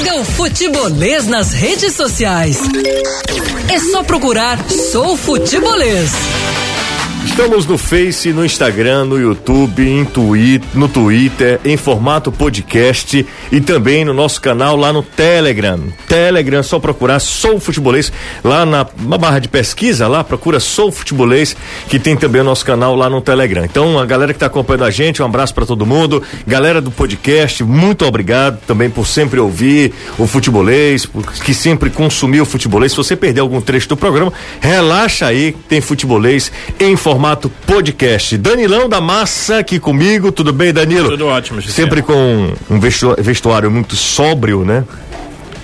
Siga 0.00 0.14
o 0.14 0.24
Futebolês 0.24 1.26
nas 1.26 1.52
redes 1.52 1.92
sociais. 1.92 2.58
É 3.70 3.78
só 3.78 4.02
procurar 4.02 4.58
Sou 4.70 5.14
Futebolês. 5.14 6.10
Estamos 7.24 7.66
no 7.66 7.76
Face, 7.76 8.32
no 8.32 8.44
Instagram, 8.44 9.04
no 9.04 9.20
YouTube, 9.20 9.86
em 9.86 10.04
twi 10.06 10.60
no 10.72 10.88
Twitter, 10.88 11.60
em 11.64 11.76
formato 11.76 12.32
podcast 12.32 13.26
e 13.52 13.60
também 13.60 14.04
no 14.06 14.14
nosso 14.14 14.40
canal 14.40 14.74
lá 14.74 14.90
no 14.90 15.02
Telegram. 15.02 15.80
Telegram, 16.08 16.62
só 16.62 16.78
procurar 16.78 17.20
Sou 17.20 17.60
Futebolês 17.60 18.10
lá 18.42 18.64
na, 18.64 18.86
na 18.98 19.18
barra 19.18 19.38
de 19.38 19.48
pesquisa, 19.48 20.08
lá 20.08 20.24
procura 20.24 20.58
Sou 20.58 20.90
Futebolês, 20.90 21.54
que 21.88 21.98
tem 21.98 22.16
também 22.16 22.40
o 22.40 22.44
nosso 22.44 22.64
canal 22.64 22.96
lá 22.96 23.10
no 23.10 23.20
Telegram. 23.20 23.64
Então, 23.64 23.98
a 23.98 24.06
galera 24.06 24.32
que 24.32 24.36
está 24.36 24.46
acompanhando 24.46 24.84
a 24.84 24.90
gente, 24.90 25.22
um 25.22 25.26
abraço 25.26 25.54
para 25.54 25.66
todo 25.66 25.84
mundo. 25.84 26.22
Galera 26.46 26.80
do 26.80 26.90
podcast, 26.90 27.62
muito 27.62 28.04
obrigado 28.06 28.60
também 28.66 28.88
por 28.88 29.06
sempre 29.06 29.38
ouvir 29.38 29.92
o 30.18 30.26
futebolês, 30.26 31.04
por, 31.04 31.22
que 31.32 31.52
sempre 31.52 31.90
consumiu 31.90 32.44
o 32.44 32.46
futebolês. 32.46 32.92
Se 32.92 32.98
você 32.98 33.14
perder 33.14 33.40
algum 33.40 33.60
trecho 33.60 33.88
do 33.90 33.96
programa, 33.96 34.32
relaxa 34.58 35.26
aí, 35.26 35.54
tem 35.68 35.82
futebolês 35.82 36.50
em 36.78 36.96
formato 36.96 37.09
formato 37.10 37.50
podcast. 37.66 38.38
Danilão 38.38 38.88
da 38.88 39.00
Massa 39.00 39.58
aqui 39.58 39.80
comigo, 39.80 40.30
tudo 40.30 40.52
bem, 40.52 40.72
Danilo? 40.72 41.08
Tudo 41.10 41.26
ótimo, 41.26 41.60
Gisele. 41.60 41.74
Sempre 41.74 42.02
com 42.02 42.52
um 42.70 42.78
vestuário 43.18 43.68
muito 43.68 43.96
sóbrio, 43.96 44.64
né? 44.64 44.84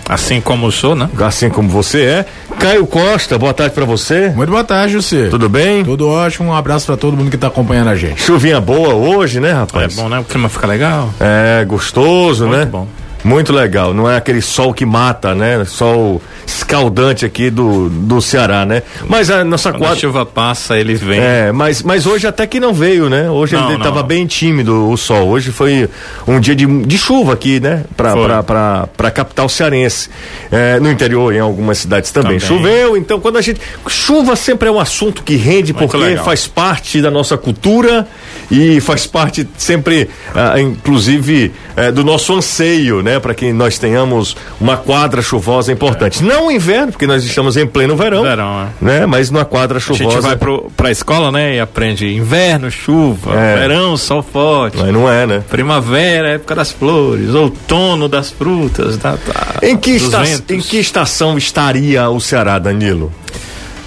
Assim 0.08 0.40
como 0.40 0.66
eu 0.66 0.72
sou, 0.72 0.96
né? 0.96 1.08
Assim 1.20 1.48
como 1.48 1.68
você 1.68 2.02
é. 2.02 2.26
Caio 2.58 2.84
Costa, 2.84 3.38
boa 3.38 3.54
tarde 3.54 3.76
para 3.76 3.84
você. 3.84 4.30
Muito 4.30 4.50
boa 4.50 4.64
tarde, 4.64 4.94
José. 4.94 5.28
Tudo 5.28 5.48
bem? 5.48 5.84
Tudo 5.84 6.08
ótimo. 6.08 6.48
Um 6.50 6.54
abraço 6.54 6.86
para 6.86 6.96
todo 6.96 7.16
mundo 7.16 7.30
que 7.30 7.36
tá 7.36 7.46
acompanhando 7.46 7.90
a 7.90 7.94
gente. 7.94 8.20
Chuvinha 8.20 8.60
boa 8.60 8.94
hoje, 8.94 9.38
né, 9.38 9.52
rapaz? 9.52 9.96
É 9.96 10.02
bom, 10.02 10.08
né? 10.08 10.18
O 10.18 10.24
clima 10.24 10.48
fica 10.48 10.66
legal. 10.66 11.14
É, 11.20 11.64
gostoso, 11.64 12.46
Muito 12.46 12.56
né? 12.56 12.62
Muito 12.64 12.72
bom. 12.72 12.88
Muito 13.26 13.52
legal, 13.52 13.92
não 13.92 14.08
é 14.08 14.16
aquele 14.16 14.40
sol 14.40 14.72
que 14.72 14.86
mata, 14.86 15.34
né? 15.34 15.64
Sol 15.64 16.22
escaldante 16.46 17.24
aqui 17.24 17.50
do, 17.50 17.88
do 17.88 18.20
Ceará, 18.22 18.64
né? 18.64 18.84
Mas 19.08 19.30
a 19.30 19.44
nossa 19.44 19.72
Quando 19.72 19.80
quadra. 19.80 19.96
a 19.96 20.00
chuva 20.00 20.24
passa, 20.24 20.78
eles 20.78 21.00
vêm. 21.00 21.18
É, 21.18 21.50
mas, 21.50 21.82
mas 21.82 22.06
hoje 22.06 22.24
até 22.28 22.46
que 22.46 22.60
não 22.60 22.72
veio, 22.72 23.10
né? 23.10 23.28
Hoje 23.28 23.56
Não, 23.56 23.66
ele 23.66 23.78
estava 23.78 24.00
bem 24.04 24.26
tímido 24.26 24.88
o 24.88 24.96
sol. 24.96 25.28
Hoje 25.28 25.50
foi 25.50 25.88
um 26.26 26.38
dia 26.38 26.54
de, 26.54 26.66
de 26.84 26.96
chuva 26.96 27.32
aqui, 27.32 27.58
né? 27.58 27.82
Pra, 27.96 28.12
Foi. 28.12 28.24
pra, 28.26 28.42
pra, 28.44 28.88
pra 28.96 29.10
capital 29.10 29.48
cearense. 29.48 30.08
É, 30.52 30.78
no 30.78 30.88
interior, 30.88 31.34
em 31.34 31.40
algumas 31.40 31.78
cidades 31.78 32.12
também. 32.12 32.38
Também. 32.38 32.58
Choveu, 32.58 32.96
então 32.96 33.18
quando 33.18 33.38
a 33.38 33.42
gente. 33.42 33.60
Chuva 33.88 34.36
sempre 34.36 34.68
é 34.68 34.72
um 34.72 34.78
assunto 34.78 35.24
que 35.24 35.34
rende, 35.34 35.72
Muito 35.72 35.90
porque 35.90 35.96
legal. 35.96 36.24
faz 36.24 36.46
parte 36.46 37.02
da 37.02 37.10
nossa 37.10 37.36
cultura 37.36 38.06
e 38.50 38.80
faz 38.80 39.04
parte 39.04 39.48
sempre, 39.58 40.08
ah, 40.32 40.60
inclusive, 40.60 41.52
eh, 41.76 41.90
do 41.90 42.04
nosso 42.04 42.32
anseio, 42.32 43.02
né? 43.02 43.15
Para 43.20 43.34
que 43.34 43.52
nós 43.52 43.78
tenhamos 43.78 44.36
uma 44.60 44.76
quadra 44.76 45.20
chuvosa 45.22 45.72
importante. 45.72 46.22
Não 46.22 46.46
o 46.48 46.50
inverno, 46.50 46.92
porque 46.92 47.06
nós 47.06 47.24
estamos 47.24 47.56
em 47.56 47.66
pleno 47.66 47.96
verão. 47.96 48.22
Verão, 48.22 48.68
né? 48.80 49.06
Mas 49.06 49.30
numa 49.30 49.44
quadra 49.44 49.78
A 49.78 49.80
chuvosa. 49.80 50.04
gente 50.10 50.20
vai 50.22 50.36
pro, 50.36 50.70
pra 50.76 50.90
escola, 50.90 51.30
né? 51.32 51.56
E 51.56 51.60
aprende 51.60 52.06
inverno, 52.14 52.70
chuva, 52.70 53.34
É. 53.34 53.56
verão, 53.56 53.96
sol 53.96 54.22
forte. 54.22 54.76
Mas 54.78 54.92
não 54.92 55.10
é, 55.10 55.26
né? 55.26 55.42
Primavera, 55.48 56.28
época 56.30 56.54
das 56.54 56.70
flores, 56.72 57.30
outono 57.34 58.08
das 58.08 58.30
frutas, 58.30 58.96
tá, 58.96 59.16
tá, 59.16 59.56
Em 59.62 59.76
que, 59.76 59.96
esta- 59.96 60.52
em 60.54 60.60
que 60.60 60.78
estação 60.78 61.36
estaria 61.38 62.08
o 62.10 62.20
Ceará, 62.20 62.58
Danilo? 62.58 63.12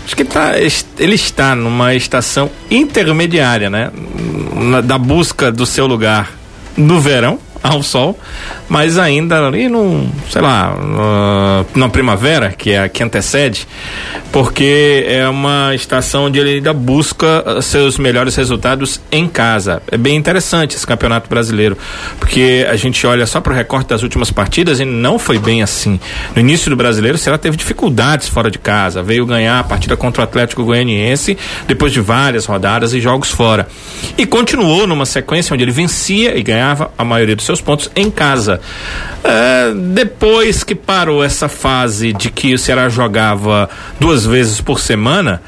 Acho 0.05 0.15
que 0.15 0.25
tá, 0.25 0.53
ele 0.97 1.13
está 1.15 1.53
numa 1.53 1.93
estação 1.93 2.49
intermediária, 2.71 3.69
né? 3.69 3.91
Na- 4.55 4.81
da 4.81 4.97
busca 4.97 5.51
do 5.51 5.65
seu 5.65 5.85
lugar 5.85 6.31
no 6.75 6.99
verão, 6.99 7.37
ao 7.61 7.83
sol, 7.83 8.17
mas 8.67 8.97
ainda 8.97 9.45
ali 9.45 9.67
no, 9.67 10.09
sei 10.29 10.41
lá, 10.41 10.75
na 11.75 11.89
primavera, 11.89 12.51
que 12.51 12.71
é 12.71 12.83
a 12.83 12.89
que 12.89 13.03
antecede, 13.03 13.67
porque 14.31 15.05
é 15.07 15.27
uma 15.27 15.73
estação 15.75 16.25
onde 16.25 16.39
ele 16.39 16.55
ainda 16.55 16.73
busca 16.73 17.43
ah, 17.45 17.61
seus 17.61 17.97
melhores 17.97 18.35
resultados 18.35 19.01
em 19.11 19.27
casa. 19.27 19.81
É 19.91 19.97
bem 19.97 20.15
interessante 20.15 20.75
esse 20.75 20.85
campeonato 20.85 21.29
brasileiro, 21.29 21.77
porque 22.19 22.65
a 22.69 22.75
gente 22.75 23.05
olha 23.05 23.25
só 23.25 23.41
para 23.41 23.53
o 23.53 23.55
recorte 23.55 23.89
das 23.89 24.03
últimas 24.03 24.31
partidas 24.31 24.79
e 24.79 24.85
não 24.85 25.19
foi 25.19 25.37
bem 25.37 25.61
assim. 25.61 25.99
No 26.35 26.41
início 26.41 26.69
do 26.69 26.75
brasileiro, 26.75 27.15
o 27.15 27.19
Ceará 27.19 27.37
teve 27.37 27.57
dificuldades 27.57 28.29
fora 28.29 28.49
de 28.49 28.59
casa, 28.59 29.03
veio 29.03 29.25
ganhar 29.25 29.59
a 29.59 29.63
partida 29.63 29.97
contra 29.97 30.21
o 30.21 30.23
Atlético 30.23 30.63
Goianiense 30.63 31.37
depois 31.67 31.91
de 31.91 31.99
várias 31.99 32.45
rodadas 32.45 32.93
e 32.93 33.01
jogos 33.01 33.31
fora. 33.31 33.67
E 34.17 34.25
continuou 34.25 34.87
numa 34.87 35.05
sequência 35.05 35.53
onde 35.53 35.63
ele 35.63 35.71
vencia 35.71 36.37
e 36.37 36.43
ganhava 36.43 36.91
a 36.97 37.03
maioria 37.03 37.35
dos 37.35 37.48
seus 37.49 37.61
pontos 37.61 37.89
em 37.95 38.11
casa. 38.11 38.61
É, 39.23 39.73
depois 39.73 40.63
que 40.63 40.75
parou 40.75 41.23
essa 41.23 41.49
fase 41.49 42.13
de 42.13 42.29
que 42.29 42.53
o 42.53 42.59
Ceará 42.59 42.89
jogava 42.89 43.67
duas 43.99 44.25
vezes 44.25 44.61
por 44.61 44.79
semana, 44.79 45.41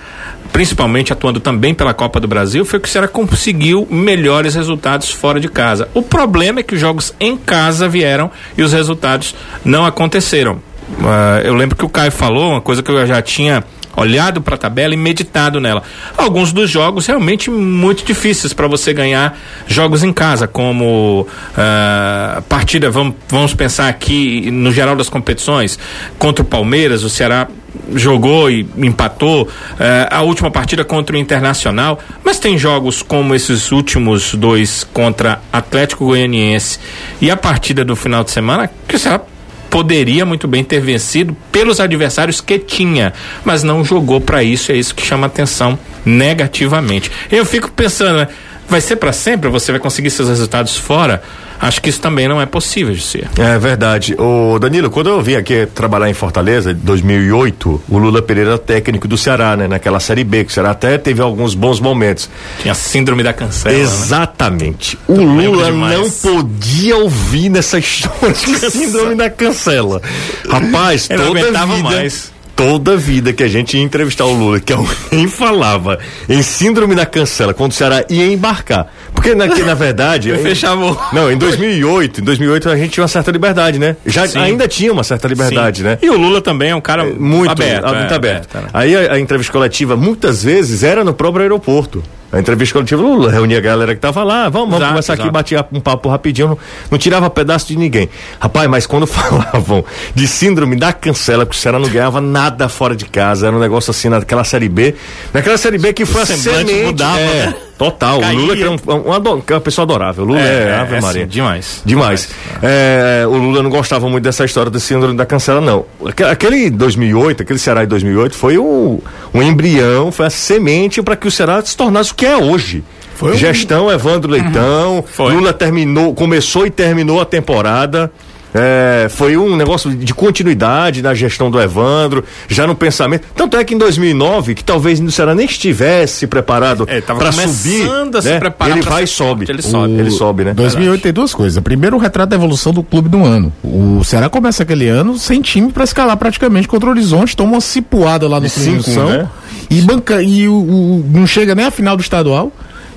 principalmente 0.51 1.13
atuando 1.13 1.39
também 1.39 1.73
pela 1.73 1.93
Copa 1.93 2.19
do 2.19 2.27
Brasil, 2.27 2.65
foi 2.65 2.79
que 2.79 2.87
o 2.87 2.91
Ceará 2.91 3.07
conseguiu 3.07 3.87
melhores 3.89 4.55
resultados 4.55 5.11
fora 5.11 5.39
de 5.39 5.47
casa. 5.47 5.87
O 5.93 6.01
problema 6.01 6.61
é 6.61 6.63
que 6.63 6.73
os 6.73 6.81
jogos 6.81 7.13
em 7.19 7.37
casa 7.37 7.87
vieram 7.87 8.31
e 8.57 8.63
os 8.63 8.73
resultados 8.73 9.35
não 9.63 9.85
aconteceram. 9.85 10.59
Ah, 11.03 11.41
eu 11.43 11.53
lembro 11.53 11.77
que 11.77 11.85
o 11.85 11.89
Caio 11.89 12.11
falou 12.11 12.51
uma 12.51 12.61
coisa 12.61 12.81
que 12.81 12.89
eu 12.89 13.05
já 13.05 13.21
tinha 13.21 13.63
olhado 13.95 14.41
para 14.41 14.55
a 14.55 14.57
tabela 14.57 14.93
e 14.93 14.97
meditado 14.97 15.59
nela. 15.59 15.83
Alguns 16.17 16.51
dos 16.51 16.69
jogos 16.69 17.05
realmente 17.05 17.49
muito 17.49 18.03
difíceis 18.05 18.53
para 18.53 18.67
você 18.67 18.93
ganhar 18.93 19.37
jogos 19.67 20.03
em 20.03 20.13
casa, 20.13 20.47
como 20.47 21.27
ah, 21.57 22.41
partida, 22.47 22.89
vamos, 22.89 23.15
vamos 23.27 23.53
pensar 23.53 23.89
aqui 23.89 24.49
no 24.51 24.71
geral 24.71 24.95
das 24.95 25.09
competições, 25.09 25.77
contra 26.17 26.43
o 26.43 26.45
Palmeiras, 26.45 27.03
o 27.03 27.09
Ceará 27.09 27.47
jogou 27.95 28.49
e 28.49 28.67
empatou 28.77 29.47
eh, 29.79 30.07
a 30.11 30.21
última 30.21 30.51
partida 30.51 30.83
contra 30.83 31.15
o 31.15 31.19
Internacional, 31.19 31.99
mas 32.23 32.37
tem 32.39 32.57
jogos 32.57 33.01
como 33.01 33.33
esses 33.33 33.71
últimos 33.71 34.33
dois 34.35 34.83
contra 34.83 35.41
Atlético 35.51 36.05
Goianiense 36.05 36.79
e 37.21 37.31
a 37.31 37.37
partida 37.37 37.85
do 37.85 37.95
final 37.95 38.23
de 38.23 38.31
semana 38.31 38.69
que 38.87 38.95
o 38.95 38.99
Ceará 38.99 39.21
poderia 39.71 40.25
muito 40.25 40.49
bem 40.49 40.65
ter 40.65 40.81
vencido 40.81 41.35
pelos 41.49 41.79
adversários 41.79 42.41
que 42.41 42.59
tinha, 42.59 43.13
mas 43.45 43.63
não 43.63 43.85
jogou 43.85 44.19
para 44.19 44.43
isso, 44.43 44.71
é 44.71 44.75
isso 44.75 44.93
que 44.93 45.01
chama 45.01 45.27
atenção 45.27 45.79
negativamente. 46.05 47.09
Eu 47.31 47.45
fico 47.45 47.71
pensando, 47.71 48.17
né, 48.17 48.27
vai 48.67 48.81
ser 48.81 48.97
para 48.97 49.13
sempre? 49.13 49.49
Você 49.49 49.71
vai 49.71 49.79
conseguir 49.79 50.11
seus 50.11 50.27
resultados 50.27 50.77
fora? 50.77 51.23
Acho 51.61 51.79
que 51.81 51.89
isso 51.89 52.01
também 52.01 52.27
não 52.27 52.41
é 52.41 52.45
possível 52.47 52.93
de 52.93 53.01
ser. 53.01 53.29
É 53.37 53.57
verdade. 53.59 54.15
O 54.17 54.57
Danilo, 54.57 54.89
quando 54.89 55.09
eu 55.09 55.21
vim 55.21 55.35
aqui 55.35 55.67
trabalhar 55.67 56.09
em 56.09 56.13
Fortaleza, 56.13 56.71
em 56.71 56.75
2008, 56.75 57.83
o 57.87 57.97
Lula 57.99 58.21
Pereira 58.21 58.51
era 58.51 58.57
técnico 58.57 59.07
do 59.07 59.15
Ceará, 59.17 59.55
né? 59.55 59.67
Naquela 59.67 59.99
Série 59.99 60.23
B, 60.23 60.43
que 60.43 60.49
o 60.51 60.53
Ceará 60.53 60.71
até 60.71 60.97
teve 60.97 61.21
alguns 61.21 61.53
bons 61.53 61.79
momentos. 61.79 62.29
Tinha 62.61 62.71
a 62.71 62.75
síndrome 62.75 63.21
da 63.21 63.31
cancela. 63.31 63.75
né? 63.75 63.81
Exatamente. 63.81 64.97
O 65.07 65.13
lembro 65.13 65.51
Lula 65.51 65.71
não 65.71 66.09
podia 66.09 66.97
ouvir 66.97 67.49
nessa 67.49 67.77
história 67.77 68.33
de 68.33 68.71
síndrome 68.71 69.15
da 69.15 69.29
cancela. 69.29 70.01
Rapaz, 70.49 71.07
não 71.09 71.17
toda 71.17 71.65
vida, 71.65 71.83
mais. 71.83 72.31
Toda 72.61 72.95
vida 72.95 73.33
que 73.33 73.43
a 73.43 73.47
gente 73.47 73.75
ia 73.75 73.81
entrevistar 73.83 74.25
o 74.25 74.33
Lula, 74.33 74.59
que 74.59 74.71
alguém 74.71 75.25
falava 75.29 75.97
em 76.29 76.43
síndrome 76.43 76.93
da 76.93 77.07
cancela, 77.07 77.53
quando 77.55 77.71
o 77.71 77.73
Ceará 77.73 78.05
ia 78.07 78.25
embarcar. 78.31 78.87
Porque 79.13 79.33
na, 79.33 79.47
que, 79.49 79.63
na 79.63 79.73
verdade. 79.73 80.29
Em- 80.31 80.37
fechava 80.37 80.91
o- 80.91 80.97
Não, 81.11 81.31
em 81.31 81.37
2008, 81.37 82.21
em 82.21 82.23
2008 82.23 82.69
a 82.69 82.77
gente 82.77 82.91
tinha 82.91 83.01
uma 83.01 83.07
certa 83.07 83.31
liberdade, 83.31 83.79
né? 83.79 83.95
Já 84.05 84.27
Sim. 84.27 84.39
ainda 84.39 84.67
tinha 84.67 84.93
uma 84.93 85.03
certa 85.03 85.27
liberdade, 85.27 85.79
Sim. 85.79 85.83
né? 85.85 85.97
E 86.01 86.09
o 86.09 86.17
Lula 86.17 86.39
também 86.39 86.69
é 86.69 86.75
um 86.75 86.81
cara 86.81 87.03
muito 87.05 87.51
aberto. 87.51 87.85
ah, 87.85 87.93
muito 87.93 88.13
é, 88.13 88.15
aberto. 88.15 88.55
né? 88.55 88.67
Aí 88.73 88.95
a, 88.95 89.13
a 89.13 89.19
entrevista 89.19 89.51
coletiva 89.51 89.95
muitas 89.97 90.43
vezes 90.43 90.83
era 90.83 91.03
no 91.03 91.13
próprio 91.13 91.41
aeroporto. 91.41 92.03
A 92.31 92.39
entrevista 92.39 92.73
coletiva, 92.73 93.01
Lula 93.01 93.29
reunia 93.29 93.57
a 93.57 93.61
galera 93.61 93.93
que 93.93 93.99
tava 93.99 94.23
lá, 94.23 94.47
vamos, 94.47 94.79
vamos 94.79 94.99
Exato, 94.99 95.11
aqui, 95.11 95.21
exato. 95.23 95.31
batia 95.31 95.65
um 95.71 95.81
papo 95.81 96.07
rapidinho, 96.07 96.49
não, 96.49 96.57
não 96.91 96.97
tirava 96.97 97.29
pedaço 97.29 97.67
de 97.67 97.77
ninguém. 97.77 98.09
Rapaz, 98.39 98.69
mas 98.69 98.85
quando 98.85 99.05
falavam 99.07 99.83
de 100.15 100.27
síndrome 100.27 100.77
da 100.77 100.93
cancela, 100.93 101.45
que 101.45 101.53
o 101.53 101.57
Ceará 101.57 101.77
não 101.77 101.89
ganhava 101.89 102.21
nada 102.21 102.69
fora 102.69 102.95
de 102.95 103.05
casa, 103.05 103.47
era 103.47 103.55
um 103.55 103.59
negócio 103.59 103.91
assim 103.91 104.07
naquela 104.07 104.45
série 104.45 104.69
B. 104.69 104.95
Naquela 105.33 105.57
série 105.57 105.77
B 105.77 105.91
que 105.91 106.05
foi 106.05 106.21
a 106.21 106.25
semblante 106.25 106.69
semente. 106.69 106.85
mudava, 106.85 107.19
é, 107.19 107.47
né? 107.47 107.55
Total. 107.85 108.19
Caía. 108.19 108.37
O 108.37 108.41
Lula 108.41 108.57
era 108.57 108.71
um, 108.71 108.77
um, 109.07 109.13
ado- 109.13 109.41
que 109.41 109.51
é 109.51 109.55
uma 109.55 109.61
pessoa 109.61 109.83
adorável. 109.83 110.23
O 110.23 110.27
Lula 110.27 110.39
é, 110.39 110.75
Ave 110.79 110.95
é, 110.95 111.01
Maria. 111.01 111.21
assim, 111.23 111.29
demais. 111.31 111.81
Demais. 111.83 112.29
É, 112.61 113.25
o 113.27 113.33
Lula 113.35 113.63
não 113.63 113.69
gostava 113.69 114.07
muito 114.09 114.23
dessa 114.23 114.45
história 114.45 114.69
do 114.69 114.79
síndrome 114.79 115.15
da 115.17 115.25
cancela, 115.25 115.59
não. 115.59 115.85
Aque- 116.05 116.23
Aquele 116.23 116.69
2008, 116.69 117.41
aquele 117.41 117.57
Ceará 117.59 117.81
de 117.81 117.87
2008, 117.87 118.35
foi 118.35 118.57
um, 118.57 118.99
um 119.33 119.41
embrião, 119.41 120.11
foi 120.11 120.27
a 120.27 120.29
semente 120.29 121.01
para 121.01 121.15
que 121.15 121.27
o 121.27 121.31
Ceará 121.31 121.61
se 121.63 121.75
tornasse 121.75 122.11
o 122.11 122.15
que 122.15 122.25
é 122.25 122.37
hoje. 122.37 122.83
Foi 123.15 123.33
um- 123.33 123.37
Gestão 123.37 123.91
Evandro 123.91 124.31
Leitão, 124.31 125.03
Foi. 125.11 125.33
Lula 125.33 125.53
terminou, 125.53 126.13
começou 126.13 126.65
e 126.65 126.69
terminou 126.69 127.19
a 127.21 127.25
temporada. 127.25 128.11
É, 128.53 129.07
foi 129.09 129.37
um 129.37 129.55
negócio 129.55 129.91
de 129.95 130.13
continuidade 130.13 131.01
na 131.01 131.13
gestão 131.13 131.49
do 131.49 131.59
Evandro, 131.61 132.23
já 132.47 132.67
no 132.67 132.75
pensamento. 132.75 133.23
Tanto 133.35 133.55
é 133.57 133.63
que 133.63 133.73
em 133.73 133.77
2009, 133.77 134.55
que 134.55 134.63
talvez 134.63 134.99
o 134.99 135.09
Ceará 135.11 135.33
nem 135.33 135.45
estivesse 135.45 136.27
preparado 136.27 136.85
É, 136.87 136.99
para 137.01 137.31
subir, 137.31 137.89
a 138.17 138.21
se 138.21 138.29
né? 138.29 138.39
preparar 138.39 138.77
ele 138.77 138.85
vai 138.85 139.03
e 139.03 139.07
sobe. 139.07 139.45
ele 139.47 139.61
sobe. 139.61 139.93
Ele 139.93 140.11
sobe, 140.11 140.43
né? 140.45 140.53
2008 140.53 141.01
tem 141.01 141.13
duas 141.13 141.33
coisas. 141.33 141.61
Primeiro, 141.63 141.95
o 141.95 141.99
retrato 141.99 142.29
da 142.29 142.35
evolução 142.35 142.73
do 142.73 142.83
clube 142.83 143.07
do 143.09 143.23
ano. 143.23 143.53
O 143.63 144.03
Ceará 144.03 144.29
começa 144.29 144.63
aquele 144.63 144.87
ano 144.87 145.17
sem 145.17 145.41
time 145.41 145.71
pra 145.71 145.83
escalar 145.83 146.17
praticamente 146.17 146.67
contra 146.67 146.87
o 146.89 146.91
Horizonte, 146.91 147.35
toma 147.35 147.53
uma 147.53 147.61
cipuada 147.61 148.27
lá 148.27 148.39
no 148.39 148.49
Função 148.49 149.09
né? 149.09 149.27
e 149.69 149.81
banca 149.81 150.21
e 150.21 150.47
o, 150.47 150.53
o- 150.53 151.05
não 151.09 151.25
chega 151.25 151.55
nem 151.55 151.65
a 151.65 151.71
final 151.71 151.95
do 151.95 152.01
estadual. 152.01 152.51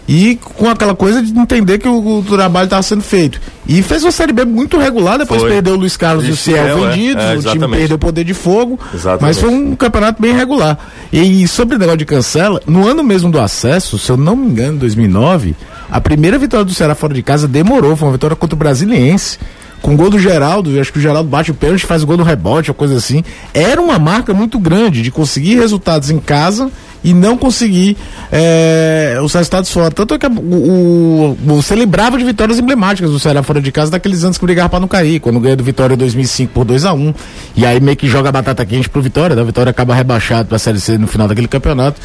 E 0.07 0.37
com 0.37 0.69
aquela 0.69 0.95
coisa 0.95 1.23
de 1.23 1.37
entender 1.39 1.79
que 1.79 1.89
o, 1.89 2.19
o 2.19 2.23
trabalho 2.23 2.65
estava 2.67 2.83
sendo 2.83 3.03
feito. 3.03 3.41
E 3.67 3.83
fez 3.83 4.03
uma 4.03 4.13
Série 4.13 4.33
B 4.33 4.45
muito 4.45 4.79
regular, 4.79 5.19
depois 5.19 5.41
Foi. 5.41 5.51
perdeu 5.51 5.75
o 5.75 5.77
Luiz 5.79 5.97
Carlos 5.97 6.27
e 6.27 6.31
o 6.31 6.35
E 6.35 6.37
Ciel 6.37 6.65
Ciel, 6.65 6.87
é. 6.87 6.91
vendidos, 6.91 7.25
É, 7.25 7.37
o 7.37 7.53
time 7.53 7.69
perdeu 7.69 7.97
o 7.97 7.99
poder 7.99 8.25
de 8.25 8.35
fogo. 8.35 8.79
Exatamente. 8.93 9.23
Mas 9.23 9.39
foi 9.39 9.49
um 9.49 9.75
campeonato 9.75 10.21
bem 10.21 10.35
regular. 10.35 10.79
E 11.11 11.49
sobre 11.49 11.77
o 11.77 11.79
negócio 11.79 11.99
de 11.99 12.05
cancela, 12.05 12.61
no 12.67 12.87
ano 12.87 13.03
mesmo 13.03 13.31
do 13.31 13.41
acesso, 13.41 13.99
se 13.99 14.11
eu 14.11 14.17
não 14.19 14.37
me 14.37 14.47
engano, 14.47 14.79
2009, 14.79 15.57
a 15.91 16.01
primeira 16.01 16.39
vitória 16.39 16.65
do 16.65 16.75
Ceará 16.75 16.95
fora 16.95 17.15
de 17.15 17.23
casa 17.23 17.49
demorou, 17.49 17.97
foi 17.97 18.07
uma 18.09 18.13
vitória 18.13 18.37
contra 18.37 18.55
o 18.55 18.59
Brasiliense. 18.59 19.39
Com 19.81 19.97
gol 19.97 20.09
do 20.09 20.19
Geraldo, 20.19 20.71
eu 20.71 20.81
acho 20.81 20.91
que 20.93 20.99
o 20.99 21.03
Geraldo 21.03 21.29
bate 21.29 21.51
o 21.51 21.55
pênalti, 21.55 21.85
faz 21.85 22.03
o 22.03 22.07
gol 22.07 22.17
no 22.17 22.23
rebote, 22.25 22.71
uma 22.71 22.75
coisa 22.75 22.97
assim. 22.97 23.23
Era 23.53 23.81
uma 23.83 23.99
marca 23.99 24.33
muito 24.33 24.59
grande 24.59 25.03
de 25.03 25.11
conseguir 25.11 25.57
resultados 25.57 26.09
em 26.11 26.19
casa 26.19 26.71
e 27.05 27.13
não 27.15 27.37
conseguir 27.37 27.97
é, 28.33 29.19
os 29.23 29.33
resultados 29.33 29.71
fora. 29.71 29.91
Tanto 29.91 30.15
é 30.15 30.19
que 30.19 30.27
o, 30.27 30.31
o- 30.31 31.39
você 31.45 31.75
lembrava 31.77 32.17
de 32.19 32.25
vitórias 32.25 32.59
emblemáticas 32.59 33.11
do 33.11 33.19
Ceará 33.21 33.43
fora 33.43 33.61
de 33.61 33.71
casa 33.71 33.91
daqueles 33.91 34.25
anos 34.25 34.39
que 34.39 34.45
brigava 34.45 34.69
pra 34.71 34.81
não 34.81 34.89
cair, 34.89 35.21
quando 35.21 35.39
ganhou 35.39 35.57
do 35.57 35.65
Vitória 35.65 35.95
em 35.95 35.99
2005 35.99 36.53
por 36.53 36.65
2 36.65 36.85
a 36.85 36.93
1 36.93 37.15
E 37.57 37.65
aí 37.67 37.81
meio 37.81 37.97
que 37.97 38.09
joga 38.09 38.31
a 38.31 38.33
batata 38.33 38.65
quente 38.65 38.89
pro 38.89 39.01
Vitória, 39.03 39.37
né? 39.37 39.43
o 39.43 39.47
Vitória 39.47 39.71
acaba 39.71 39.95
rebaixado 39.95 40.49
pra 40.49 40.59
Série 40.59 40.81
C 40.81 40.99
no 40.99 41.07
final 41.07 41.29
daquele 41.29 41.47
campeonato. 41.49 42.01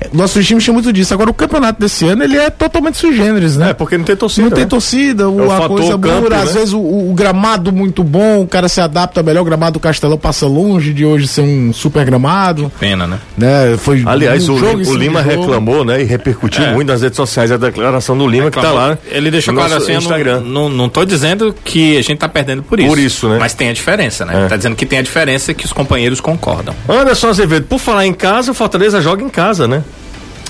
É, 0.00 0.08
Nosso 0.12 0.42
time 0.42 0.60
tinha 0.60 0.74
muito 0.74 0.92
disso. 0.92 1.14
Agora 1.14 1.30
o 1.30 1.34
campeonato 1.34 1.80
desse 1.80 2.04
ano 2.06 2.22
ele 2.24 2.36
é 2.36 2.50
totalmente 2.50 2.98
sui 2.98 3.14
generis, 3.16 3.56
né? 3.56 3.70
É, 3.70 3.74
porque 3.74 3.96
não 3.96 4.04
tem 4.04 4.16
torcida. 4.16 4.42
Não 4.48 4.50
tem 4.54 4.64
né? 4.64 4.68
torcida, 4.70 5.28
o, 5.28 5.40
É 5.52 5.56
a 5.64 5.68
coisa 5.68 5.98
campo, 5.98 6.20
dura, 6.22 6.36
às 6.42 6.46
né? 6.46 6.52
vezes 6.60 6.74
o, 6.74 6.78
o 6.80 7.12
gramado 7.14 7.72
muito 7.72 8.02
bom, 8.04 8.42
o 8.42 8.46
cara 8.46 8.68
se 8.68 8.80
adapta 8.80 9.22
melhor, 9.22 9.42
o 9.42 9.44
gramado 9.44 9.74
do 9.74 9.80
Castelão 9.80 10.18
passa 10.18 10.46
longe 10.46 10.92
de 10.92 11.04
hoje 11.04 11.26
ser 11.28 11.42
um 11.42 11.72
super 11.72 12.04
gramado, 12.04 12.70
Pena, 12.78 13.06
né? 13.06 13.18
né? 13.36 13.76
Foi 13.78 14.02
Aliás, 14.04 14.33
um 14.48 14.54
o, 14.54 14.88
o 14.90 14.94
Lima 14.96 15.20
reclamou, 15.22 15.84
né? 15.84 16.00
E 16.00 16.04
repercutiu 16.04 16.64
É. 16.64 16.72
muito 16.72 16.88
nas 16.88 17.02
redes 17.02 17.16
sociais 17.16 17.50
a 17.52 17.56
declaração 17.56 18.16
do 18.18 18.26
Lima 18.26 18.50
que 18.50 18.60
tá 18.60 18.72
lá. 18.72 18.98
Ele 19.06 19.30
deixou 19.30 19.54
no 19.54 19.60
claro 19.60 19.76
assim, 19.76 19.94
Instagram. 19.94 20.40
não, 20.40 20.68
não, 20.68 20.68
não 20.70 20.88
tô 20.88 21.04
dizendo 21.04 21.54
que 21.64 21.96
a 21.96 22.02
gente 22.02 22.18
tá 22.18 22.28
perdendo 22.28 22.62
por 22.62 22.78
isso. 22.80 22.88
Por 22.88 22.98
isso, 22.98 23.28
né? 23.28 23.36
Mas 23.38 23.54
tem 23.54 23.68
a 23.68 23.72
diferença, 23.72 24.24
né? 24.24 24.44
É. 24.44 24.48
Tá 24.48 24.56
dizendo 24.56 24.74
que 24.76 24.84
tem 24.86 24.98
a 24.98 25.02
diferença 25.02 25.54
que 25.54 25.64
os 25.64 25.72
companheiros 25.72 26.20
concordam. 26.20 26.74
Anderson 26.88 27.28
Azevedo, 27.28 27.66
por 27.66 27.78
falar 27.78 28.06
em 28.06 28.12
casa, 28.12 28.50
o 28.50 28.54
Fortaleza 28.54 29.00
joga 29.00 29.22
em 29.22 29.28
casa, 29.28 29.66
né? 29.68 29.82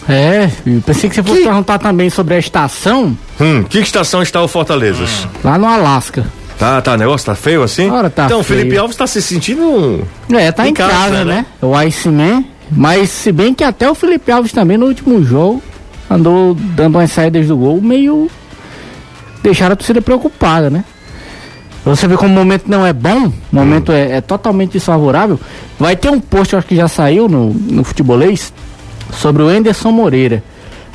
É, 0.09 0.51
eu 0.67 0.83
pensei 0.85 1.09
que 1.09 1.17
você 1.17 1.23
fosse 1.23 1.43
perguntar 1.43 1.79
também 1.79 2.11
sobre 2.11 2.35
a 2.35 2.39
estação 2.39 3.17
Hum, 3.41 3.63
que 3.65 3.79
estação 3.79 4.23
está 4.23 4.43
o 4.43 4.47
Fortaleza? 4.49 5.05
lá 5.43 5.57
no 5.57 5.67
Alasca. 5.67 6.25
Tá, 6.59 6.81
tá, 6.81 6.93
o 6.93 6.97
negócio 6.97 7.27
tá 7.27 7.35
feio 7.35 7.63
assim? 7.63 7.91
Ora, 7.91 8.09
tá 8.11 8.27
então, 8.27 8.41
o 8.41 8.43
feio. 8.45 8.61
Felipe 8.61 8.79
Alves 8.79 8.97
tá 8.97 9.07
se 9.07 9.21
sentindo 9.21 9.63
um... 9.63 10.37
É, 10.37 10.53
tá 10.53 10.67
Em 10.67 10.71
em, 10.71 10.75
casa, 10.75 10.93
casa, 10.93 11.25
né? 11.25 11.37
né? 11.37 11.47
O 11.61 11.75
Iceman. 11.77 12.45
Mas 12.71 13.11
se 13.11 13.31
bem 13.33 13.53
que 13.55 13.63
até 13.65 13.89
o 13.91 13.95
Felipe 13.95 14.31
Alves 14.33 14.53
também 14.53 14.77
no 14.77 14.87
último 14.87 15.23
jogo 15.25 15.63
andou 16.11 16.55
dando 16.55 16.97
umas 16.97 17.13
saídas 17.13 17.47
do 17.49 17.57
gol 17.57 17.81
meio. 17.81 18.31
deixaram 19.43 19.75
a 19.75 19.77
torcida 19.77 20.01
preocupada, 20.03 20.71
né? 20.71 20.85
Você 21.85 22.09
vê 22.09 22.17
como 22.17 22.33
o 22.33 22.35
momento 22.37 22.65
não 22.67 22.85
é 22.87 22.95
bom, 22.95 23.27
o 23.27 23.33
momento 23.53 23.93
é, 23.93 24.13
é 24.13 24.21
totalmente 24.23 24.73
desfavorável. 24.73 25.39
Vai 25.79 25.95
ter 25.95 26.09
um 26.11 26.19
post, 26.19 26.55
eu 26.55 26.59
acho 26.59 26.67
que 26.69 26.75
já 26.77 26.89
saiu 26.89 27.29
no, 27.29 27.51
no 27.53 27.85
futebolês, 27.85 28.55
sobre 29.13 29.43
o 29.43 29.55
Enderson 29.55 29.91
Moreira. 29.93 30.43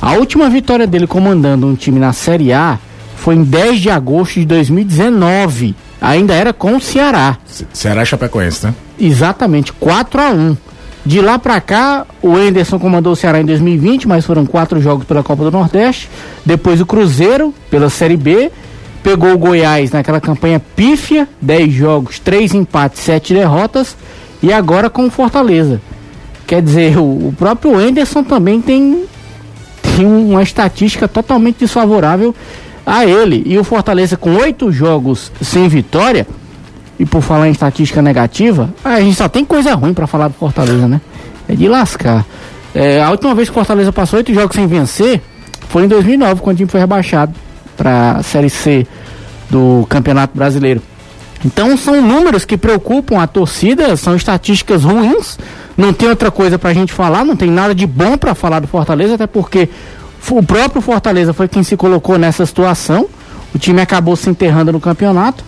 A 0.02 0.14
última 0.14 0.50
vitória 0.50 0.86
dele 0.88 1.06
comandando 1.06 1.64
um 1.66 1.76
time 1.76 2.00
na 2.00 2.12
Série 2.12 2.52
A 2.52 2.76
foi 3.16 3.36
em 3.36 3.44
10 3.44 3.80
de 3.80 3.88
agosto 3.90 4.40
de 4.40 4.46
2019. 4.46 5.76
Ainda 6.00 6.34
era 6.34 6.52
com 6.52 6.74
o 6.76 6.80
Ceará. 6.80 7.36
Ce- 7.46 7.66
Ceará 7.72 8.02
e 8.02 8.06
Chapecoense, 8.06 8.66
né? 8.66 8.74
Exatamente, 8.98 9.72
4 9.74 10.20
a 10.20 10.30
1 10.30 10.56
De 11.10 11.20
lá 11.20 11.40
pra 11.40 11.60
cá, 11.60 12.06
o 12.22 12.38
Enderson 12.38 12.78
comandou 12.78 13.14
o 13.14 13.16
Ceará 13.16 13.40
em 13.40 13.44
2020, 13.44 14.06
mas 14.06 14.24
foram 14.24 14.46
quatro 14.46 14.80
jogos 14.80 15.04
pela 15.04 15.24
Copa 15.24 15.42
do 15.42 15.50
Nordeste. 15.50 16.08
Depois 16.46 16.80
o 16.80 16.86
Cruzeiro, 16.86 17.52
pela 17.68 17.90
Série 17.90 18.16
B. 18.16 18.48
Pegou 19.02 19.32
o 19.32 19.36
Goiás 19.36 19.90
naquela 19.90 20.20
campanha 20.20 20.62
pífia, 20.76 21.28
10 21.42 21.72
jogos, 21.72 22.20
3 22.20 22.54
empates, 22.54 23.00
7 23.00 23.34
derrotas. 23.34 23.96
E 24.40 24.52
agora 24.52 24.88
com 24.88 25.04
o 25.04 25.10
Fortaleza. 25.10 25.80
Quer 26.46 26.62
dizer, 26.62 26.96
o, 26.96 27.02
o 27.02 27.34
próprio 27.36 27.80
Enderson 27.80 28.22
também 28.22 28.60
tem, 28.60 29.02
tem 29.96 30.06
uma 30.06 30.44
estatística 30.44 31.08
totalmente 31.08 31.58
desfavorável 31.58 32.32
a 32.86 33.04
ele. 33.04 33.42
E 33.46 33.58
o 33.58 33.64
Fortaleza 33.64 34.16
com 34.16 34.36
oito 34.36 34.70
jogos 34.70 35.32
sem 35.42 35.66
vitória, 35.66 36.24
e 37.00 37.06
por 37.06 37.22
falar 37.22 37.48
em 37.48 37.50
estatística 37.50 38.02
negativa, 38.02 38.68
a 38.84 39.00
gente 39.00 39.16
só 39.16 39.26
tem 39.26 39.42
coisa 39.42 39.74
ruim 39.74 39.94
pra 39.94 40.06
falar 40.06 40.28
do 40.28 40.34
Fortaleza, 40.34 40.86
né? 40.86 41.00
É 41.48 41.54
de 41.54 41.66
lascar. 41.66 42.26
É, 42.74 43.02
a 43.02 43.10
última 43.10 43.34
vez 43.34 43.48
que 43.48 43.52
o 43.52 43.54
Fortaleza 43.54 43.90
passou 43.90 44.18
oito 44.18 44.34
jogos 44.34 44.54
sem 44.54 44.66
vencer 44.66 45.22
foi 45.70 45.84
em 45.84 45.88
2009, 45.88 46.42
quando 46.42 46.56
o 46.56 46.58
time 46.58 46.68
foi 46.68 46.78
rebaixado 46.78 47.32
pra 47.74 48.22
Série 48.22 48.50
C 48.50 48.86
do 49.48 49.86
Campeonato 49.88 50.36
Brasileiro. 50.36 50.82
Então 51.42 51.74
são 51.74 52.02
números 52.02 52.44
que 52.44 52.58
preocupam 52.58 53.18
a 53.18 53.26
torcida, 53.26 53.96
são 53.96 54.14
estatísticas 54.14 54.84
ruins. 54.84 55.38
Não 55.78 55.94
tem 55.94 56.06
outra 56.06 56.30
coisa 56.30 56.58
pra 56.58 56.74
gente 56.74 56.92
falar, 56.92 57.24
não 57.24 57.34
tem 57.34 57.50
nada 57.50 57.74
de 57.74 57.86
bom 57.86 58.18
pra 58.18 58.34
falar 58.34 58.60
do 58.60 58.68
Fortaleza, 58.68 59.14
até 59.14 59.26
porque 59.26 59.70
o 60.30 60.42
próprio 60.42 60.82
Fortaleza 60.82 61.32
foi 61.32 61.48
quem 61.48 61.62
se 61.62 61.78
colocou 61.78 62.18
nessa 62.18 62.44
situação. 62.44 63.08
O 63.54 63.58
time 63.58 63.80
acabou 63.80 64.14
se 64.16 64.28
enterrando 64.28 64.70
no 64.70 64.78
campeonato. 64.78 65.42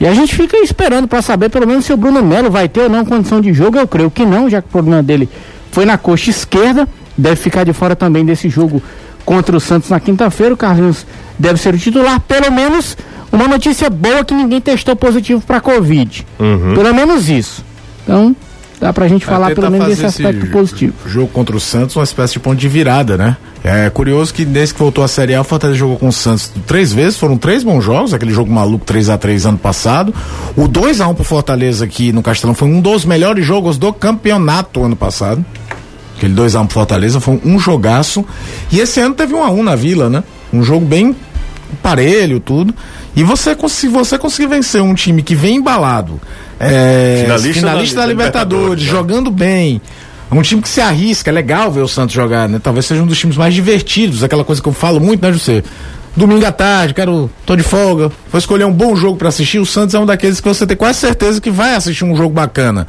E 0.00 0.06
a 0.06 0.14
gente 0.14 0.34
fica 0.34 0.56
esperando 0.56 1.06
pra 1.06 1.20
saber 1.20 1.50
pelo 1.50 1.66
menos 1.66 1.84
se 1.84 1.92
o 1.92 1.96
Bruno 1.96 2.22
Melo 2.22 2.50
vai 2.50 2.68
ter 2.68 2.80
ou 2.80 2.88
não 2.88 3.04
condição 3.04 3.38
de 3.38 3.52
jogo. 3.52 3.78
Eu 3.78 3.86
creio 3.86 4.10
que 4.10 4.24
não, 4.24 4.48
já 4.48 4.62
que 4.62 4.68
o 4.68 4.70
problema 4.70 5.02
dele 5.02 5.28
foi 5.70 5.84
na 5.84 5.98
coxa 5.98 6.30
esquerda. 6.30 6.88
Deve 7.16 7.36
ficar 7.36 7.64
de 7.64 7.74
fora 7.74 7.94
também 7.94 8.24
desse 8.24 8.48
jogo 8.48 8.82
contra 9.26 9.54
o 9.54 9.60
Santos 9.60 9.90
na 9.90 10.00
quinta-feira. 10.00 10.54
O 10.54 10.56
Carlinhos 10.56 11.06
deve 11.38 11.60
ser 11.60 11.74
o 11.74 11.78
titular. 11.78 12.18
Pelo 12.20 12.50
menos 12.50 12.96
uma 13.30 13.46
notícia 13.46 13.90
boa 13.90 14.24
que 14.24 14.32
ninguém 14.32 14.58
testou 14.58 14.96
positivo 14.96 15.42
pra 15.42 15.60
Covid. 15.60 16.26
Pelo 16.74 16.94
menos 16.94 17.28
isso. 17.28 17.62
Então, 18.02 18.34
dá 18.80 18.92
pra 18.92 19.06
gente 19.06 19.26
falar 19.26 19.46
Vai 19.46 19.54
pelo 19.54 19.70
menos 19.70 19.88
desse 19.88 20.06
aspecto 20.06 20.46
positivo. 20.46 20.94
Jogo 21.06 21.28
contra 21.28 21.54
o 21.54 21.60
Santos, 21.60 21.94
uma 21.94 22.04
espécie 22.04 22.32
de 22.32 22.40
ponto 22.40 22.56
de 22.56 22.66
virada, 22.66 23.16
né? 23.16 23.36
É 23.62 23.90
curioso 23.90 24.32
que 24.32 24.44
desde 24.44 24.72
que 24.72 24.80
voltou 24.80 25.04
a 25.04 25.08
Série 25.08 25.34
A, 25.34 25.42
o 25.42 25.44
Fortaleza 25.44 25.78
jogou 25.78 25.98
com 25.98 26.08
o 26.08 26.12
Santos 26.12 26.50
três 26.66 26.92
vezes, 26.92 27.18
foram 27.18 27.36
três 27.36 27.62
bons 27.62 27.84
jogos, 27.84 28.14
aquele 28.14 28.32
jogo 28.32 28.50
maluco 28.50 28.86
3 28.86 29.10
a 29.10 29.18
3 29.18 29.46
ano 29.46 29.58
passado. 29.58 30.14
O 30.56 30.66
2 30.66 31.02
a 31.02 31.08
1 31.08 31.14
pro 31.14 31.24
Fortaleza 31.24 31.84
aqui 31.84 32.10
no 32.10 32.22
Castelão 32.22 32.54
foi 32.54 32.68
um 32.68 32.80
dos 32.80 33.04
melhores 33.04 33.44
jogos 33.44 33.76
do 33.76 33.92
campeonato 33.92 34.82
ano 34.82 34.96
passado. 34.96 35.44
Aquele 36.16 36.32
2 36.32 36.56
a 36.56 36.62
1 36.62 36.66
pro 36.66 36.74
Fortaleza 36.74 37.20
foi 37.20 37.38
um 37.44 37.58
jogaço. 37.58 38.24
E 38.72 38.80
esse 38.80 38.98
ano 38.98 39.14
teve 39.14 39.34
um 39.34 39.44
a 39.44 39.50
1 39.50 39.62
na 39.62 39.76
Vila, 39.76 40.08
né? 40.08 40.24
Um 40.50 40.62
jogo 40.62 40.86
bem 40.86 41.14
parelho, 41.82 42.40
tudo. 42.40 42.74
E 43.14 43.22
você, 43.22 43.54
se 43.68 43.88
você 43.88 44.16
conseguir 44.16 44.48
vencer 44.48 44.82
um 44.82 44.94
time 44.94 45.22
que 45.22 45.34
vem 45.34 45.56
embalado, 45.56 46.18
é, 46.60 47.20
Finalista 47.24 47.52
finalista, 47.60 47.96
da- 47.96 48.02
da, 48.02 48.08
Libertadores, 48.08 48.82
Libertadores, 48.82 48.84
né? 48.84 48.90
jogando 48.90 49.30
bem. 49.30 49.80
Um 50.30 50.42
time 50.42 50.62
que 50.62 50.68
se 50.68 50.80
arrisca, 50.80 51.28
é 51.30 51.32
legal 51.32 51.72
ver 51.72 51.80
o 51.80 51.88
Santos 51.88 52.14
jogar, 52.14 52.48
né? 52.48 52.60
Talvez 52.62 52.86
seja 52.86 53.02
um 53.02 53.06
dos 53.06 53.18
times 53.18 53.36
mais 53.36 53.52
divertidos, 53.52 54.22
aquela 54.22 54.44
coisa 54.44 54.62
que 54.62 54.68
eu 54.68 54.72
falo 54.72 55.00
muito, 55.00 55.20
né, 55.22 55.32
José? 55.32 55.62
Domingo 56.16 56.44
à 56.44 56.50
tarde, 56.52 56.92
quero, 56.92 57.30
tô 57.46 57.54
de 57.56 57.62
folga, 57.62 58.10
vou 58.30 58.38
escolher 58.38 58.64
um 58.64 58.72
bom 58.72 58.94
jogo 58.96 59.16
pra 59.16 59.28
assistir. 59.28 59.58
O 59.60 59.66
Santos 59.66 59.94
é 59.94 59.98
um 59.98 60.04
daqueles 60.06 60.40
que 60.40 60.46
você 60.48 60.66
tem 60.66 60.76
quase 60.76 60.98
certeza 60.98 61.40
que 61.40 61.50
vai 61.50 61.74
assistir 61.76 62.04
um 62.04 62.16
jogo 62.16 62.30
bacana. 62.34 62.86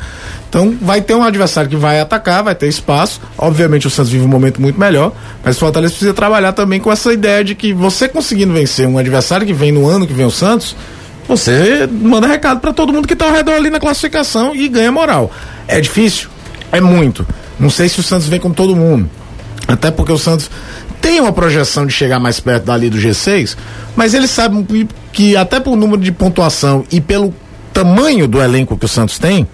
Então, 0.50 0.75
vai 0.82 1.01
ter 1.01 1.13
um 1.16 1.24
adversário 1.24 1.70
que 1.70 1.75
vai 1.75 2.00
atacar, 2.00 2.44
vai 2.44 2.56
ter 2.56 2.68
espaço. 2.68 3.22
Obviamente, 3.38 3.86
o 3.88 3.92
Santos 3.92 4.12
vive 4.12 4.25
um 4.25 4.28
momento 4.28 4.60
muito 4.60 4.80
melhor, 4.80 5.12
mas 5.44 5.56
o 5.56 5.60
Fortaleza 5.60 5.92
precisa 5.94 6.13
trabalhar 6.16 6.51
também 6.54 6.80
com 6.80 6.92
essa 6.92 7.13
ideia 7.13 7.44
de 7.44 7.54
que 7.56 7.74
você 7.74 8.08
conseguindo 8.08 8.54
vencer 8.54 8.88
um 8.88 8.98
adversário 8.98 9.46
que 9.46 9.54
vem 9.54 9.72
no 9.72 9.88
ano 9.88 10.06
que 10.08 10.13
vem 10.13 10.25
o 10.25 10.32
Santos, 10.32 10.75
você 11.28 11.88
manda 11.92 12.28
recado 12.28 12.60
pra 12.60 12.74
todo 12.74 12.92
mundo 12.92 13.08
que 13.08 13.16
tá 13.16 13.25
ao 13.25 13.32
redor 13.32 13.54
ali 13.54 13.70
na 13.70 13.80
classificação 13.80 14.56
e 14.56 14.68
ganha 14.68 14.92
moral. 14.92 15.32
É 15.68 15.80
difícil? 15.80 16.30
É 16.72 16.82
muito. 16.82 17.25
Não 17.60 17.70
sei 17.70 17.88
se 17.88 18.00
o 18.00 18.04
Santos 18.04 18.28
vem 18.28 18.40
com 18.40 18.51
todo 18.51 18.75
mundo. 18.75 19.10
Até 19.68 19.92
porque 19.92 20.12
o 20.12 20.18
Santos 20.18 20.50
tem 21.01 21.20
uma 21.20 21.32
projeção 21.32 21.86
de 21.86 21.94
chegar 21.94 22.20
mais 22.20 22.40
perto 22.40 22.66
dali 22.66 22.90
do 22.90 22.98
G6, 22.98 23.56
mas 23.96 24.13
eles 24.13 24.30
sabem 24.30 24.63
que, 24.63 24.88
que 25.12 25.38
até 25.38 25.60
pelo 25.60 25.75
número 25.75 26.01
de 26.01 26.12
pontuação 26.12 26.86
e 26.92 27.01
pelo 27.01 27.34
tamanho 27.74 28.28
do 28.28 28.42
elenco 28.42 28.78
que 28.78 28.86
o 28.86 28.88
Santos 28.88 29.18
tem, 29.18 29.48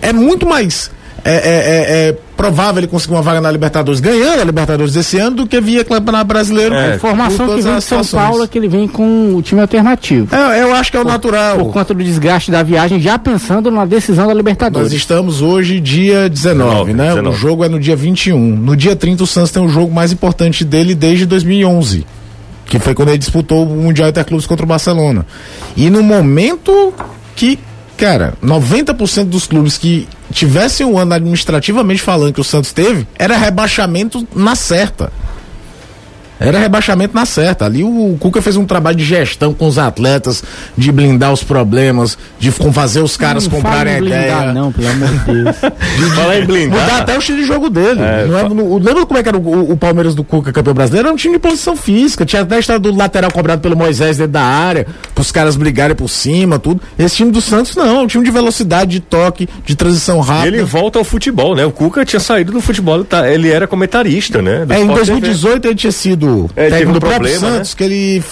é 0.00 0.12
muito 0.12 0.46
mais 0.46 0.90
é, 1.24 1.32
é, 1.32 1.36
é, 1.36 2.08
é 2.08 2.16
provável 2.36 2.80
ele 2.80 2.88
conseguir 2.88 3.14
uma 3.14 3.22
vaga 3.22 3.40
na 3.40 3.50
Libertadores, 3.50 4.00
ganhando 4.00 4.40
a 4.40 4.44
Libertadores 4.44 4.92
desse 4.94 5.18
ano, 5.18 5.36
do 5.36 5.46
que 5.46 5.60
via 5.60 5.84
Campeonato 5.84 6.24
Brasileiro. 6.26 6.74
A 6.74 6.86
É, 6.88 6.94
informação 6.96 7.46
por 7.46 7.56
que 7.56 7.62
vem 7.62 7.76
de 7.76 7.82
São. 7.82 8.04
Paulo 8.04 8.42
é 8.42 8.48
que 8.48 8.58
ele 8.58 8.66
vem 8.68 8.88
com 8.88 9.34
o 9.36 9.42
time 9.42 9.60
alternativo. 9.60 10.34
É, 10.34 10.62
eu 10.62 10.74
acho 10.74 10.90
que 10.90 10.96
é 10.96 11.00
o 11.00 11.04
natural. 11.04 11.58
Por 11.58 11.72
conta 11.72 11.94
do 11.94 12.02
desgaste 12.02 12.50
da 12.50 12.62
viagem, 12.62 13.00
já 13.00 13.18
pensando 13.18 13.70
na 13.70 13.84
decisão 13.84 14.26
da 14.26 14.34
Libertadores. 14.34 14.90
Nós 14.90 14.98
estamos 15.00 15.40
hoje 15.42 15.78
dia 15.78 16.28
19, 16.28 16.92
19, 16.92 16.92
né? 16.94 17.08
19. 17.10 17.28
O 17.28 17.32
jogo 17.38 17.64
é 17.64 17.68
no 17.68 17.78
dia 17.78 17.94
21. 17.94 18.38
No 18.38 18.74
dia 18.76 18.96
30 18.96 19.22
o 19.22 19.26
Santos 19.26 19.52
tem 19.52 19.64
o 19.64 19.68
jogo 19.68 19.94
mais 19.94 20.10
importante 20.10 20.64
dele 20.64 20.94
desde 20.96 21.24
2011, 21.26 22.04
que 22.66 22.78
foi 22.80 22.94
quando 22.94 23.10
ele 23.10 23.18
disputou 23.18 23.64
o 23.64 23.66
Mundial 23.76 24.08
Interclubes 24.08 24.46
contra 24.46 24.64
o 24.64 24.68
Barcelona. 24.68 25.24
E 25.76 25.88
no 25.88 26.02
momento 26.02 26.92
que, 27.36 27.58
cara, 27.96 28.34
90% 28.42 29.24
dos 29.24 29.46
clubes 29.46 29.78
que 29.78 30.08
tivessem 30.32 30.84
um 30.86 30.98
ano 30.98 31.14
administrativamente 31.14 32.02
falando 32.02 32.32
que 32.32 32.40
o 32.40 32.44
Santos 32.44 32.72
teve, 32.72 33.06
era 33.18 33.36
rebaixamento 33.36 34.26
na 34.34 34.54
certa. 34.54 35.12
Era 36.40 36.58
rebaixamento 36.58 37.14
na 37.14 37.24
certa. 37.24 37.66
Ali 37.66 37.84
o 37.84 38.16
Cuca 38.18 38.42
fez 38.42 38.56
um 38.56 38.64
trabalho 38.64 38.96
de 38.96 39.04
gestão 39.04 39.54
com 39.54 39.64
os 39.68 39.78
atletas, 39.78 40.42
de 40.76 40.90
blindar 40.90 41.32
os 41.32 41.44
problemas, 41.44 42.18
de 42.36 42.50
com- 42.50 42.72
fazer 42.72 43.00
os 43.00 43.16
caras 43.16 43.44
Não 43.44 43.52
comprarem 43.52 43.92
a 43.92 43.96
fala 43.98 43.98
em 43.98 44.00
blindar, 44.00 44.24
ideia. 44.40 44.52
Não, 44.52 44.72
pelo 44.72 44.88
amor 44.88 45.08
de 45.08 45.18
Deus. 45.18 45.56
Fala 46.16 46.36
em 46.38 46.44
blindar. 46.44 46.80
Mudar 46.80 46.96
até 47.02 47.14
o 47.14 47.18
estilo 47.20 47.38
de 47.38 47.44
jogo 47.44 47.70
dele. 47.70 48.00
Não 48.28 48.38
é- 48.40 48.48
não- 48.48 48.76
lembra 48.78 49.06
como 49.06 49.18
é 49.20 49.22
que 49.22 49.28
era 49.28 49.38
o, 49.38 49.40
o- 49.40 49.70
o 49.70 49.76
Palmeiras 49.76 50.16
do 50.16 50.24
Cuca 50.24 50.52
campeão 50.52 50.74
brasileiro? 50.74 51.06
Era 51.06 51.14
um 51.14 51.16
time 51.16 51.34
de 51.34 51.38
posição 51.38 51.76
física. 51.76 52.26
Tinha 52.26 52.42
até 52.42 52.56
a 52.56 52.58
história 52.58 52.80
do 52.80 52.92
lateral 52.92 53.30
cobrado 53.30 53.60
pelo 53.60 53.76
Moisés 53.76 54.16
dentro 54.16 54.32
da 54.32 54.42
área, 54.42 54.84
pros 55.22 55.30
caras 55.32 55.56
brigarem 55.56 55.94
por 55.94 56.08
cima, 56.08 56.58
tudo. 56.58 56.80
Esse 56.98 57.16
time 57.16 57.30
do 57.30 57.40
Santos 57.40 57.76
não, 57.76 58.00
é 58.00 58.02
um 58.02 58.06
time 58.08 58.24
de 58.24 58.30
velocidade, 58.30 58.90
de 58.92 59.00
toque, 59.00 59.48
de 59.64 59.76
transição 59.76 60.20
E 60.20 60.26
rápida. 60.26 60.48
ele 60.56 60.64
volta 60.64 60.98
ao 60.98 61.04
futebol, 61.04 61.54
né? 61.54 61.64
O 61.64 61.70
Cuca 61.70 62.04
tinha 62.04 62.18
saído 62.20 62.50
do 62.52 62.60
futebol, 62.60 62.96
ele 62.96 63.04
tá- 63.04 63.30
ele 63.30 63.48
era 63.48 63.66
comentarista, 63.68 64.42
né? 64.42 64.66
do 64.66 64.72
É, 64.72 64.78
em 64.78 64.80
Sport 64.82 64.98
TV. 64.98 65.10
2018 65.12 65.66
ele 65.68 65.74
tinha 65.76 65.92
sido 65.92 66.50
É, 66.56 66.64
teve 66.64 66.70
técnico 66.70 66.90
um 66.90 66.94
do 66.94 67.00
próprio 67.00 67.20
problema, 67.20 67.46
né? 67.50 67.56
Santos, 67.58 67.74
que 67.74 67.84
ele. 67.84 68.22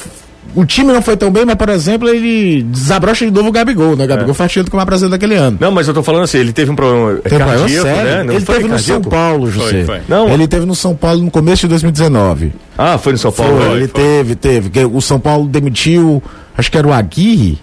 O 0.52 0.64
time 0.64 0.92
não 0.92 1.00
foi 1.00 1.16
tão 1.16 1.30
bem, 1.30 1.44
mas, 1.44 1.54
por 1.54 1.68
exemplo, 1.68 2.08
ele 2.08 2.64
desabrocha 2.64 3.24
de 3.24 3.30
novo 3.30 3.50
o 3.50 3.52
Gabigol, 3.52 3.94
né? 3.94 4.04
O 4.04 4.08
Gabigol 4.08 4.34
foi 4.34 4.44
artilheiro 4.46 4.64
do 4.64 4.70
Campeonato 4.72 4.86
Brasileiro 4.90 5.12
daquele 5.12 5.36
ano. 5.36 5.56
Não, 5.60 5.70
mas 5.70 5.86
eu 5.86 5.94
tô 5.94 6.02
falando 6.02 6.24
assim, 6.24 6.38
ele 6.38 6.52
teve 6.52 6.72
um 6.72 6.74
problema 6.74 7.20
problema 7.20 7.52
cardíaco, 7.56 7.86
sério. 7.86 8.02
né? 8.02 8.22
Não 8.24 8.34
ele 8.34 8.44
foi 8.44 8.54
teve 8.56 8.68
no 8.68 8.78
São 8.80 8.94
cardíaco? 9.00 9.10
Paulo, 9.10 9.48
José. 9.48 9.84
foi. 9.84 10.00
Não. 10.08 10.28
Ele 10.28 10.48
teve 10.48 10.66
no 10.66 10.74
São 10.74 10.96
Paulo 10.96 11.22
no 11.22 11.30
começo 11.30 11.62
de 11.62 11.68
2019. 11.68 12.52
Ah, 12.76 12.98
foi 12.98 13.12
no 13.12 13.18
São 13.18 13.30
Paulo. 13.30 13.58
Foi, 13.58 13.68
né? 13.68 13.74
ele 13.76 13.86
teve, 13.86 14.34
teve. 14.34 14.70
que 14.70 14.84
O 14.84 15.00
São 15.00 15.20
Paulo 15.20 15.46
demitiu, 15.46 16.20
acho 16.56 16.70
que 16.70 16.78
era 16.78 16.86
o 16.86 16.92
Aguirre. 16.92 17.58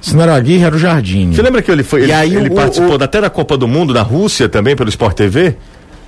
Se 0.00 0.14
não 0.14 0.22
era 0.22 0.32
o 0.32 0.34
Aguirre, 0.34 0.64
era 0.64 0.74
o 0.76 0.78
Jardim. 0.78 1.32
Você 1.32 1.40
lembra 1.42 1.62
que 1.62 1.70
ele 1.70 1.82
foi, 1.82 2.00
E 2.00 2.04
ele, 2.04 2.12
aí 2.12 2.34
ele 2.36 2.50
o- 2.50 2.54
participou 2.54 2.98
o- 2.98 3.02
até 3.02 3.20
da 3.20 3.30
Copa 3.30 3.56
do 3.56 3.66
Mundo 3.66 3.94
da 3.94 4.02
Rússia 4.02 4.48
também 4.48 4.76
pelo 4.76 4.88
Sport 4.90 5.16
TV? 5.16 5.56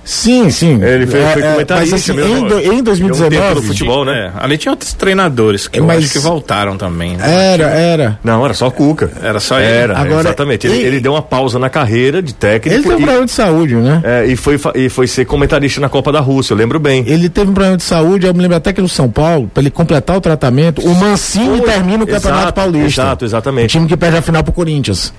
Sim, 0.07 0.49
sim. 0.49 0.81
Ele 0.81 1.05
foi- 1.05 1.19
foi 1.33 1.41
comentarista 1.41 1.95
mas 1.97 2.09
assim, 2.09 2.13
mesmo. 2.13 2.37
em, 2.37 2.47
do- 2.47 2.59
em 2.59 2.61
Deu 2.61 2.71
um 2.71 2.75
tempo 2.77 2.83
2019. 2.83 3.55
no 3.55 3.61
futebol, 3.61 4.05
né? 4.05 4.31
É, 4.33 4.43
ali 4.43 4.57
tinha 4.57 4.71
outros 4.71 4.93
treinadores 4.93 5.67
que 5.67 5.79
eu 5.79 5.83
Mas- 5.85 6.05
acho 6.05 6.13
que 6.13 6.19
voltaram 6.19 6.77
também. 6.77 7.17
né? 7.17 7.53
Era, 7.53 7.63
era. 7.65 8.19
Não, 8.23 8.43
era 8.45 8.53
só 8.53 8.69
Cuca. 8.71 9.11
Era 9.21 9.41
só 9.41 9.59
ele. 9.59 9.67
Era, 9.69 9.97
Agora, 9.99 10.21
exatamente. 10.21 10.65
Ele, 10.65 10.77
ele 10.77 10.99
deu 11.01 11.11
uma 11.11 11.21
pausa 11.21 11.59
na 11.59 11.69
carreira 11.69 12.21
de 12.21 12.33
técnico 12.33 12.73
Ele 12.73 12.83
teve 12.83 12.95
um 12.95 12.97
problema 12.99 13.25
de 13.25 13.31
saúde, 13.33 13.75
né? 13.75 14.01
é, 14.05 14.25
e 14.27 14.37
foi, 14.37 14.57
e 14.75 14.87
foi 14.87 15.07
ser 15.07 15.25
comentarista 15.25 15.81
na 15.81 15.89
Copa 15.89 16.09
da 16.09 16.21
Rússia, 16.21 16.53
eu 16.53 16.57
lembro 16.57 16.79
bem. 16.79 17.03
Ele 17.05 17.27
teve 17.27 17.51
um 17.51 17.53
problema 17.53 17.75
de 17.75 17.83
saúde, 17.83 18.25
eu 18.27 18.33
me 18.33 18.39
lembro 18.41 18.55
até 18.55 18.71
que 18.71 18.81
no 18.81 18.87
São 18.87 19.09
Paulo, 19.09 19.51
pra 19.53 19.61
ele 19.61 19.69
completar 19.69 20.15
o 20.15 20.21
tratamento, 20.21 20.81
o 20.87 20.95
Mancini 20.95 21.59
termina 21.59 22.05
o 22.05 22.07
Campeonato 22.07 22.43
Exato, 22.43 22.53
Paulista. 22.53 23.01
exato, 23.01 23.25
exatamente. 23.25 23.65
O 23.75 23.79
time 23.79 23.87
que 23.89 23.97
perde 23.97 24.15
a 24.17 24.21
final 24.21 24.41
pro 24.41 24.53
Corinthians. 24.53 25.13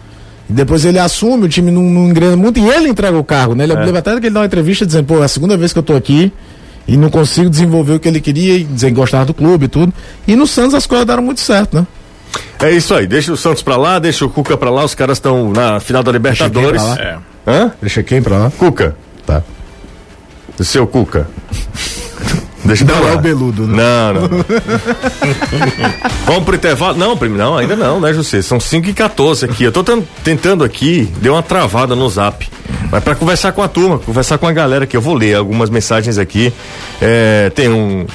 E 0.48 0.52
depois 0.52 0.84
ele 0.84 0.98
assume, 0.98 1.44
o 1.44 1.48
time 1.48 1.70
não, 1.70 1.82
não 1.82 2.08
engrena 2.08 2.36
muito 2.36 2.58
e 2.58 2.68
ele 2.68 2.88
entrega 2.88 3.16
o 3.18 3.24
cargo, 3.24 3.54
né? 3.54 3.64
Ele 3.64 3.72
É. 3.74 3.98
até 3.98 4.12
que 4.18 4.26
ele 4.26 4.30
dá 4.34 4.40
uma 4.40 4.46
entrevista 4.46 4.86
dizendo, 4.86 5.04
pô, 5.06 5.20
é 5.20 5.24
a 5.24 5.28
segunda 5.28 5.56
vez 5.56 5.72
que 5.72 5.78
eu 5.78 5.82
tô 5.82 5.94
aqui 5.94 6.32
e 6.86 6.96
não 6.96 7.10
consigo 7.10 7.50
desenvolver 7.50 7.92
o 7.94 8.00
que 8.00 8.08
ele 8.08 8.20
queria 8.20 8.56
e 8.56 8.64
dizer 8.64 8.88
que 8.88 8.94
gostava 8.94 9.26
do 9.26 9.34
clube 9.34 9.66
e 9.66 9.68
tudo. 9.68 9.92
E 10.26 10.34
no 10.34 10.46
Santos 10.46 10.74
as 10.74 10.86
coisas 10.86 11.06
deram 11.06 11.22
muito 11.22 11.40
certo, 11.40 11.76
né? 11.76 11.86
É 12.60 12.70
isso 12.70 12.94
aí, 12.94 13.06
deixa 13.06 13.32
o 13.32 13.36
Santos 13.36 13.62
pra 13.62 13.76
lá, 13.76 13.98
deixa 13.98 14.24
o 14.24 14.30
Cuca 14.30 14.56
pra 14.56 14.70
lá, 14.70 14.84
os 14.84 14.94
caras 14.94 15.18
estão 15.18 15.52
na 15.52 15.80
final 15.80 16.02
da 16.02 16.10
Libertadores. 16.12 16.80
Deixa 16.82 16.96
quem 16.96 17.04
É. 17.06 17.18
Hã? 17.46 17.72
Deixa 17.80 18.02
quem 18.02 18.22
pra 18.22 18.38
lá? 18.38 18.52
Cuca. 18.58 18.96
Tá. 19.26 19.42
O 20.58 20.64
seu 20.64 20.86
Cuca. 20.86 21.28
Deixa 22.64 22.84
Não 22.84 23.00
lá. 23.02 23.10
é 23.10 23.14
o 23.14 23.18
Beludo, 23.20 23.66
né? 23.66 23.76
Não, 23.76 24.14
não. 24.14 24.28
não. 24.28 24.44
Vamos 26.26 26.44
pro 26.44 26.56
intervalo? 26.56 26.98
Não, 26.98 27.14
não, 27.16 27.56
ainda 27.56 27.76
não, 27.76 28.00
né, 28.00 28.12
José? 28.12 28.42
São 28.42 28.58
5 28.60 28.88
e 28.88 28.92
14 28.92 29.44
aqui. 29.44 29.64
Eu 29.64 29.72
tô 29.72 29.82
tan- 29.84 30.02
tentando 30.24 30.64
aqui, 30.64 31.08
deu 31.20 31.34
uma 31.34 31.42
travada 31.42 31.94
no 31.94 32.08
zap. 32.08 32.48
Mas 32.90 33.02
pra 33.04 33.14
conversar 33.14 33.52
com 33.52 33.62
a 33.62 33.68
turma, 33.68 33.98
conversar 33.98 34.38
com 34.38 34.46
a 34.46 34.52
galera 34.52 34.84
aqui, 34.84 34.96
eu 34.96 35.00
vou 35.00 35.14
ler 35.14 35.34
algumas 35.36 35.70
mensagens 35.70 36.18
aqui. 36.18 36.52
É, 37.00 37.50
tem 37.54 37.68
um. 37.68 38.06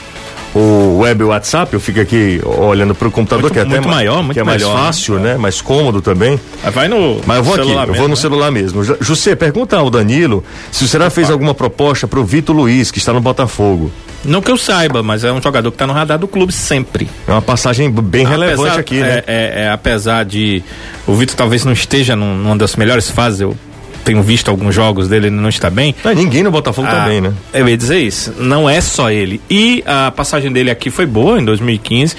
O 0.56 1.00
web 1.00 1.24
WhatsApp, 1.24 1.74
eu 1.74 1.80
fico 1.80 2.00
aqui 2.00 2.40
olhando 2.46 2.94
pro 2.94 3.10
computador, 3.10 3.44
Muito- 3.44 3.54
que 3.54 3.60
é 3.60 3.64
até 3.64 3.80
maior, 3.88 4.18
muito 4.22 4.34
que 4.36 4.40
é 4.40 4.44
mais 4.44 4.62
melhor, 4.62 4.78
né? 4.78 4.84
fácil, 4.86 5.16
né? 5.20 5.36
Mais 5.36 5.62
cômodo 5.62 6.00
também. 6.00 6.40
Vai 6.72 6.88
no 6.88 7.20
Mas 7.26 7.38
eu 7.38 7.44
vou 7.44 7.56
aqui, 7.56 7.64
celular 7.64 7.82
eu 7.82 7.86
vou 7.88 7.94
mesmo, 7.94 8.04
no 8.08 8.10
né? 8.16 8.22
celular 8.22 8.52
mesmo. 8.52 8.84
José, 9.02 9.36
pergunta 9.36 9.76
ao 9.78 9.90
Danilo 9.90 10.44
se 10.72 10.84
o 10.84 10.88
Será 10.88 11.10
fez 11.10 11.32
alguma 11.32 11.56
proposta 11.56 12.08
pro 12.08 12.24
Vitor 12.24 12.56
Luiz, 12.56 12.92
que 12.92 13.00
está 13.00 13.12
no 13.12 13.20
Botafogo. 13.20 13.92
Não 14.24 14.42
que 14.44 14.52
eu 14.52 14.58
saiba, 14.58 15.02
mas 15.02 15.24
é 15.24 15.32
um 15.34 15.42
jogador 15.42 15.72
que 15.72 15.78
tá 15.78 15.88
no 15.88 15.92
radar 15.94 16.20
do 16.20 16.28
clube 16.28 16.54
sempre. 16.54 17.10
É 17.28 17.32
uma 17.32 17.42
passagem 17.42 17.90
bem 17.92 18.26
relevante 18.26 18.62
Apesar- 18.62 18.80
aqui, 18.80 18.98
é, 19.00 19.02
né? 19.02 19.24
É, 19.26 19.64
é, 19.64 19.70
apesar 19.72 20.24
de 20.24 20.64
o 21.08 21.16
Vitor 21.16 21.36
talvez 21.36 21.66
não 21.66 21.74
esteja 21.74 22.16
num- 22.16 22.38
numa 22.38 22.56
das 22.56 22.76
melhores 22.76 23.10
fases, 23.10 23.42
eu 23.42 23.58
tenho 24.04 24.22
visto 24.22 24.50
alguns 24.50 24.74
jogos 24.76 25.08
dele, 25.08 25.28
ele 25.28 25.36
não 25.36 25.50
está 25.50 25.70
bem. 25.70 25.96
Mas 26.04 26.18
ninguém 26.18 26.44
no 26.44 26.52
Botafogo 26.52 26.88
Ah, 26.90 27.02
também, 27.04 27.22
né? 27.22 27.34
Eu 27.54 27.68
ia 27.68 27.78
dizer 27.78 28.00
isso. 28.00 28.34
Não 28.38 28.70
é 28.70 28.80
só 28.82 29.10
ele. 29.12 29.42
E 29.50 29.84
a 29.86 30.12
passagem 30.12 30.52
dele 30.52 30.70
aqui 30.72 30.90
foi 30.90 31.06
boa 31.06 31.40
em 31.40 31.46
2015. 31.46 32.16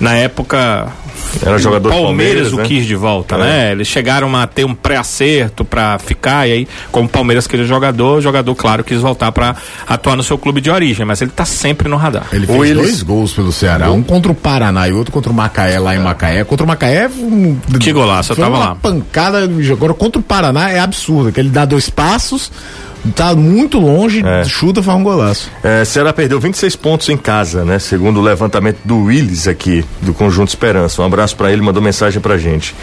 Na 0.00 0.14
época. 0.16 0.88
Era 1.44 1.58
jogador 1.58 1.88
o 1.88 1.90
do 1.92 1.96
Palmeiras, 2.02 2.48
Palmeiras, 2.48 2.52
o 2.52 2.56
né? 2.58 2.62
quis 2.64 2.86
de 2.86 2.94
volta, 2.94 3.36
É. 3.36 3.38
né? 3.38 3.72
Eles 3.72 3.88
chegaram 3.88 4.34
a 4.36 4.46
ter 4.46 4.64
um 4.64 4.74
pré-acerto 4.74 5.64
pra 5.64 5.98
ficar, 5.98 6.48
e 6.48 6.52
aí, 6.52 6.68
como 6.90 7.06
o 7.06 7.08
Palmeiras 7.08 7.46
queria 7.46 7.64
jogador, 7.66 8.18
o 8.18 8.20
jogador, 8.20 8.54
claro, 8.54 8.84
quis 8.84 9.00
voltar 9.00 9.32
pra 9.32 9.56
atuar 9.86 10.16
no 10.16 10.22
seu 10.22 10.36
clube 10.38 10.60
de 10.60 10.70
origem, 10.70 11.04
mas 11.06 11.20
ele 11.22 11.30
tá 11.30 11.44
sempre 11.44 11.88
no 11.88 11.96
radar. 11.96 12.26
Ele 12.32 12.46
fez 12.46 12.60
eles- 12.70 12.76
dois 12.76 13.02
gols 13.02 13.32
pelo 13.32 13.52
Ceará, 13.52 13.90
um 13.90 14.02
contra 14.02 14.30
o 14.30 14.34
Paraná 14.34 14.88
e 14.88 14.92
outro 14.92 15.12
contra 15.12 15.32
o 15.32 15.34
Macaé 15.34 15.78
lá 15.78 15.94
em 15.94 15.98
Macaé. 15.98 16.44
Contra 16.44 16.64
o 16.64 16.68
Macaé, 16.68 17.08
um, 17.08 17.56
Que 17.80 17.92
golaço, 17.92 18.32
eu 18.32 18.36
tava 18.36 18.56
uma 18.56 18.58
lá. 18.70 18.74
pancada. 18.76 19.48
Agora 19.72 19.94
contra 19.94 20.20
o 20.20 20.22
Paraná 20.22 20.70
é 20.70 20.78
absurdo, 20.78 21.32
que 21.32 21.40
ele 21.40 21.48
dá 21.50 21.64
dois 21.64 21.88
passos, 21.90 22.50
tá 23.16 23.34
muito 23.34 23.78
longe, 23.78 24.22
É. 24.24 24.44
chuta, 24.44 24.82
faz 24.82 24.98
um 24.98 25.02
golaço. 25.02 25.50
É, 25.62 25.84
Ceará 25.84 26.12
perdeu 26.12 26.38
26 26.40 26.76
pontos 26.76 27.08
em 27.08 27.16
casa, 27.16 27.64
né? 27.64 27.78
Segundo 27.78 28.18
o 28.20 28.22
levantamento 28.22 28.78
do 28.84 29.04
Willis 29.04 29.48
aqui, 29.48 29.84
do 30.00 30.14
Conjunto 30.14 30.48
Esperança. 30.48 31.02
Um 31.02 31.06
abraço 31.06 31.36
pra 31.36 31.52
ele, 31.52 31.62
mandou 31.62 31.82
mensagem 31.82 32.20
pra 32.20 32.38
gente. 32.38 32.74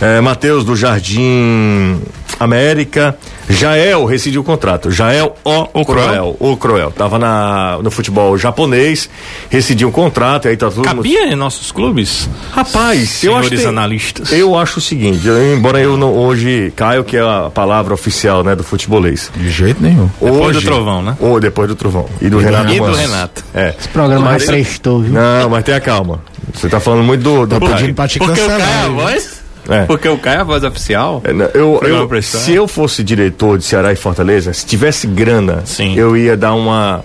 É, 0.00 0.20
Matheus 0.20 0.64
do 0.64 0.74
Jardim 0.74 2.00
América. 2.40 3.16
Jael 3.48 4.04
rescindiu 4.04 4.40
o 4.40 4.44
contrato. 4.44 4.90
Jael 4.90 5.34
O, 5.44 5.66
O 5.80 5.84
Cruel. 5.84 6.06
Cruel. 6.06 6.36
O 6.38 6.56
Cruel. 6.56 6.90
Tava 6.90 7.18
na, 7.18 7.78
no 7.82 7.90
futebol 7.90 8.36
japonês, 8.36 9.08
rescindiu 9.48 9.88
o 9.88 9.92
contrato, 9.92 10.46
e 10.46 10.50
aí 10.50 10.56
tá 10.56 10.68
tudo. 10.70 10.82
Cabia 10.82 11.26
em 11.32 11.34
nossos 11.34 11.72
clubes? 11.72 12.28
Rapaz, 12.52 12.98
eu 13.24 13.32
acho 13.36 13.48
Senhores 13.48 13.48
que 13.50 13.56
tem- 13.56 13.66
analistas. 13.66 14.32
Eu 14.32 14.58
acho 14.58 14.78
o 14.78 14.82
seguinte, 14.82 15.26
eu- 15.26 15.54
embora 15.56 15.80
eu 15.80 15.96
não 15.96 16.12
hoje 16.14 16.72
caio 16.76 17.04
que 17.04 17.16
é 17.16 17.20
a 17.20 17.50
palavra 17.52 17.94
oficial, 17.94 18.42
né, 18.44 18.54
do 18.54 18.62
futebolês. 18.62 19.30
De 19.34 19.50
jeito 19.50 19.82
nenhum. 19.82 20.08
Depois 20.20 20.54
do 20.56 20.62
Trovão, 20.62 21.02
né? 21.02 21.16
Ou 21.20 21.40
depois 21.40 21.68
do 21.68 21.74
Trovão. 21.74 22.06
E 22.20 22.28
do 22.28 22.38
Renato 22.38 22.72
E 22.72 22.78
do. 22.78 22.92
Renato. 22.92 23.44
É. 23.54 23.74
Esse 23.78 23.88
programa 23.88 24.32
Mas- 24.32 24.44
prestou, 24.44 25.00
viu? 25.00 25.12
Não, 25.14 25.48
mas 25.50 25.64
tenha 25.64 25.80
calma. 25.80 26.20
Você 26.54 26.68
tá 26.68 26.80
falando 26.80 27.04
muito 27.04 27.22
do, 27.22 27.46
do 27.46 27.60
Tá 27.60 27.66
pedindo 27.74 27.94
pra 27.94 28.08
te 28.08 28.18
Porque 28.18 28.32
o 28.32 28.36
cancelar. 28.46 28.58
Caio 28.60 28.80
é 28.80 28.84
a 28.84 28.88
voz? 28.88 29.37
É. 29.68 29.84
Porque 29.84 30.08
o 30.08 30.16
Caio 30.18 30.38
é 30.38 30.40
a 30.40 30.44
voz 30.44 30.64
oficial? 30.64 31.20
É, 31.24 31.32
não, 31.32 31.46
Eu, 31.54 31.80
eu, 31.82 32.22
se 32.22 32.54
eu 32.54 32.66
fosse 32.66 33.04
diretor 33.04 33.58
de 33.58 33.64
Ceará 33.64 33.92
e 33.92 33.96
Fortaleza, 33.96 34.52
se 34.52 34.64
tivesse 34.64 35.06
grana, 35.06 35.62
Sim. 35.66 35.94
eu 35.96 36.16
ia 36.16 36.36
dar 36.36 36.54
uma 36.54 37.04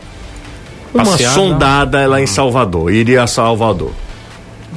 uma 0.93 1.03
Passeada. 1.05 1.33
sondada 1.33 2.07
lá 2.07 2.21
em 2.21 2.27
Salvador. 2.27 2.91
Iria 2.93 3.23
a 3.23 3.27
Salvador. 3.27 3.91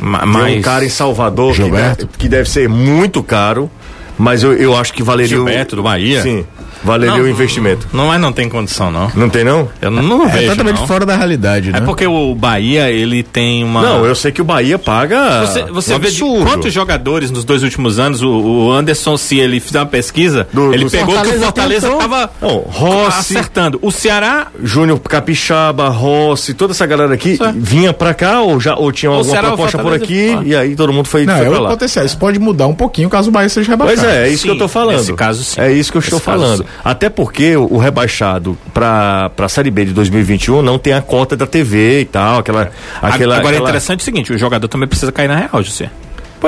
Ma- 0.01 0.21
Tem 0.21 0.29
Mas 0.29 0.57
um 0.59 0.63
cara 0.63 0.85
em 0.85 0.89
Salvador 0.89 1.55
que 1.55 1.71
deve, 1.71 2.07
que 2.19 2.29
deve 2.29 2.51
ser 2.51 2.69
muito 2.69 3.23
caro, 3.23 3.71
mas 4.19 4.43
eu, 4.43 4.53
eu 4.55 4.77
acho 4.77 4.93
que 4.93 5.03
valeria 5.03 5.37
Gilberto 5.37 5.75
o, 5.75 5.77
do 5.77 5.83
Bahia? 5.83 6.23
Sim, 6.23 6.45
valeria 6.85 7.17
Não, 7.17 7.25
o 7.25 7.29
investimento. 7.29 7.87
Não, 7.93 8.07
mas 8.09 8.21
não 8.21 8.33
tem 8.33 8.49
condição, 8.49 8.91
não. 8.91 9.11
Não 9.15 9.29
tem 9.29 9.45
não? 9.45 9.69
Eu 9.81 9.91
não, 9.91 10.03
não 10.03 10.25
É 10.27 10.33
vejo, 10.33 10.51
totalmente 10.51 10.81
não. 10.81 10.87
fora 10.87 11.05
da 11.07 11.17
realidade, 11.17 11.71
né? 11.73 11.79
É 11.79 11.81
porque 11.81 12.07
o 12.07 12.35
Bahia, 12.35 12.91
ele 12.91 13.23
tem 13.23 13.65
uma... 13.65 13.83
Não, 13.83 14.05
eu 14.07 14.15
sei 14.15 14.31
que 14.33 14.41
o 14.41 14.45
Bahia 14.45 14.79
paga 14.79 15.41
Você, 15.47 15.63
você 15.65 15.95
um 15.95 15.99
vê 15.99 16.11
quantos 16.45 16.73
jogadores 16.73 17.31
nos 17.31 17.45
dois 17.45 17.63
últimos 17.63 17.99
anos, 17.99 18.23
o, 18.23 18.29
o 18.31 18.73
Anderson, 18.73 19.17
se 19.17 19.39
ele 19.39 19.59
fizer 19.61 19.81
uma 19.81 19.87
pesquisa, 19.87 20.47
Do- 20.53 20.73
ele 20.73 20.85
do 20.85 20.91
pegou 20.91 21.07
que 21.07 21.13
o 21.13 21.17
Fortaleza 21.17 21.45
Fortaleza 21.45 21.87
tentou. 21.89 21.99
tava 22.01 22.31
Não, 22.41 22.59
Rossi, 22.59 23.37
acertando. 23.37 23.79
O 23.83 23.91
Ceará, 23.91 24.49
Júnior 24.63 24.99
Capixaba, 25.01 25.89
Rossi, 25.89 26.55
toda 26.55 26.73
essa 26.73 26.87
galera 26.87 27.13
aqui 27.15 27.37
Certo. 27.37 27.55
vinha 27.59 27.93
pra 27.93 28.15
cá 28.15 28.41
ou 28.43 28.61
já 28.61 28.75
ou 28.77 28.93
tinha 28.93 29.11
alguma 29.11 29.25
Ceará 29.31 29.49
proposta 29.49 29.79
por 29.79 29.91
Fortaleza, 29.99 30.05
aqui 30.05 30.31
ah. 30.39 30.43
e 30.45 30.55
aí 30.55 30.77
todo 30.77 30.93
mundo 30.93 31.09
foi, 31.09 31.25
Não, 31.27 31.37
foi 31.37 31.47
é 31.47 31.49
pra 31.51 31.59
o 31.59 31.63
lá. 31.63 31.71
potencial. 31.71 32.05
Isso 32.07 32.17
pode 32.19 32.39
mudar 32.39 32.67
um 32.67 32.75
pouquinho 32.75 33.09
caso 33.09 33.29
o 33.29 33.33
Bahia 33.33 33.49
seja 33.49 33.71
rebaixado. 33.73 34.06
É, 34.07 34.27
é 34.27 34.29
isso 34.29 34.43
sim, 34.43 34.49
que 34.49 34.55
eu 34.55 34.59
tô 34.59 34.69
falando. 34.69 34.97
nesse 34.99 35.13
caso, 35.15 35.43
sim. 35.45 35.61
É 35.61 35.73
isso 35.73 35.91
que 35.91 35.99
eu 35.99 36.01
estou 36.01 36.21
caso, 36.21 36.25
falando. 36.41 36.63
sim. 36.63 36.69
Até 36.85 37.09
porque 37.09 37.57
o, 37.57 37.77
rebaixado 37.79 38.57
pra, 38.73 39.31
pra 39.37 39.49
Série 39.49 39.71
B 39.71 39.87
de 39.87 39.93
2021 39.93 40.63
não 40.63 40.79
tem 40.79 40.93
a 40.93 41.03
cota 41.03 41.37
da 41.37 41.47
TV 41.47 42.01
e 42.01 42.05
tal, 42.05 42.39
aquela. 42.39 42.71
aquela 43.03 43.37
Agora 43.37 43.55
é 43.55 43.57
aquela- 43.57 43.69
interessante 43.69 44.01
o 44.01 44.05
seguinte, 44.05 44.33
o 44.33 44.39
jogador 44.39 44.69
também 44.69 44.89
precisa 44.89 45.11
cair 45.13 45.29
na 45.29 45.37
real, 45.37 45.63
José. 45.63 45.91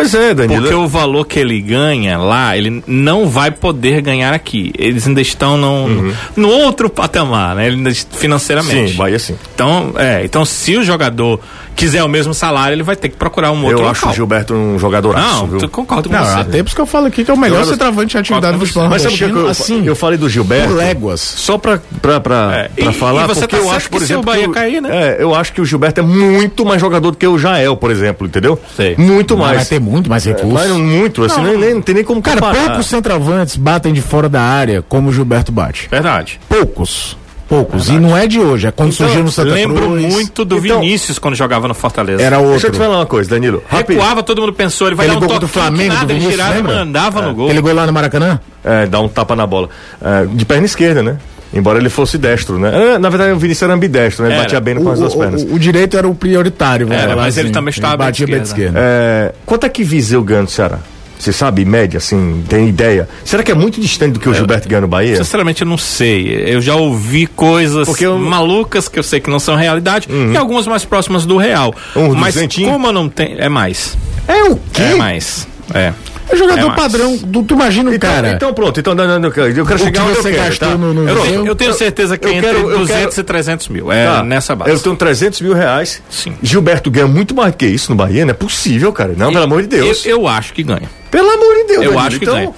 Pois 0.00 0.14
é, 0.14 0.34
Danilo. 0.34 0.62
Porque 0.62 0.74
o 0.74 0.86
valor 0.86 1.24
que 1.26 1.38
ele 1.38 1.60
ganha 1.60 2.18
lá, 2.18 2.56
ele 2.56 2.82
não 2.86 3.28
vai 3.28 3.50
poder 3.50 4.00
ganhar 4.00 4.32
aqui. 4.32 4.72
Eles 4.78 5.06
ainda 5.06 5.20
estão 5.20 5.56
no, 5.56 5.88
no- 5.88 6.14
no 6.36 6.48
outro 6.48 6.88
patamar, 6.88 7.54
né? 7.56 7.68
Financeiramente. 8.12 8.76
Uhum. 8.76 8.88
Sim, 8.88 8.94
Bahia 8.96 9.18
sim. 9.18 9.36
Então, 9.54 9.92
é, 9.96 10.22
então 10.24 10.44
se 10.44 10.76
o 10.76 10.82
jogador 10.82 11.40
quiser 11.76 12.02
o 12.02 12.08
mesmo 12.08 12.34
salário, 12.34 12.74
ele 12.74 12.82
vai 12.82 12.96
ter 12.96 13.08
que 13.08 13.16
procurar 13.16 13.52
um 13.52 13.62
outro 13.64 13.82
Eu 13.84 13.88
acho 13.88 14.00
o 14.00 14.06
local. 14.06 14.14
Gilberto 14.16 14.52
um 14.54 14.78
jogadoraço, 14.80 15.36
Não, 15.36 15.46
viu? 15.46 15.58
tu 15.60 15.68
concordo 15.68 16.08
com 16.08 16.14
Não, 16.16 16.24
você. 16.24 16.40
há 16.40 16.44
tempos 16.44 16.74
que 16.74 16.80
eu 16.80 16.86
falo 16.86 17.06
aqui 17.06 17.24
que 17.24 17.30
é 17.30 17.34
o 17.34 17.36
melhor 17.38 17.58
Jogador- 17.58 17.70
centroavante 17.72 18.10
de 18.10 18.18
atividade 18.18 18.58
do 18.58 18.66
futebol 18.66 18.88
Mas 18.88 19.02
sabe 19.02 19.16
que 19.16 19.22
eu, 19.24 19.46
assim, 19.46 19.86
eu 19.86 19.94
falei 19.94 20.18
do 20.18 20.28
Gilberto? 20.28 20.68
por 20.70 20.76
léguas. 20.76 21.20
Só 21.20 21.56
pra, 21.56 21.80
pra, 22.02 22.18
pra, 22.18 22.52
É, 22.76 22.82
pra 22.82 22.90
e- 22.90 22.94
falar, 22.94 23.24
e 23.24 23.26
você 23.28 23.40
porque 23.42 23.56
tá 23.56 23.62
eu 23.62 23.64
certo 23.64 23.76
acho, 23.76 23.90
por 23.90 24.00
que 24.00 24.06
se 24.06 24.12
o 24.12 24.14
exemplo. 24.16 24.24
Bahia 24.32 24.42
que 24.44 24.50
o- 24.50 24.52
cair, 24.54 24.82
né? 24.82 24.88
É, 24.90 25.16
eu 25.22 25.32
acho 25.34 25.52
que 25.52 25.60
o 25.60 25.64
Gilberto 25.64 26.00
é 26.00 26.02
muito 26.02 26.66
mais 26.66 26.80
jogador 26.80 27.12
do 27.12 27.16
que 27.16 27.26
o 27.28 27.38
Jael, 27.38 27.76
por 27.76 27.92
exemplo, 27.92 28.26
entendeu? 28.26 28.58
Sei. 28.76 28.96
Muito 28.98 29.36
Mas 29.38 29.46
mais. 29.46 29.56
vai 29.58 29.66
ter 29.66 29.80
muito 29.88 30.08
mais 30.10 30.24
recursos. 30.24 30.52
Mas 30.52 30.70
muito, 30.72 31.24
assim, 31.24 31.42
nem, 31.42 31.56
nem- 31.58 31.74
não 31.74 31.82
tem 31.82 31.94
nem 31.94 32.04
como 32.04 32.20
Cara, 32.22 32.40
comparar. 32.40 32.66
poucos 32.68 32.86
centroavantes 32.86 33.56
batem 33.56 33.92
de 33.92 34.00
fora 34.02 34.28
da 34.28 34.40
área 34.42 34.82
como 34.88 35.08
o 35.08 35.12
Gilberto 35.12 35.50
bate. 35.52 35.88
Verdade. 35.90 36.38
Poucos. 36.48 37.16
Poucos. 37.48 37.88
E 37.88 37.92
não 37.92 38.14
é 38.14 38.26
de 38.26 38.38
hoje, 38.38 38.66
é 38.66 38.70
quando 38.70 38.92
Então, 38.92 39.06
surgiu 39.06 39.24
no 39.24 39.32
Santa 39.32 39.54
Lembro 39.54 39.76
Cruz. 39.86 40.12
muito 40.12 40.44
do 40.44 40.58
Então- 40.58 40.80
Vinícius 40.80 41.18
quando 41.18 41.34
jogava 41.34 41.66
no 41.66 41.72
Fortaleza. 41.72 42.22
Era 42.22 42.36
Deixa 42.36 42.52
eu 42.52 42.58
te 42.58 42.64
outro. 42.66 42.78
falar 42.82 42.96
uma 42.98 43.06
coisa, 43.06 43.30
Danilo. 43.30 43.62
Rápido. 43.66 43.96
Recuava, 43.96 44.22
todo 44.22 44.42
mundo 44.42 44.52
pensou, 44.52 44.86
ele 44.86 44.94
vai 44.94 45.06
Aquele 45.06 45.18
dar 45.20 45.24
um 45.24 45.28
toque 45.30 45.40
do 45.40 45.48
Flamengo, 45.48 45.94
nada, 45.94 46.04
do 46.04 46.12
ele 46.12 46.20
Vinícius, 46.20 46.46
girava 46.46 46.58
e 46.58 46.62
mandava 46.62 47.22
no 47.22 47.34
gol. 47.34 47.46
Aquele 47.46 47.62
gol 47.62 47.72
lá 47.74 47.86
no 47.86 47.92
Maracanã? 47.94 48.38
É, 48.62 48.84
dá 48.86 49.00
um 49.00 49.08
tapa 49.08 49.34
na 49.34 49.46
bola. 49.46 49.70
É, 50.02 50.26
de 50.26 50.44
perna 50.44 50.66
esquerda, 50.66 51.02
né? 51.02 51.16
Embora 51.52 51.78
ele 51.78 51.88
fosse 51.88 52.18
destro, 52.18 52.58
né? 52.58 52.94
É, 52.94 52.98
na 52.98 53.08
verdade, 53.08 53.32
o 53.32 53.38
Vinícius 53.38 53.62
era 53.62 53.72
ambidestro, 53.74 54.22
né? 54.24 54.28
Ele 54.30 54.34
Era. 54.34 54.44
batia 54.44 54.60
bem 54.60 54.74
com 54.76 54.90
as 54.90 54.98
duas 54.98 55.14
pernas. 55.14 55.42
o- 55.42 55.54
o 55.54 55.58
direito 55.58 55.96
era 55.96 56.06
o 56.06 56.14
prioritário, 56.14 56.86
vamos 56.86 57.00
Era, 57.02 57.10
falar 57.12 57.22
mas 57.22 57.38
ele 57.38 57.46
assim. 57.46 57.52
também 57.54 57.70
estava 57.70 57.96
bem 57.96 58.06
batia 58.06 58.26
bem 58.26 58.40
de 58.40 58.46
esquerda. 58.48 58.78
É, 58.80 59.32
quanto 59.46 59.64
é 59.64 59.68
que 59.68 59.82
Viseu 59.82 60.22
ganha 60.22 60.42
no 60.42 60.48
Ceará? 60.48 60.78
Você 61.18 61.32
sabe, 61.32 61.64
média, 61.64 61.98
assim, 61.98 62.44
tem 62.48 62.68
ideia? 62.68 63.08
Será 63.24 63.42
que 63.42 63.50
é 63.50 63.54
muito 63.54 63.80
distante 63.80 64.12
do 64.12 64.20
que 64.20 64.28
o 64.28 64.34
Gilberto 64.34 64.68
ganha 64.68 64.82
no 64.82 64.86
Bahia? 64.86 65.16
Sinceramente, 65.16 65.62
eu 65.62 65.66
não 65.66 65.76
sei. 65.76 66.44
Eu 66.46 66.60
já 66.60 66.76
ouvi 66.76 67.26
coisas 67.26 67.88
Porque 67.88 68.06
eu- 68.06 68.16
malucas 68.18 68.86
que 68.88 68.98
eu 68.98 69.02
sei 69.02 69.18
que 69.18 69.28
não 69.28 69.40
são 69.40 69.56
realidade 69.56 70.06
e 70.32 70.36
algumas 70.36 70.64
mais 70.68 70.84
próximas 70.84 71.26
do 71.26 71.36
real. 71.36 71.74
Um 71.96 72.14
Mas 72.14 72.34
duzentinho? 72.34 72.70
como 72.70 72.86
eu 72.86 72.92
não 72.92 73.08
tenho. 73.08 73.40
É 73.40 73.48
mais. 73.48 73.96
É 74.28 74.44
o 74.44 74.56
quê? 74.72 74.82
É 74.82 74.94
mais. 74.94 75.48
É. 75.74 75.92
É 76.30 76.36
jogador 76.36 76.70
É 76.72 76.74
padrão. 76.74 77.16
Do, 77.16 77.42
tu 77.42 77.54
imagina 77.54 77.90
um 77.90 77.94
Então, 77.94 78.10
cara. 78.10 78.32
então 78.32 78.52
pronto, 78.52 78.78
então 78.80 78.94
não, 78.94 79.06
não, 79.18 79.28
eu 79.28 79.32
quero 79.32 79.46
O 79.64 79.78
chegar 79.78 79.92
que 80.02 80.08
onde 80.10 80.16
você 80.20 80.28
eu 80.28 80.32
quero, 80.34 80.44
gastou 80.48 80.68
tá? 80.68 80.74
no- 80.76 80.92
no 80.94 81.08
Eu, 81.08 81.20
tenho, 81.22 81.46
eu 81.46 81.54
tenho 81.56 81.72
certeza 81.72 82.18
que 82.18 82.26
eu 82.26 82.32
entre 82.32 82.42
quero- 82.50 82.70
eu 82.70 82.78
200 82.80 83.14
quero- 83.14 83.20
e 83.20 83.24
300 83.24 83.68
mil. 83.68 83.90
É 83.90 84.04
Tá. 84.06 84.22
nessa 84.22 84.54
base. 84.54 84.70
Eu 84.70 84.78
tenho 84.78 84.96
300 84.96 85.40
mil 85.40 85.54
reais. 85.54 86.02
Sim. 86.10 86.34
Gilberto 86.42 86.90
ganha 86.90 87.06
muito 87.06 87.34
mais 87.34 87.54
que 87.54 87.66
isso 87.66 87.90
no 87.90 87.96
Bahia, 87.96 88.24
não 88.24 88.30
é 88.32 88.34
possível, 88.34 88.92
cara. 88.92 89.14
Não, 89.16 89.32
pelo 89.32 89.44
amor 89.44 89.62
de 89.62 89.68
Deus. 89.68 90.04
Eu, 90.04 90.20
eu 90.20 90.28
acho 90.28 90.52
que 90.52 90.62
ganha. 90.62 90.88
Pelo 91.10 91.30
amor 91.30 91.54
de 91.56 91.64
Deus. 91.64 91.84
Eu 91.84 91.92
Danilo. 91.92 91.98
acho 92.00 92.18
que 92.18 92.24
então, 92.24 92.34
ganha. 92.34 92.50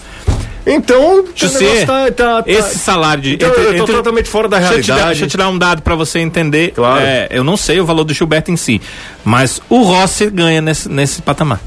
Então, 0.67 1.21
o 1.21 1.29
José, 1.35 1.59
negócio 1.65 1.87
tá, 1.87 2.11
tá, 2.13 2.43
tá- 2.43 2.51
esse 2.51 2.79
salário 2.79 3.23
de. 3.23 3.35
Então, 3.35 3.49
eu 3.49 3.77
tô 3.87 3.93
totalmente 3.93 4.29
fora 4.29 4.47
da 4.47 4.59
Deixa 4.59 4.75
eu 4.75 4.83
te 4.83 4.87
dar- 4.89 4.95
realidade. 4.95 5.19
Deixa 5.21 5.25
eu 5.25 5.29
te 5.31 5.37
dar 5.39 5.49
um 5.49 5.57
dado 5.59 5.81
pra 5.83 5.95
você 5.95 6.19
entender. 6.19 6.73
Claro. 6.75 7.01
É, 7.03 7.29
eu 7.31 7.43
não 7.43 7.57
sei 7.57 7.81
o 7.81 7.87
valor 7.87 8.05
do 8.05 8.13
Gilberto 8.13 8.51
em 8.51 8.57
si, 8.57 8.81
mas 9.25 9.61
o 9.71 9.83
Rossi 9.83 10.29
ganha 10.29 10.61
nesse, 10.61 10.89
nesse 10.89 11.23
patamar. 11.23 11.61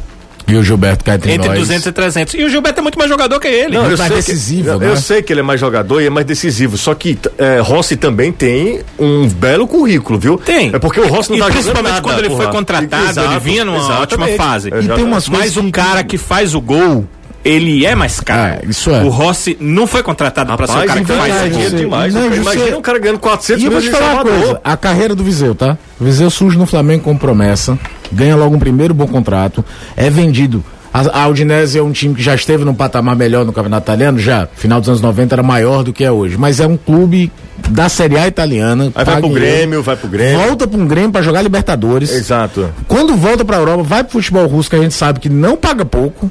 E 0.54 0.58
o 0.58 0.64
Gilberto 0.64 1.04
cá 1.04 1.16
entre, 1.16 1.32
Entre 1.34 1.48
nós. 1.50 1.58
200 1.60 1.86
e 1.88 1.92
300. 1.92 2.34
E 2.36 2.44
o 2.44 2.50
Gilberto 2.50 2.80
é 2.80 2.84
muito 2.84 2.98
mais 2.98 3.10
jogador 3.10 3.40
que 3.40 3.48
ele. 3.48 3.76
Não, 3.76 3.84
eu 3.90 3.98
mais 3.98 4.08
sei 4.08 4.16
decisivo, 4.18 4.74
que, 4.74 4.86
né? 4.86 4.92
Eu 4.92 4.98
sei 4.98 5.22
que 5.22 5.34
ele 5.34 5.40
é 5.40 5.44
mais 5.44 5.60
jogador 5.60 6.02
e 6.02 6.06
é 6.06 6.10
mais 6.10 6.26
decisivo. 6.26 6.78
Só 6.78 6.94
que 6.94 7.18
é, 7.38 7.60
Rossi 7.60 7.96
também 7.96 8.32
tem 8.32 8.82
um 9.00 9.28
belo 9.28 9.68
currículo, 9.68 10.20
viu? 10.20 10.38
Tem. 10.38 10.70
É 10.74 10.80
porque 10.80 11.00
o 11.00 11.08
Rossi 11.08 11.32
não 11.32 11.38
e 11.38 11.40
tá 11.40 11.46
principalmente 11.48 11.90
nada 11.92 12.02
quando 12.02 12.20
ele 12.20 12.30
por 12.30 12.38
foi 12.38 12.48
contratado, 12.52 13.10
Exato, 13.10 13.32
ele 13.32 13.40
vinha 13.40 13.66
numa 13.66 13.78
exatamente. 13.78 14.02
ótima 14.04 14.28
fase. 14.28 14.70
E 14.70 14.88
tem 14.96 15.04
umas 15.04 15.28
o 15.28 15.32
que- 15.64 15.72
cara 15.72 16.04
que 16.04 16.18
faz 16.18 16.54
o 16.54 16.62
gol, 16.62 17.06
ele 17.44 17.86
é 17.86 17.96
mais 17.96 18.20
caro. 18.20 18.60
Ah, 18.62 18.66
isso 18.70 18.90
é. 18.90 19.02
O 19.04 19.10
Rossi 19.10 19.58
não 19.60 19.86
foi 19.88 20.02
contratado 20.04 20.56
pra 20.56 20.68
ser 20.68 20.74
o 20.74 20.86
cara 20.86 21.02
que 21.02 21.12
faz 21.14 21.36
é 21.36 21.50
dinheiro 21.50 21.76
demais. 21.78 22.14
Não, 22.14 22.34
Imagina 22.34 22.78
um 22.78 22.82
cara 22.82 23.00
ganhando 23.00 23.20
400 23.20 23.62
E 23.62 23.66
eu 23.66 23.72
mil 23.72 23.82
vou 23.82 23.90
te 23.90 23.92
de 23.92 23.98
falar 24.00 24.14
uma 24.14 24.24
Salvador. 24.24 24.40
coisa, 24.46 24.62
a 24.64 24.78
carreira 24.78 25.16
do 25.16 25.24
Viseu, 25.24 25.54
tá? 25.56 25.78
O 26.00 26.06
Viseu 26.06 26.30
surge 26.30 26.58
no 26.58 26.66
Flamengo 26.66 27.04
com 27.04 27.18
promessa, 27.18 27.78
ganha 28.14 28.36
logo 28.36 28.56
um 28.56 28.60
primeiro 28.60 28.94
bom 28.94 29.08
contrato, 29.08 29.64
é 29.96 30.10
vendido. 30.10 30.64
A, 30.94 31.24
a 31.24 31.28
Udinese 31.28 31.80
é 31.80 31.82
um 31.82 31.92
time 31.92 32.14
que 32.14 32.22
já 32.22 32.36
esteve 32.36 32.64
num 32.64 32.74
patamar 32.76 33.16
melhor 33.16 33.44
no 33.44 33.52
Campeonato 33.52 33.86
Italiano, 33.86 34.20
já, 34.20 34.48
final 34.56 34.80
dos 34.80 34.90
anos 34.90 35.02
90 35.02 35.34
era 35.34 35.44
maior 35.44 35.84
do 35.84 35.92
que 35.92 36.04
é 36.04 36.12
hoje, 36.12 36.38
mas 36.38 36.60
é 36.60 36.68
um 36.68 36.78
clube 36.78 37.32
da 37.70 37.90
Série 37.90 38.18
A 38.18 38.28
italiana. 38.28 38.86
Aí 38.86 38.92
vai 38.92 39.06
paga 39.06 39.22
pro 39.22 39.30
Grêmio, 39.30 39.82
vai 39.82 39.96
pro 39.96 40.08
Grêmio. 40.08 40.46
Volta 40.46 40.70
um 40.72 40.86
Grêmio 40.86 41.12
pra 41.12 41.22
jogar 41.24 41.42
Libertadores. 41.42 42.12
Exato. 42.12 42.70
Quando 42.88 43.16
volta 43.16 43.44
pra 43.44 43.58
Europa, 43.58 43.82
vai 43.84 44.04
pro 44.04 44.14
futebol 44.14 44.46
russo, 44.46 44.70
que 44.70 44.76
a 44.76 44.82
gente 44.82 44.94
sabe 44.94 45.20
que 45.20 45.30
não 45.30 45.58
paga 45.58 45.84
pouco. 45.84 46.30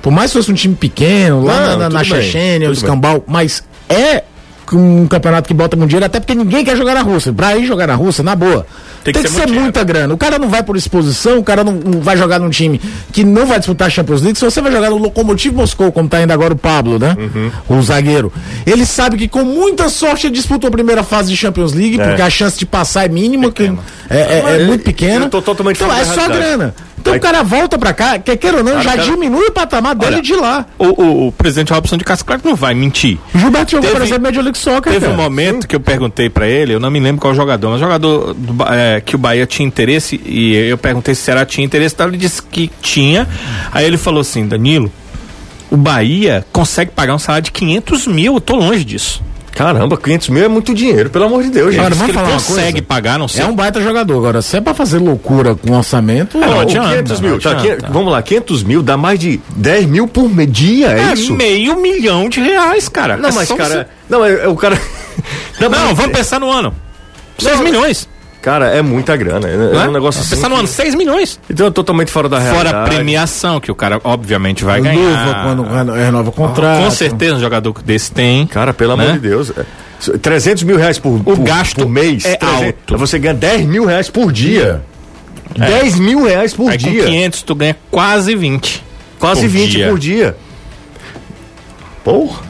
Por 0.00 0.12
mais 0.12 0.30
que 0.30 0.38
fosse 0.38 0.52
um 0.52 0.54
time 0.54 0.76
pequeno, 0.76 1.42
lá 1.42 1.60
Não, 1.60 1.66
na, 1.66 1.76
na, 1.76 1.88
na 1.90 2.04
Chechênia, 2.04 2.68
o 2.68 2.72
tudo 2.72 2.80
bem. 2.80 2.88
Escambau, 2.88 3.24
mas 3.26 3.64
é 3.88 4.22
um 4.76 5.06
campeonato 5.06 5.46
que 5.48 5.54
bota 5.54 5.76
muito 5.76 5.90
dinheiro, 5.90 6.06
até 6.06 6.20
porque 6.20 6.34
ninguém 6.34 6.64
quer 6.64 6.76
jogar 6.76 6.94
na 6.94 7.02
Rússia. 7.02 7.32
Pra 7.32 7.56
ir 7.56 7.64
jogar 7.66 7.86
na 7.86 7.94
Rússia, 7.94 8.22
na 8.24 8.34
boa, 8.34 8.66
tem, 9.04 9.12
que, 9.12 9.28
ser, 9.28 9.46
muito 9.46 9.60
muita 9.60 9.84
grana. 9.84 10.12
O 10.12 10.18
cara 10.18 10.38
não 10.38 10.48
vai 10.48 10.62
por 10.62 10.76
exposição, 10.76 11.38
o 11.38 11.42
cara 11.44 11.62
não, 11.64 11.72
não 11.72 12.00
vai 12.00 12.16
jogar 12.16 12.38
num 12.38 12.50
time 12.50 12.80
que 13.12 13.24
não 13.24 13.46
vai 13.46 13.58
disputar 13.58 13.86
a 13.88 13.90
Champions 13.90 14.22
League. 14.22 14.38
Se 14.38 14.44
você 14.44 14.60
vai 14.60 14.70
jogar 14.72 14.90
no 14.90 14.96
Lokomotiv 14.98 15.54
Moscou, 15.54 15.90
como 15.92 16.08
tá 16.08 16.20
indo 16.22 16.32
agora 16.32 16.52
o 16.54 16.56
Pablo, 16.56 16.98
né? 16.98 17.16
Uhum. 17.18 17.78
O 17.78 17.82
zagueiro. 17.82 18.32
Ele 18.66 18.84
sabe 18.84 19.16
que 19.16 19.28
com 19.28 19.44
muita 19.44 19.88
sorte 19.88 20.26
ele 20.26 20.34
disputou 20.34 20.68
a 20.68 20.70
primeira 20.70 21.02
fase 21.02 21.30
de 21.30 21.36
Champions 21.36 21.72
League, 21.72 22.00
É. 22.00 22.06
porque 22.06 22.22
a 22.22 22.30
chance 22.30 22.58
de 22.58 22.66
passar 22.66 23.04
é 23.06 23.08
mínima, 23.08 23.50
que 23.50 23.64
é, 24.10 24.16
é- 24.20 24.62
é 24.62 24.64
muito 24.66 24.84
pequena. 24.84 25.26
eu 25.26 25.30
tô 25.30 25.40
totalmente 25.42 25.76
então 25.82 25.94
é 25.96 26.04
só 26.04 26.28
grana. 26.28 26.74
Então 27.08 27.14
Aí- 27.14 27.18
o 27.18 27.22
cara 27.22 27.42
volta 27.42 27.78
pra 27.78 27.92
cá, 27.94 28.18
quer 28.18 28.36
queira 28.36 28.58
ou 28.58 28.62
não, 28.64 28.72
Cara, 28.72 28.82
já 28.84 28.90
cara- 28.96 29.02
diminui 29.04 29.46
o 29.46 29.52
patamar 29.52 29.94
dele 29.94 30.14
Olha, 30.16 30.22
de 30.22 30.34
lá. 30.34 30.66
O, 30.78 30.84
o- 31.02 31.26
o 31.28 31.32
presidente 31.32 31.72
Robson 31.72 31.96
de 31.96 32.04
Castro, 32.04 32.26
claro 32.26 32.42
que 32.42 32.48
não 32.48 32.54
vai 32.56 32.74
mentir. 32.74 33.18
Gilberto 33.34 33.70
jogou, 33.72 33.90
por 33.90 34.02
exemplo, 34.02 34.22
Major 34.24 34.42
League 34.42 34.58
Soccer, 34.58 34.92
Teve 34.92 35.06
cara. 35.06 35.12
um 35.18 35.22
momento 35.22 35.66
que 35.66 35.74
eu 35.74 35.80
perguntei 35.80 36.28
pra 36.28 36.46
ele, 36.46 36.74
eu 36.74 36.80
não 36.80 36.90
me 36.90 37.00
lembro 37.00 37.20
qual 37.20 37.34
jogador, 37.34 37.70
mas 37.70 37.80
jogador 37.80 38.34
do 38.34 38.54
é, 38.70 39.00
que 39.00 39.14
o 39.14 39.18
Bahia 39.18 39.46
tinha 39.46 39.66
interesse, 39.66 40.20
e 40.24 40.54
eu 40.54 40.76
perguntei 40.76 41.14
se 41.14 41.22
será 41.22 41.46
tinha 41.46 41.64
interesse, 41.64 41.94
então 41.94 42.08
ele 42.08 42.16
disse 42.18 42.42
que 42.42 42.70
tinha. 42.82 43.26
Aí 43.72 43.86
ele 43.86 43.96
falou 43.96 44.20
assim: 44.20 44.46
Danilo, 44.46 44.92
o 45.70 45.76
Bahia 45.76 46.44
consegue 46.52 46.90
pagar 46.90 47.14
um 47.14 47.18
salário 47.18 47.44
de 47.44 47.52
500 47.52 48.06
mil, 48.06 48.34
eu 48.34 48.40
tô 48.40 48.54
longe 48.56 48.84
disso. 48.84 49.22
Caramba, 49.58 49.96
500 49.96 50.28
mil 50.28 50.44
é 50.44 50.48
muito 50.48 50.72
dinheiro, 50.72 51.10
pelo 51.10 51.24
amor 51.24 51.42
de 51.42 51.50
Deus, 51.50 51.72
gente. 51.72 51.80
Agora, 51.80 51.94
vamos 51.96 52.08
ele 52.10 52.18
falar 52.18 52.28
uma 52.28 52.34
consegue 52.40 52.72
coisa? 52.74 52.86
pagar, 52.86 53.18
não 53.18 53.26
sei. 53.26 53.42
É 53.42 53.46
um 53.46 53.54
baita 53.54 53.82
jogador. 53.82 54.16
Agora, 54.16 54.40
se 54.40 54.56
é 54.56 54.60
pra 54.60 54.72
fazer 54.72 54.98
loucura 54.98 55.54
com 55.56 55.72
orçamento, 55.76 56.38
É, 56.38 56.46
não 56.46 56.52
Ó, 56.54 56.56
o 56.58 56.60
adianta, 56.60 56.88
500 56.90 57.20
não 57.20 57.28
mil, 57.30 57.40
tá, 57.40 57.50
adianta. 57.50 57.76
500 57.76 57.92
vamos 57.92 58.12
lá, 58.12 58.22
500 58.22 58.62
mil 58.62 58.82
dá 58.82 58.96
mais 58.96 59.18
de 59.18 59.40
10 59.56 59.86
mil 59.86 60.06
por 60.06 60.28
dia, 60.46 60.88
é, 60.92 61.10
É 61.10 61.12
isso? 61.14 61.34
meio 61.34 61.76
milhão 61.80 62.28
de 62.28 62.40
reais, 62.40 62.88
cara. 62.88 63.16
Não, 63.16 63.30
É 63.30 63.32
mas 63.32 63.48
cara, 63.50 63.88
não, 64.08 64.24
é, 64.24 64.44
é 64.44 64.48
o 64.48 64.54
cara... 64.54 64.76
você- 64.76 65.68
Não, 65.68 65.92
vamos 65.96 66.12
pensar 66.16 66.38
no 66.38 66.50
ano. 66.50 66.72
6 67.38 67.56
Não, 67.56 67.64
milhões. 67.64 68.08
Cara, 68.40 68.68
é 68.68 68.80
muita 68.80 69.16
grana, 69.16 69.48
é, 69.48 69.56
não 69.56 69.82
é 69.82 69.88
um 69.88 69.92
negócio 69.92 70.20
assim. 70.20 70.36
Pensar 70.36 70.48
no 70.48 70.54
ano, 70.56 70.68
6 70.68 70.94
milhões. 70.94 71.40
Então 71.50 71.66
é 71.66 71.70
totalmente 71.70 72.10
fora 72.10 72.28
da 72.28 72.38
realidade. 72.38 72.68
Fora 72.70 72.84
a 72.84 72.88
premiação, 72.88 73.60
que 73.60 73.70
o 73.70 73.74
cara 73.74 74.00
obviamente 74.04 74.62
vai 74.64 74.80
ganhar. 74.80 75.00
luva 75.00 75.40
quando 75.42 75.62
reno- 75.64 75.92
renova 75.92 76.28
o 76.28 76.32
contrato. 76.32 76.82
Com 76.84 76.90
certeza 76.90 77.34
um 77.36 77.40
jogador 77.40 77.74
desse 77.84 78.12
tem. 78.12 78.46
Cara, 78.46 78.72
pelo 78.72 78.96
né? 78.96 79.04
amor 79.04 79.14
de 79.14 79.28
Deus. 79.28 79.50
é, 79.50 79.64
300 80.18 80.62
mil 80.62 80.76
reais 80.76 80.98
por, 81.00 81.18
por, 81.20 81.36
gasto 81.40 81.82
por 81.82 81.88
mês. 81.88 82.24
é 82.24 82.36
300, 82.36 82.64
alto. 82.66 82.98
Você 82.98 83.18
ganha 83.18 83.34
10 83.34 83.66
mil 83.66 83.84
reais 83.84 84.08
por 84.08 84.30
dia. 84.30 84.82
10 85.56 85.98
mil 85.98 86.24
reais 86.24 86.54
por 86.54 86.70
Aí 86.70 86.78
com 86.80 86.90
dia. 86.90 87.04
500 87.06 87.42
tu 87.42 87.54
ganha 87.56 87.76
quase 87.90 88.36
20. 88.36 88.84
Quase 89.18 89.40
por 89.42 89.48
20 89.50 89.70
dia. 89.70 89.88
por 89.88 89.98
dia. 89.98 90.36
Porra. 92.04 92.40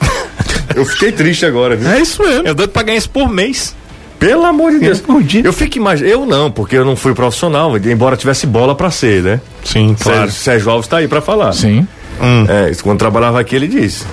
Eu 0.76 0.84
fiquei 0.84 1.10
triste 1.12 1.44
agora, 1.44 1.74
viu? 1.76 1.90
É 1.90 2.00
isso 2.00 2.22
mesmo. 2.22 2.46
Eu 2.46 2.54
dou 2.54 2.68
pra 2.68 2.82
ganhar 2.84 2.98
isso 2.98 3.10
por 3.10 3.28
mês. 3.28 3.74
Pelo 4.26 4.44
amor 4.46 4.72
de 4.72 4.78
Deus. 4.78 5.02
Eu 5.44 5.52
fico 5.52 5.76
imaginando. 5.76 6.12
Eu 6.12 6.24
não, 6.26 6.50
porque 6.50 6.76
eu 6.76 6.84
não 6.84 6.96
fui 6.96 7.12
profissional, 7.14 7.76
embora 7.76 8.16
tivesse 8.16 8.46
bola 8.46 8.74
pra 8.74 8.90
ser, 8.90 9.22
né? 9.22 9.40
Sim, 9.62 9.94
Sérgio, 9.98 10.30
Sérgio 10.32 10.70
Alves 10.70 10.88
tá 10.88 10.96
aí 10.98 11.08
pra 11.08 11.20
falar. 11.20 11.52
Sim. 11.52 11.86
É, 12.48 12.70
isso, 12.70 12.82
quando 12.82 12.98
trabalhava 12.98 13.38
aqui, 13.38 13.54
ele 13.54 13.68
disse. 13.68 14.04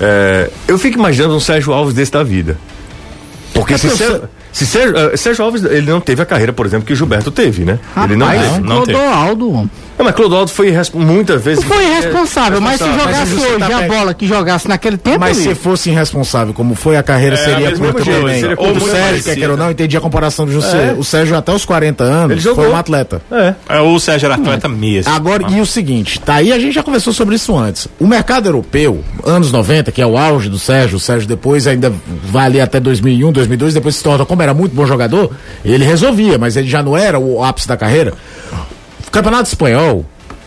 É, 0.00 0.50
eu 0.66 0.76
fico 0.78 0.98
imaginando 0.98 1.36
um 1.36 1.40
Sérgio 1.40 1.72
Alves 1.72 1.94
desse 1.94 2.10
da 2.10 2.24
vida. 2.24 2.58
Porque, 3.52 3.74
É 3.74 3.76
o 3.76 4.28
Se 4.54 4.64
Sérgio, 4.64 4.96
eh, 4.96 5.16
Sérgio 5.16 5.44
Alves, 5.44 5.64
ele 5.64 5.90
não 5.90 6.00
teve 6.00 6.22
a 6.22 6.24
carreira, 6.24 6.52
por 6.52 6.64
exemplo, 6.64 6.86
que 6.86 6.92
o 6.92 6.96
Gilberto 6.96 7.30
teve, 7.30 7.64
né? 7.64 7.78
ele 8.04 8.14
não 8.16 8.26
Rapaz, 8.26 8.52
teve. 8.52 8.60
não 8.66 8.82
teve. 8.84 8.98
Clodoaldo. 8.98 9.70
É, 9.96 10.02
mas 10.02 10.14
Clodoaldo 10.14 10.50
foi 10.50 10.72
muitas 10.94 11.42
vezes. 11.42 11.64
Não 11.64 11.70
foi 11.72 11.84
irresponsável, 11.84 12.60
mas 12.60 12.80
se 12.80 12.84
jogasse 12.84 13.34
hoje 13.34 13.58
tá 13.58 13.66
a 13.66 13.80
pe- 13.82 13.86
bola 13.88 14.14
que 14.14 14.26
jogasse 14.26 14.66
naquele 14.68 14.96
tempo, 14.96 15.20
Mas 15.20 15.36
se 15.36 15.54
fosse 15.54 15.90
irresponsável, 15.90 16.52
como 16.54 16.74
foi 16.74 16.96
a 16.96 17.02
carreira, 17.02 17.34
É, 17.36 17.38
seria 17.38 17.72
curta 17.72 18.02
jeito, 18.04 18.20
também. 18.20 18.40
seria 18.40 18.54
O 18.54 18.58
curta, 18.58 18.74
do 18.74 18.80
muito 18.80 18.92
Sérgio, 18.96 19.24
quer 19.24 19.34
queira 19.36 19.52
ou 19.52 19.56
não, 19.58 19.70
entendi 19.70 19.96
a 19.96 20.00
comparação 20.00 20.46
do 20.46 20.52
José. 20.52 20.88
É. 20.90 20.92
O 20.98 21.04
Sérgio, 21.04 21.36
até 21.36 21.52
os 21.52 21.64
40 21.64 22.02
anos, 22.02 22.32
Ele 22.32 22.40
jogou. 22.40 22.64
foi 22.64 22.72
um 22.72 22.76
atleta. 22.76 23.22
É. 23.30 23.54
É, 23.68 23.80
O 23.80 23.98
Sérgio 24.00 24.26
era 24.26 24.34
atleta 24.34 24.68
mesmo. 24.68 25.12
Agora, 25.12 25.44
e 25.50 25.60
o 25.60 25.66
seguinte, 25.66 26.18
tá 26.20 26.34
aí, 26.34 26.52
a 26.52 26.58
gente 26.58 26.74
já 26.74 26.82
conversou 26.82 27.12
sobre 27.12 27.36
isso 27.36 27.56
antes. 27.56 27.86
O 28.00 28.06
mercado 28.06 28.46
europeu, 28.48 29.02
anos 29.24 29.52
90, 29.52 29.92
que 29.92 30.02
é 30.02 30.06
o 30.06 30.16
auge 30.18 30.48
do 30.48 30.58
Sérgio, 30.58 30.96
o 30.96 31.00
Sérgio 31.00 31.28
depois 31.28 31.68
ainda 31.68 31.92
vai 32.24 32.46
ali 32.46 32.60
até 32.60 32.80
2001, 32.80 33.30
2002, 33.30 33.74
depois 33.74 33.94
se 33.94 34.02
torna, 34.02 34.24
como 34.26 34.42
era 34.44 34.54
muito 34.54 34.74
bom 34.74 34.86
jogador, 34.86 35.30
ele 35.64 35.84
resolvia, 35.84 36.38
mas 36.38 36.56
ele 36.56 36.68
já 36.68 36.82
não 36.82 36.96
era 36.96 37.18
o 37.18 37.42
ápice 37.42 37.66
da 37.66 37.76
carreira. 37.76 38.14
O 39.06 39.10
Campeonato 39.10 39.48
Espanhol, 39.48 40.04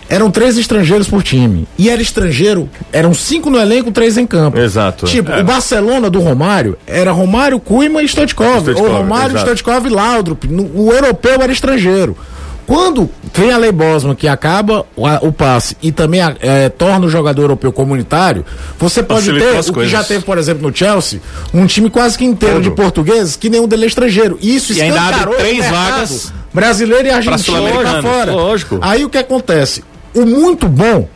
eram 0.09 0.31
três 0.31 0.57
estrangeiros 0.57 1.07
por 1.07 1.21
time. 1.21 1.67
E 1.77 1.89
era 1.89 2.01
estrangeiro, 2.01 2.69
eram 2.91 3.13
cinco 3.13 3.49
no 3.49 3.59
elenco, 3.59 3.91
três 3.91 4.17
em 4.17 4.25
campo. 4.25 4.57
Exato. 4.57 5.05
Tipo, 5.05 5.31
o 5.31 5.43
Barcelona 5.43 6.09
do 6.09 6.19
Romário 6.19 6.77
era 6.87 7.11
Romário, 7.11 7.59
Kuima 7.59 8.01
e 8.01 8.07
Stoichkov. 8.07 8.61
Stoichkov, 8.61 8.89
Ou 8.89 8.97
Romário, 8.97 9.31
exato. 9.31 9.41
Stoichkov 9.41 9.85
e 9.85 9.89
Laudrup. 9.89 10.45
O 10.73 10.91
europeu 10.91 11.41
era 11.41 11.51
estrangeiro. 11.51 12.17
Quando 12.67 13.09
vem 13.33 13.51
a 13.51 13.57
lei 13.57 13.71
Bosman 13.71 14.13
que 14.13 14.27
acaba 14.27 14.85
o, 14.95 15.07
o 15.25 15.31
passe 15.31 15.77
e 15.81 15.89
também 15.91 16.19
a- 16.21 16.35
é, 16.41 16.67
torna 16.67 17.05
o 17.05 17.09
jogador 17.09 17.43
europeu 17.43 17.71
comunitário, 17.71 18.45
você 18.77 19.01
pode 19.01 19.21
Facilitou 19.21 19.51
ter 19.53 19.59
o 19.59 19.63
que 19.63 19.71
coisas. 19.71 19.91
já 19.91 20.03
teve, 20.03 20.25
por 20.25 20.37
exemplo, 20.37 20.67
no 20.69 20.75
Chelsea, 20.75 21.21
um 21.53 21.65
time 21.65 21.89
quase 21.89 22.17
que 22.17 22.25
inteiro 22.25 22.55
Todo. 22.55 22.63
de 22.63 22.71
portugueses 22.71 23.37
que 23.37 23.49
nenhum 23.49 23.67
dele 23.69 23.85
é 23.85 23.87
estrangeiro. 23.87 24.37
Isso 24.41 24.73
E 24.73 24.81
ainda 24.81 25.01
abre 25.01 25.35
três 25.37 25.65
vagas 25.69 26.33
brasileiro 26.53 27.07
e 27.07 27.09
argentino 27.11 27.57
fora. 28.01 28.31
lógico. 28.33 28.79
Aí 28.81 29.05
o 29.05 29.09
que 29.09 29.17
acontece? 29.17 29.81
O 30.13 30.25
muito 30.25 30.67
bom 30.67 31.07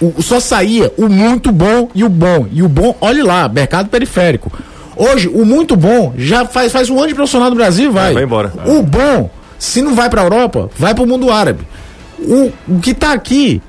o, 0.00 0.22
só 0.22 0.40
saía 0.40 0.90
o 0.96 1.08
muito 1.10 1.52
bom 1.52 1.90
e 1.94 2.02
o 2.04 2.08
bom. 2.08 2.46
E 2.50 2.62
o 2.62 2.68
bom, 2.68 2.96
olhe 3.02 3.22
lá, 3.22 3.46
mercado 3.50 3.90
periférico. 3.90 4.50
Hoje, 4.96 5.28
o 5.28 5.44
muito 5.44 5.76
bom 5.76 6.14
já 6.16 6.46
faz, 6.46 6.72
faz 6.72 6.88
um 6.88 6.98
ano 6.98 7.08
de 7.08 7.14
profissional 7.14 7.50
do 7.50 7.56
Brasil, 7.56 7.92
vai. 7.92 8.10
É, 8.12 8.14
vai 8.14 8.22
embora. 8.24 8.50
O 8.66 8.82
bom, 8.82 9.30
se 9.60 9.82
não 9.82 9.94
vai 9.94 10.08
pra 10.08 10.22
Europa, 10.22 10.70
vai 10.76 10.94
pro 10.94 11.06
mundo 11.06 11.30
árabe. 11.30 11.68
O, 12.18 12.50
o 12.66 12.80
que 12.80 12.94
tá 12.94 13.12
aqui, 13.12 13.62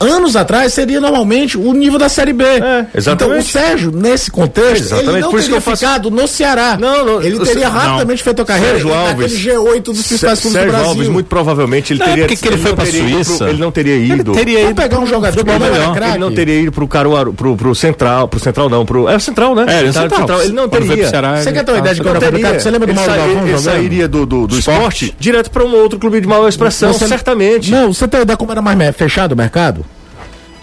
anos 0.00 0.36
atrás, 0.36 0.72
seria 0.72 1.00
normalmente 1.00 1.56
o 1.56 1.72
nível 1.72 1.98
da 1.98 2.08
Série 2.08 2.32
B. 2.32 2.44
É, 2.44 2.86
exatamente. 2.94 3.06
Então, 3.06 3.38
o 3.38 3.42
Sérgio, 3.42 3.90
nesse 3.92 4.30
contexto, 4.30 4.84
Exatamente, 4.84 5.10
ele 5.10 5.20
não 5.20 5.30
por 5.30 5.36
teria 5.40 5.48
que 5.52 5.56
eu 5.56 5.60
faço- 5.60 5.84
ficado 5.86 6.10
no 6.10 6.26
Ceará. 6.28 6.76
Não, 6.80 7.04
não, 7.04 7.22
ele 7.22 7.36
o 7.36 7.44
teria 7.44 7.68
rapidamente 7.68 8.22
feito 8.22 8.42
a 8.42 8.44
carreira 8.44 8.72
Sérgio 8.78 8.88
ele 8.90 8.96
Alves. 8.98 9.32
naquele 9.32 9.56
G8 9.56 9.80
dos 9.82 10.06
principais 10.06 10.40
clubes 10.40 10.42
do 10.42 10.52
Sérgio 10.52 10.70
Brasil. 10.72 10.88
Alves, 10.88 11.08
muito 11.08 11.26
provavelmente, 11.26 11.92
ele 11.92 12.00
Não, 12.00 12.06
é 12.06 12.10
teria. 12.10 12.24
porque 12.26 12.36
que 12.42 12.48
ele 12.48 12.56
foi 12.58 12.70
não 12.70 12.76
pra 12.76 12.88
ido 12.88 12.98
Suíça. 13.24 13.36
pro- 13.38 13.48
ele 13.48 13.58
não 13.60 13.72
teria 13.72 13.96
ido. 13.96 14.32
teria 14.32 14.60
Vamos 14.62 14.74
pegar 14.74 14.98
um 14.98 15.06
jogador 15.06 15.44
que 15.44 15.50
não 15.50 15.94
craque. 15.94 16.10
Ele 16.12 16.18
não 16.18 16.32
teria 16.34 16.60
ido 16.60 16.72
pro 16.72 16.86
Caruaru, 16.88 17.32
pro, 17.32 17.56
pro 17.56 17.74
Central, 17.74 18.28
pro 18.28 18.38
Central 18.40 18.68
não, 18.68 18.84
pro. 18.84 19.08
É 19.08 19.16
o 19.16 19.20
Central, 19.20 19.54
né? 19.54 19.64
É, 19.68 19.78
ele 19.80 19.88
é 19.88 19.92
Tá, 19.92 20.00
Central. 20.02 20.42
Ele 20.42 20.52
não 20.52 20.68
foi 20.68 20.80
teria. 20.80 20.96
pro 20.96 21.08
Ceará, 21.08 21.36
Você 21.36 21.48
ele- 21.48 21.56
quer 21.56 21.64
ter 21.64 21.72
uma 21.72 21.78
ideia 21.78 21.94
de 21.94 22.00
Ele 22.02 22.10
não 22.10 22.16
o 22.18 22.32
mercado? 22.32 22.60
Você 22.60 22.70
lembra 22.70 22.86
do 22.86 22.90
ele, 22.92 22.98
Mauro 23.00 23.14
Galvão 23.14 23.48
ele 23.48 23.58
sairia 23.58 24.08
do, 24.08 24.26
do, 24.26 24.46
do 24.46 24.58
esporte 24.58 25.14
direto 25.18 25.50
para 25.50 25.64
um 25.64 25.74
outro 25.74 25.98
clube 25.98 26.20
de 26.20 26.26
maior 26.26 26.48
expressão, 26.48 26.92
certamente. 26.92 27.70
Não, 27.70 27.92
você 27.94 28.06
tem 28.06 28.20
ideia 28.20 28.36
como 28.36 28.52
era 28.52 28.60
mais 28.60 28.76
fechado 28.96 29.32
o 29.32 29.36
mercado? 29.36 29.85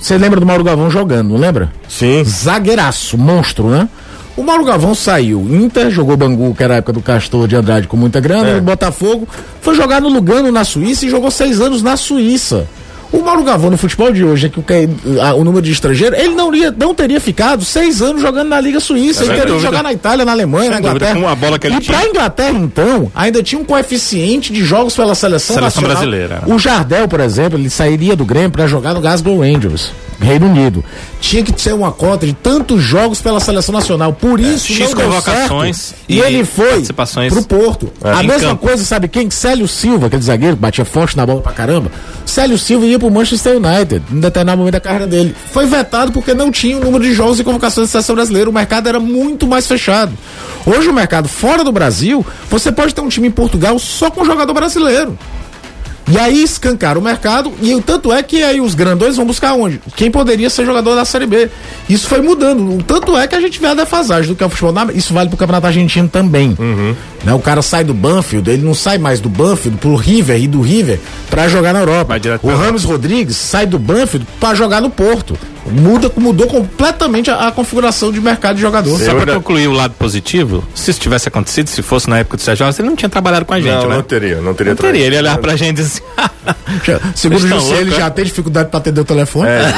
Você 0.03 0.17
lembra 0.17 0.37
do 0.37 0.45
Mauro 0.45 0.65
Galvão 0.65 0.91
jogando, 0.91 1.29
não 1.29 1.37
lembra? 1.37 1.71
Sim. 1.87 2.25
Zagueiraço, 2.25 3.17
monstro, 3.17 3.69
né? 3.69 3.87
O 4.35 4.43
Mauro 4.43 4.65
Galvão 4.65 4.93
saiu, 4.93 5.47
Inter, 5.49 5.89
jogou 5.89 6.17
Bangu, 6.17 6.53
que 6.53 6.61
era 6.61 6.73
a 6.73 6.77
época 6.77 6.91
do 6.91 7.01
Castor 7.01 7.47
de 7.47 7.55
Andrade 7.55 7.87
com 7.87 7.95
muita 7.95 8.19
grana, 8.19 8.49
É. 8.49 8.55
no 8.55 8.61
Botafogo, 8.63 9.25
foi 9.61 9.75
jogar 9.75 10.01
no 10.01 10.09
Lugano, 10.09 10.51
na 10.51 10.65
Suíça, 10.65 11.05
e 11.05 11.09
jogou 11.09 11.31
seis 11.31 11.61
anos 11.61 11.81
na 11.81 11.95
Suíça. 11.95 12.67
O 13.13 13.21
Mauro 13.21 13.43
Galvão 13.43 13.69
no 13.69 13.77
futebol 13.77 14.11
de 14.11 14.25
hoje, 14.25 14.47
é 14.47 14.49
que 14.49 14.59
o, 14.59 14.63
que- 14.63 14.89
a- 15.21 15.35
o 15.35 15.43
número 15.43 15.61
de 15.63 15.71
estrangeiro, 15.71 16.15
ele 16.15 16.33
não, 16.33 16.53
iria, 16.53 16.73
não 16.75 16.95
teria 16.95 17.21
ficado 17.21 17.63
seis 17.63 18.01
anos 18.01 18.21
jogando 18.21 18.49
na 18.49 18.59
Liga 18.59 18.79
Suíça. 18.79 19.19
ele 19.21 19.27
Sem 19.27 19.27
teria 19.27 19.41
que 19.43 19.47
dúvida. 19.51 19.67
jogar 19.67 19.83
na 19.83 19.93
Itália, 19.93 20.25
na 20.25 20.31
Alemanha, 20.31 20.71
na 20.71 20.75
Sem 20.77 20.81
dúvida, 20.85 21.05
Inglaterra. 21.05 21.21
com 21.25 21.31
a 21.31 21.35
bola 21.35 21.59
que 21.59 21.67
ele 21.67 21.75
e 21.75 21.79
tinha. 21.79 21.95
pra 21.97 22.07
Inglaterra, 22.09 22.57
então, 22.59 23.11
ainda 23.13 23.43
tinha 23.43 23.61
um 23.61 23.63
coeficiente 23.63 24.51
de 24.51 24.63
jogos 24.65 24.95
pela 24.95 25.13
seleção, 25.13 25.55
Seleção 25.55 25.81
nacional. 25.83 25.91
brasileira. 25.91 26.41
O 26.47 26.57
Jardel, 26.57 27.07
por 27.07 27.19
exemplo, 27.19 27.57
ele 27.59 27.69
sairia 27.69 28.15
do 28.15 28.25
Grêmio 28.25 28.49
para 28.49 28.65
jogar 28.65 28.95
no 28.95 28.99
Glasgow 29.01 29.39
Rangers, 29.41 29.91
Reino 30.19 30.47
Unido. 30.47 30.83
Tinha 31.21 31.43
que 31.43 31.59
ser 31.61 31.73
uma 31.73 31.91
cota 31.91 32.25
de 32.25 32.33
tantos 32.33 32.81
jogos 32.81 33.21
pela 33.21 33.39
seleção 33.39 33.73
nacional. 33.73 34.11
Por 34.13 34.39
isso, 34.39 34.73
X 34.73 34.91
não 34.91 35.01
convocações 35.03 35.77
certo. 35.77 36.01
E, 36.09 36.15
e 36.17 36.19
ele 36.19 36.43
foi 36.45 36.83
pro 37.29 37.43
Porto. 37.43 37.89
A 38.03 38.23
em 38.23 38.27
mesma 38.27 38.49
campo. 38.49 38.65
coisa, 38.67 38.83
sabe 38.83 39.07
quem? 39.07 39.29
Célio 39.29 39.67
Silva, 39.67 40.07
aquele 40.07 40.21
zagueiro 40.21 40.55
que 40.55 40.61
batia 40.61 40.83
forte 40.83 41.15
na 41.15 41.25
bola 41.25 41.41
pra 41.41 41.51
caramba. 41.51 41.91
Célio 42.25 42.57
Silva 42.57 42.85
ia 42.85 42.99
pro 43.03 43.11
Manchester 43.11 43.57
United, 43.57 44.01
em 44.11 44.19
determinado 44.19 44.57
momento 44.57 44.73
da 44.73 44.79
carreira 44.79 45.05
dele. 45.05 45.35
Foi 45.51 45.65
vetado 45.65 46.11
porque 46.13 46.33
não 46.33 46.49
tinha 46.49 46.77
o 46.77 46.79
número 46.79 47.03
de 47.03 47.13
jogos 47.13 47.39
e 47.39 47.43
convocações 47.43 47.87
da 47.87 47.91
seleção 47.91 48.15
brasileira. 48.15 48.49
O 48.49 48.53
mercado 48.53 48.87
era 48.87 48.99
muito 48.99 49.45
mais 49.45 49.67
fechado. 49.67 50.13
Hoje, 50.65 50.87
o 50.87 50.93
mercado 50.93 51.27
fora 51.27 51.63
do 51.63 51.71
Brasil, 51.71 52.25
você 52.49 52.71
pode 52.71 52.95
ter 52.95 53.01
um 53.01 53.09
time 53.09 53.27
em 53.27 53.31
Portugal 53.31 53.77
só 53.77 54.09
com 54.09 54.23
jogador 54.23 54.53
brasileiro. 54.53 55.17
E 56.11 56.17
aí 56.17 56.43
escancar 56.43 56.97
o 56.97 57.01
mercado, 57.01 57.51
e 57.61 57.73
o 57.73 57.81
tanto 57.81 58.11
é 58.11 58.21
que 58.21 58.43
aí 58.43 58.59
os 58.59 58.75
grandões 58.75 59.15
vão 59.15 59.25
buscar 59.25 59.53
onde? 59.53 59.81
Quem 59.95 60.11
poderia 60.11 60.49
ser 60.49 60.65
jogador 60.65 60.95
da 60.95 61.05
Série 61.05 61.25
B. 61.25 61.49
Isso 61.87 62.07
foi 62.07 62.21
mudando. 62.21 62.77
O 62.77 62.83
tanto 62.83 63.17
é 63.17 63.25
que 63.25 63.35
a 63.35 63.39
gente 63.39 63.59
vê 63.59 63.67
a 63.67 63.73
defasagem 63.73 64.29
do 64.29 64.35
que 64.35 64.43
é 64.43 64.45
o 64.45 64.49
futebol. 64.49 64.91
Isso 64.93 65.13
vale 65.13 65.29
pro 65.29 65.37
Campeonato 65.37 65.67
Argentino 65.67 66.09
também. 66.09 66.57
Né? 67.23 67.33
O 67.33 67.39
cara 67.39 67.61
sai 67.61 67.83
do 67.83 67.93
Banfield, 67.93 68.49
ele 68.49 68.63
não 68.63 68.73
sai 68.73 68.97
mais 68.97 69.21
do 69.21 69.29
Banfield 69.29 69.77
pro 69.77 69.95
River 69.95 70.41
e 70.41 70.47
do 70.47 70.61
River 70.61 70.99
pra 71.29 71.47
jogar 71.47 71.73
na 71.73 71.79
Europa. 71.79 72.15
O 72.41 72.49
Ramos 72.49 72.83
Rodrigues 72.83 73.37
sai 73.37 73.65
do 73.65 73.79
Banfield 73.79 74.27
pra 74.39 74.53
jogar 74.53 74.81
no 74.81 74.89
Porto. 74.89 75.37
Muda, 75.65 76.11
mudou 76.17 76.45
completamente 76.47 77.31
a, 77.31 77.47
a 77.47 77.51
configuração 77.51 78.11
de 78.11 78.19
mercado 78.19 78.55
de 78.57 78.61
jogador. 78.61 78.99
Só 78.99 79.11
ainda- 79.17 79.33
concluir 79.35 79.67
o 79.67 79.71
lado 79.71 79.93
positivo, 79.97 80.63
se 80.75 80.91
isso 80.91 80.99
tivesse 80.99 81.29
acontecido, 81.29 81.67
se 81.69 81.81
fosse 81.81 82.09
na 82.09 82.19
época 82.19 82.35
do 82.37 82.43
Sérgio 82.43 82.65
Alves, 82.65 82.77
ele 82.79 82.89
não 82.89 82.95
tinha 82.95 83.07
trabalhado 83.09 83.45
com 83.45 83.53
a 83.53 83.61
gente, 83.61 83.73
Não, 83.73 83.87
né? 83.89 83.95
não 83.95 84.03
teria, 84.03 84.41
não 84.41 84.53
teria. 84.53 84.73
Não 84.73 84.77
teria. 84.81 85.05
Ele 85.05 85.17
olhar 85.17 85.37
pra 85.37 85.55
gente 85.55 85.79
e 85.79 85.81
assim, 85.81 86.01
Segundo 87.15 87.43
o 87.43 87.47
José, 87.47 87.75
ele 87.77 87.91
já 87.91 88.07
é? 88.07 88.09
tem 88.09 88.25
dificuldade 88.25 88.69
pra 88.69 88.79
atender 88.79 89.01
o 89.01 89.05
telefone. 89.05 89.47
É, 89.49 89.71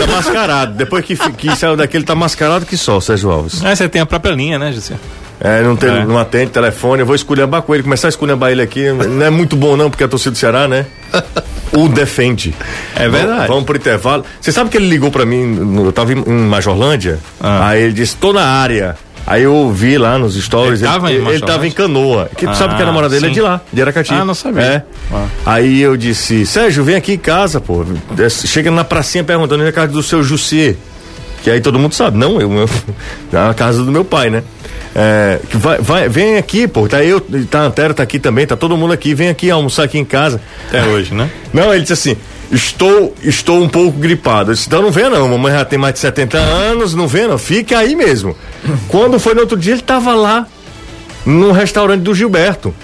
tá 0.00 0.06
mascarado. 0.08 0.74
Depois 0.74 1.04
que, 1.04 1.16
que 1.16 1.54
saiu 1.56 1.76
daqui, 1.76 1.96
ele 1.96 2.04
tá 2.04 2.14
mascarado 2.14 2.66
que 2.66 2.76
só, 2.76 2.96
o 2.98 3.00
Sérgio 3.00 3.30
Alves. 3.30 3.64
ah, 3.64 3.74
você 3.74 3.88
tem 3.88 4.02
a 4.02 4.06
própria 4.06 4.32
linha, 4.34 4.58
né, 4.58 4.72
José? 4.72 4.96
É, 5.40 5.62
não, 5.62 5.76
tem, 5.76 5.88
É. 5.88 6.04
não 6.04 6.18
atende 6.18 6.50
telefone, 6.50 7.00
eu 7.02 7.06
vou 7.06 7.14
esculhambar 7.14 7.62
com 7.62 7.72
ele, 7.74 7.82
começar 7.84 8.08
a 8.08 8.10
esculhambar 8.10 8.50
ele 8.50 8.60
aqui, 8.62 8.90
não 8.90 9.24
é 9.24 9.30
muito 9.30 9.54
bom 9.56 9.76
não, 9.76 9.88
porque 9.88 10.02
a 10.02 10.08
torcida 10.08 10.32
do 10.32 10.38
Ceará, 10.38 10.66
né? 10.68 10.86
O 11.70 11.86
defende. 11.86 12.54
É 12.96 13.06
verdade. 13.10 13.26
Vamos, 13.32 13.46
vamos 13.48 13.64
pro 13.64 13.76
intervalo. 13.76 14.24
Você 14.40 14.50
sabe 14.50 14.70
que 14.70 14.78
ele 14.78 14.88
ligou 14.88 15.10
pra 15.10 15.26
mim, 15.26 15.82
eu 15.84 15.92
tava 15.92 16.14
em, 16.14 16.18
em 16.26 16.32
Majorlândia, 16.48 17.18
Ah. 17.38 17.68
aí 17.68 17.82
ele 17.82 17.92
disse, 17.92 18.16
tô 18.16 18.32
na 18.32 18.42
área. 18.42 18.96
Aí 19.26 19.42
eu 19.42 19.70
vi 19.70 19.98
lá 19.98 20.18
nos 20.18 20.34
stories, 20.42 20.80
Ele 20.80 20.90
tava 20.90 21.08
em 21.08 21.10
ele, 21.10 21.14
ele 21.16 21.24
Majorlândia? 21.24 21.46
tava 21.54 21.66
em 21.66 21.70
Canoa. 21.70 22.30
Que 22.34 22.46
tu 22.46 22.56
sabe 22.56 22.74
que 22.74 22.80
a 22.80 22.84
Ah, 22.84 22.86
namorada 22.86 23.12
dele 23.14 23.26
é 23.26 23.28
sim. 23.28 23.34
de 23.34 23.40
lá, 23.42 23.60
de 23.70 23.82
Aracati. 23.82 24.14
Ah, 24.14 24.24
não 24.24 24.34
sabia. 24.34 24.62
É. 24.62 24.82
Ah. 25.12 25.26
Aí 25.44 25.82
eu 25.82 25.94
disse, 25.98 26.46
Sérgio, 26.46 26.82
vem 26.82 26.96
aqui 26.96 27.12
em 27.12 27.18
casa, 27.18 27.60
pô. 27.60 27.84
Desce- 28.12 28.48
Chega 28.48 28.70
na 28.70 28.82
pracinha 28.82 29.22
perguntando 29.22 29.56
onde 29.60 29.66
é 29.66 29.68
a 29.68 29.72
casa 29.72 29.92
do 29.92 30.02
seu 30.02 30.22
Jussier. 30.22 30.74
Que 31.42 31.50
aí 31.50 31.60
todo 31.60 31.78
mundo 31.78 31.94
sabe, 31.94 32.16
não, 32.16 32.40
eu, 32.40 32.50
eu 32.56 32.68
na 33.30 33.52
casa 33.52 33.84
do 33.84 33.92
meu 33.92 34.04
pai, 34.06 34.30
né? 34.30 34.42
É, 35.00 35.38
vai, 35.52 35.78
vai, 35.78 36.08
vem 36.08 36.36
aqui, 36.38 36.66
pô. 36.66 36.88
Tá 36.88 37.04
eu, 37.04 37.20
tá 37.48 37.60
Antero, 37.60 37.94
tá 37.94 38.02
aqui 38.02 38.18
também, 38.18 38.44
tá 38.44 38.56
todo 38.56 38.76
mundo 38.76 38.92
aqui, 38.92 39.14
vem 39.14 39.28
aqui 39.28 39.48
almoçar 39.48 39.84
aqui 39.84 39.96
em 39.96 40.04
casa. 40.04 40.40
Até 40.66 40.82
hoje, 40.86 41.14
né? 41.14 41.30
Não, 41.52 41.72
ele 41.72 41.82
disse 41.82 41.92
assim: 41.92 42.16
estou, 42.50 43.14
estou 43.22 43.62
um 43.62 43.68
pouco 43.68 43.96
gripado. 43.96 44.50
Eu 44.50 44.54
disse, 44.56 44.66
então 44.66 44.82
não 44.82 44.90
venha 44.90 45.08
não, 45.08 45.28
mamãe 45.28 45.52
já 45.52 45.64
tem 45.64 45.78
mais 45.78 45.94
de 45.94 46.00
70 46.00 46.36
anos, 46.36 46.96
não 46.96 47.06
venha 47.06 47.28
não, 47.28 47.38
fica 47.38 47.78
aí 47.78 47.94
mesmo. 47.94 48.36
Quando 48.88 49.20
foi 49.20 49.34
no 49.34 49.42
outro 49.42 49.56
dia, 49.56 49.74
ele 49.74 49.82
tava 49.82 50.16
lá, 50.16 50.48
no 51.24 51.52
restaurante 51.52 52.02
do 52.02 52.12
Gilberto. 52.12 52.74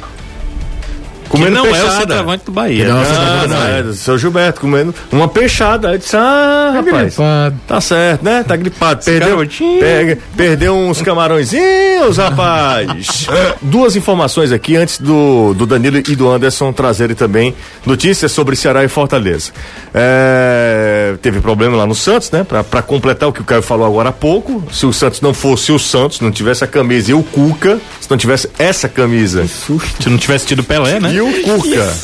Que 1.35 1.41
Comendo 1.43 1.57
não 1.57 1.67
é 1.67 1.69
o 1.69 1.73
peixada. 1.73 2.01
centroavante 2.01 2.45
do 2.45 2.53
Bahia. 2.53 2.89
Não? 2.89 2.99
Ah, 3.01 3.47
não, 3.49 3.91
é 3.91 3.93
seu 3.95 4.17
Gilberto, 4.17 4.61
comendo 4.61 4.95
uma 5.11 5.27
peixada. 5.29 5.89
Aí 5.89 5.95
eu 5.95 5.99
disse, 5.99 6.17
ah, 6.17 6.73
rapaz. 6.77 7.15
gripado. 7.17 7.57
Tá 7.67 7.81
certo, 7.81 8.25
né? 8.25 8.45
Tá 8.47 8.55
gripado. 8.57 9.05
Perdeu, 9.05 9.39
pega- 9.81 10.19
perdeu 10.37 10.75
uns 10.77 11.03
camarõezinhos, 11.03 12.17
rapaz. 12.19 13.27
Duas 13.61 13.97
informações 13.97 14.53
aqui 14.53 14.77
antes 14.77 14.99
do, 15.01 15.55
do 15.55 15.67
Danilo 15.67 15.99
e 15.99 16.15
do 16.17 16.31
Anderson 16.31 16.73
trazerem 16.73 17.17
também 17.17 17.55
notícias 17.85 18.31
sobre 18.33 18.55
Ceará 18.57 18.85
e 18.85 18.89
Fortaleza. 18.89 19.51
É, 19.93 21.15
teve 21.23 21.41
problema 21.41 21.77
lá 21.77 21.87
no 21.87 21.95
Santos, 21.95 22.31
né? 22.31 22.45
Pra, 22.45 22.63
pra 22.63 22.83
completar 22.83 23.29
o 23.29 23.33
que 23.33 23.41
o 23.41 23.45
Caio 23.45 23.63
falou 23.63 23.87
agora 23.87 24.11
há 24.11 24.13
pouco. 24.13 24.63
Se 24.73 24.87
o 24.87 24.93
Santos 24.93 25.21
não 25.21 25.33
fosse 25.35 25.73
o 25.73 25.79
Santos, 25.79 26.21
não 26.21 26.31
tivesse 26.31 26.63
a 26.63 26.67
camisa 26.67 27.11
e 27.11 27.15
o 27.15 27.23
Cuca, 27.23 27.79
se 28.01 28.11
não 28.11 28.17
tivesse 28.17 28.49
essa 28.59 28.89
camisa 28.89 29.47
Se 29.47 30.09
não 30.09 30.19
tivesse 30.19 30.47
tido 30.47 30.63
Pelé, 30.63 31.01
né? 31.01 31.13
e 31.15 31.21
o 31.29 31.43
Cuca. 31.43 31.95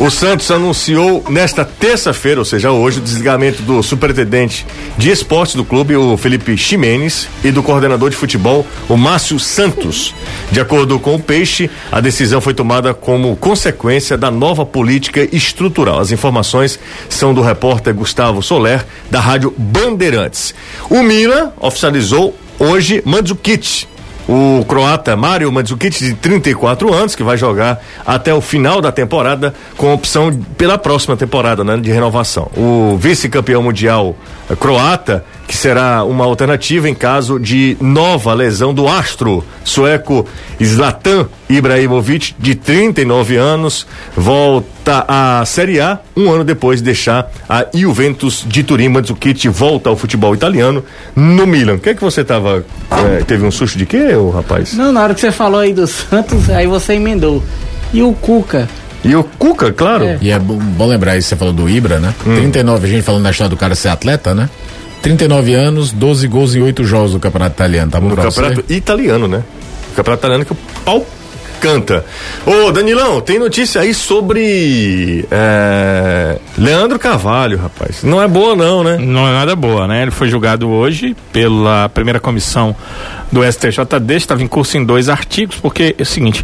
O 0.01 0.09
Santos 0.09 0.49
anunciou 0.49 1.23
nesta 1.29 1.63
terça-feira, 1.63 2.39
ou 2.39 2.45
seja, 2.45 2.71
hoje, 2.71 2.97
o 2.97 3.03
desligamento 3.03 3.61
do 3.61 3.83
superintendente 3.83 4.65
de 4.97 5.11
esportes 5.11 5.53
do 5.53 5.63
clube, 5.63 5.95
o 5.95 6.17
Felipe 6.17 6.57
Ximenes, 6.57 7.27
e 7.43 7.51
do 7.51 7.61
coordenador 7.61 8.09
de 8.09 8.15
futebol, 8.15 8.65
o 8.89 8.97
Márcio 8.97 9.37
Santos. 9.37 10.15
De 10.51 10.59
acordo 10.59 10.97
com 10.97 11.13
o 11.13 11.19
Peixe, 11.21 11.69
a 11.91 11.99
decisão 11.99 12.41
foi 12.41 12.55
tomada 12.55 12.95
como 12.95 13.35
consequência 13.35 14.17
da 14.17 14.31
nova 14.31 14.65
política 14.65 15.27
estrutural. 15.35 15.99
As 15.99 16.11
informações 16.11 16.79
são 17.07 17.31
do 17.31 17.43
repórter 17.43 17.93
Gustavo 17.93 18.41
Soler, 18.41 18.83
da 19.11 19.19
Rádio 19.19 19.53
Bandeirantes. 19.55 20.55
O 20.89 21.03
Milan 21.03 21.51
oficializou 21.59 22.35
hoje 22.57 23.03
Mandzukic, 23.05 23.85
o 24.31 24.63
croata 24.63 25.13
Mário 25.17 25.51
Mandzukic, 25.51 25.99
de 25.99 26.13
34 26.13 26.93
anos, 26.93 27.15
que 27.15 27.23
vai 27.23 27.35
jogar 27.35 27.83
até 28.05 28.33
o 28.33 28.39
final 28.39 28.79
da 28.79 28.89
temporada, 28.89 29.53
com 29.75 29.93
opção 29.93 30.33
pela 30.57 30.77
próxima 30.77 31.17
temporada, 31.17 31.65
né, 31.65 31.75
de 31.75 31.91
renovação. 31.91 32.49
O 32.55 32.97
vice-campeão 32.97 33.61
mundial 33.61 34.15
eh, 34.49 34.55
croata, 34.55 35.25
que 35.45 35.57
será 35.57 36.05
uma 36.05 36.23
alternativa 36.23 36.89
em 36.89 36.95
caso 36.95 37.37
de 37.37 37.75
nova 37.81 38.33
lesão 38.33 38.73
do 38.73 38.87
astro 38.87 39.43
sueco 39.65 40.25
Zlatan 40.63 41.27
Ibrahimovic, 41.57 42.33
de 42.39 42.55
39 42.55 43.35
anos, 43.37 43.85
volta 44.15 45.05
à 45.07 45.43
Série 45.45 45.79
A 45.79 45.99
um 46.15 46.29
ano 46.31 46.43
depois 46.43 46.79
de 46.79 46.85
deixar 46.85 47.31
a 47.47 47.65
Juventus 47.73 48.45
de 48.47 48.63
Turim. 48.63 48.89
Mandzukic 48.89 49.47
volta 49.49 49.89
ao 49.89 49.95
futebol 49.95 50.33
italiano 50.33 50.83
no 51.15 51.45
Milan. 51.47 51.75
O 51.75 51.79
que 51.79 51.89
é 51.89 51.93
que 51.93 52.01
você 52.01 52.23
tava. 52.23 52.65
eh, 52.91 53.23
teve 53.25 53.45
um 53.45 53.51
susto 53.51 53.77
de 53.77 53.85
quê, 53.85 54.15
ô 54.15 54.29
rapaz? 54.29 54.73
Não, 54.73 54.91
na 54.91 55.01
hora 55.03 55.13
que 55.13 55.19
você 55.21 55.31
falou 55.31 55.59
aí 55.59 55.73
do 55.73 55.85
Santos, 55.87 56.49
aí 56.49 56.67
você 56.67 56.93
emendou. 56.93 57.43
E 57.93 58.01
o 58.01 58.13
Cuca? 58.13 58.69
E 59.03 59.15
o 59.15 59.23
Cuca, 59.23 59.71
claro. 59.73 60.05
É. 60.05 60.17
E 60.21 60.29
é 60.31 60.37
bom, 60.39 60.57
bom 60.57 60.85
lembrar 60.87 61.17
isso, 61.17 61.27
você 61.29 61.35
falou 61.35 61.53
do 61.53 61.69
Ibra, 61.69 61.99
né? 61.99 62.13
39, 62.23 62.87
a 62.87 62.89
gente 62.89 63.03
falando 63.03 63.23
da 63.23 63.31
história 63.31 63.49
do 63.49 63.57
cara 63.57 63.73
ser 63.75 63.89
atleta, 63.89 64.33
né? 64.35 64.49
39 65.01 65.53
anos, 65.55 65.91
12 65.91 66.27
gols 66.27 66.53
em 66.55 66.61
8 66.61 66.83
jogos 66.83 67.13
no 67.13 67.19
Campeonato 67.19 67.55
Italiano, 67.55 67.89
tá 67.91 67.99
bom 67.99 68.09
No 68.09 68.13
pra 68.15 68.25
campeonato 68.25 68.63
você? 68.67 68.75
italiano, 68.75 69.27
né? 69.27 69.43
Campeonato 69.95 70.21
italiano 70.21 70.45
que 70.45 70.51
o 70.53 70.57
pau 70.85 71.05
canta. 71.61 72.03
Ô, 72.45 72.71
Danilão, 72.71 73.21
tem 73.21 73.37
notícia 73.39 73.81
aí 73.81 73.93
sobre 73.93 75.25
é, 75.31 76.37
Leandro 76.57 76.97
Carvalho, 76.99 77.57
rapaz. 77.57 78.03
Não 78.03 78.21
é 78.21 78.27
boa 78.27 78.55
não, 78.55 78.83
né? 78.83 78.97
Não 78.99 79.27
é 79.27 79.31
nada 79.31 79.55
boa, 79.55 79.87
né? 79.87 80.01
Ele 80.01 80.11
foi 80.11 80.27
julgado 80.27 80.67
hoje 80.67 81.15
pela 81.31 81.87
primeira 81.89 82.19
comissão 82.19 82.75
do 83.31 83.41
STJD, 83.49 84.15
estava 84.15 84.41
em 84.43 84.47
curso 84.47 84.75
em 84.77 84.83
dois 84.83 85.07
artigos, 85.07 85.57
porque 85.61 85.95
é 85.97 86.01
o 86.01 86.05
seguinte, 86.05 86.43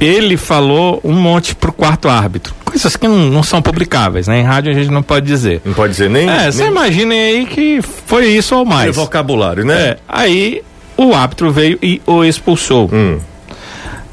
ele 0.00 0.36
falou 0.36 1.00
um 1.02 1.14
monte 1.14 1.54
pro 1.54 1.72
quarto 1.72 2.08
árbitro, 2.08 2.54
coisas 2.64 2.94
que 2.96 3.08
não, 3.08 3.16
não 3.16 3.42
são 3.42 3.62
publicáveis, 3.62 4.28
né? 4.28 4.40
Em 4.40 4.44
rádio 4.44 4.70
a 4.70 4.74
gente 4.74 4.90
não 4.90 5.02
pode 5.02 5.26
dizer. 5.26 5.60
Não 5.64 5.72
pode 5.74 5.92
dizer 5.92 6.10
nem, 6.10 6.28
É, 6.28 6.50
você 6.50 6.62
nem 6.62 6.70
imaginem 6.70 7.18
aí 7.20 7.46
que 7.46 7.80
foi 8.06 8.26
isso 8.26 8.54
ou 8.54 8.64
mais. 8.64 8.94
vocabulário, 8.94 9.64
né? 9.64 9.74
É, 9.80 9.96
aí 10.08 10.62
o 10.96 11.14
árbitro 11.14 11.50
veio 11.50 11.78
e 11.82 12.00
o 12.06 12.22
expulsou. 12.24 12.88
Hum. 12.92 13.18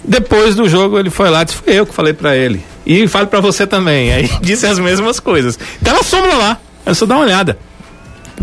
Depois 0.10 0.56
do 0.56 0.68
jogo 0.68 0.98
ele 0.98 1.12
foi 1.12 1.30
lá 1.30 1.44
disse, 1.44 1.58
fui 1.58 1.72
eu 1.72 1.86
que 1.86 1.94
falei 1.94 2.14
pra 2.14 2.36
ele. 2.36 2.66
E 2.84 3.08
fale 3.08 3.28
pra 3.28 3.40
você 3.40 3.68
também. 3.68 4.12
Aí 4.12 4.28
disse 4.42 4.66
as 4.66 4.80
mesmas 4.80 5.20
coisas. 5.20 5.60
Então 5.80 5.94
ela 5.94 6.04
sombra 6.04 6.34
lá. 6.36 6.58
É 6.84 6.92
só 6.96 7.06
dar 7.06 7.18
uma 7.18 7.26
olhada. 7.26 7.60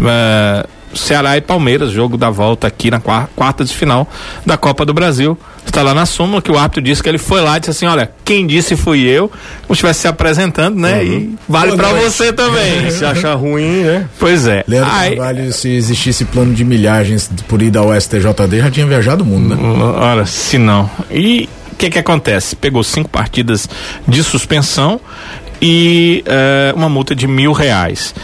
É, 0.01 0.67
Ceará 0.97 1.37
e 1.37 1.41
Palmeiras, 1.41 1.91
jogo 1.91 2.17
da 2.17 2.31
volta 2.31 2.67
aqui 2.67 2.91
na 2.91 3.01
quar- 3.01 3.29
quarta 3.37 3.65
de 3.65 3.75
final 3.75 4.09
da 4.45 4.57
Copa 4.57 4.85
do 4.85 4.93
Brasil. 4.95 5.39
Está 5.65 5.83
lá 5.83 5.93
na 5.93 6.07
súmula 6.07 6.41
que 6.41 6.51
o 6.51 6.57
árbitro 6.57 6.81
disse 6.81 7.03
que 7.03 7.09
ele 7.09 7.19
foi 7.19 7.41
lá 7.41 7.57
e 7.57 7.61
disse 7.61 7.71
assim: 7.73 7.87
olha, 7.87 8.11
quem 8.25 8.47
disse 8.47 8.77
fui 8.77 9.01
eu, 9.03 9.29
como 9.63 9.73
estivesse 9.73 10.01
se 10.01 10.09
apresentando, 10.09 10.79
né? 10.79 11.05
E 11.05 11.35
vale 11.49 11.73
noite. 11.77 12.05
você 12.05 12.33
também. 12.33 12.89
Se 12.93 13.05
achar 13.05 13.35
ruim, 13.35 13.83
né? 13.83 14.09
Pois 14.19 14.47
é. 14.47 14.65
Leandro 14.69 14.91
Aí- 14.93 15.17
Carvalho, 15.17 15.53
se 15.53 15.69
existisse 15.71 16.25
plano 16.25 16.55
de 16.55 16.65
milhagens 16.65 17.29
por 17.49 17.61
ida 17.61 17.81
ao 17.81 17.93
STJD, 18.01 18.61
já 18.61 18.71
tinha 18.71 18.87
viajado 18.87 19.25
o 19.25 19.27
mundo, 19.27 19.55
né? 19.57 19.63
Ora, 19.99 20.25
se 20.25 20.57
não. 20.57 20.89
E 21.11 21.49
o 21.73 21.77
que 21.77 21.91
que 21.91 21.99
acontece? 21.99 22.55
Pegou 22.55 22.83
cinco 22.85 23.11
partidas 23.11 23.69
de 24.07 24.23
suspensão 24.23 25.01
e 25.61 26.23
eh, 26.27 26.73
uma 26.77 26.89
multa 26.89 27.15
de 27.15 27.27
mil 27.27 27.53
reais. 27.53 28.15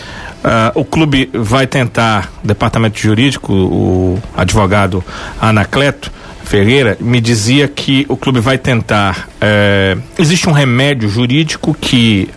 Ah, 0.44 0.72
o 0.74 0.84
clube 0.84 1.30
vai 1.32 1.66
tentar, 1.66 2.32
departamento 2.42 2.98
jurídico, 2.98 3.52
o 3.52 4.18
advogado 4.36 5.04
Anacleto 5.40 6.10
Ferreira 6.44 6.96
me 7.00 7.20
dizia 7.20 7.68
que 7.68 8.04
o 8.08 8.16
clube 8.16 8.40
vai 8.40 8.58
tentar. 8.58 9.28
eh, 9.40 9.96
existe 10.18 10.48
um 10.48 10.52
remédio 10.52 11.08
jurídico 11.08 11.74
que 11.80 12.28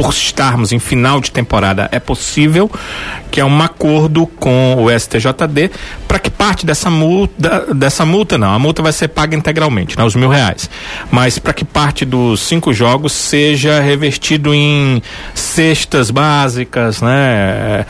por 0.00 0.14
estarmos 0.14 0.72
em 0.72 0.78
final 0.78 1.20
de 1.20 1.30
temporada 1.30 1.86
é 1.92 2.00
possível, 2.00 2.70
que 3.30 3.38
é 3.38 3.44
um 3.44 3.60
acordo 3.60 4.26
com 4.26 4.76
o 4.82 4.88
STJD 4.90 5.70
para 6.08 6.18
que 6.18 6.30
parte 6.30 6.64
dessa 6.64 6.88
multa, 6.88 7.66
dessa 7.74 8.06
multa 8.06 8.38
não, 8.38 8.50
a 8.50 8.58
multa 8.58 8.82
vai 8.82 8.92
ser 8.92 9.08
paga 9.08 9.36
integralmente, 9.36 9.98
né, 9.98 10.02
os 10.02 10.16
mil 10.16 10.30
reais, 10.30 10.70
mas 11.10 11.38
para 11.38 11.52
que 11.52 11.66
parte 11.66 12.06
dos 12.06 12.40
cinco 12.40 12.72
jogos 12.72 13.12
seja 13.12 13.78
revestido 13.80 14.54
em 14.54 15.02
cestas 15.34 16.10
básicas, 16.10 17.02
né, 17.02 17.84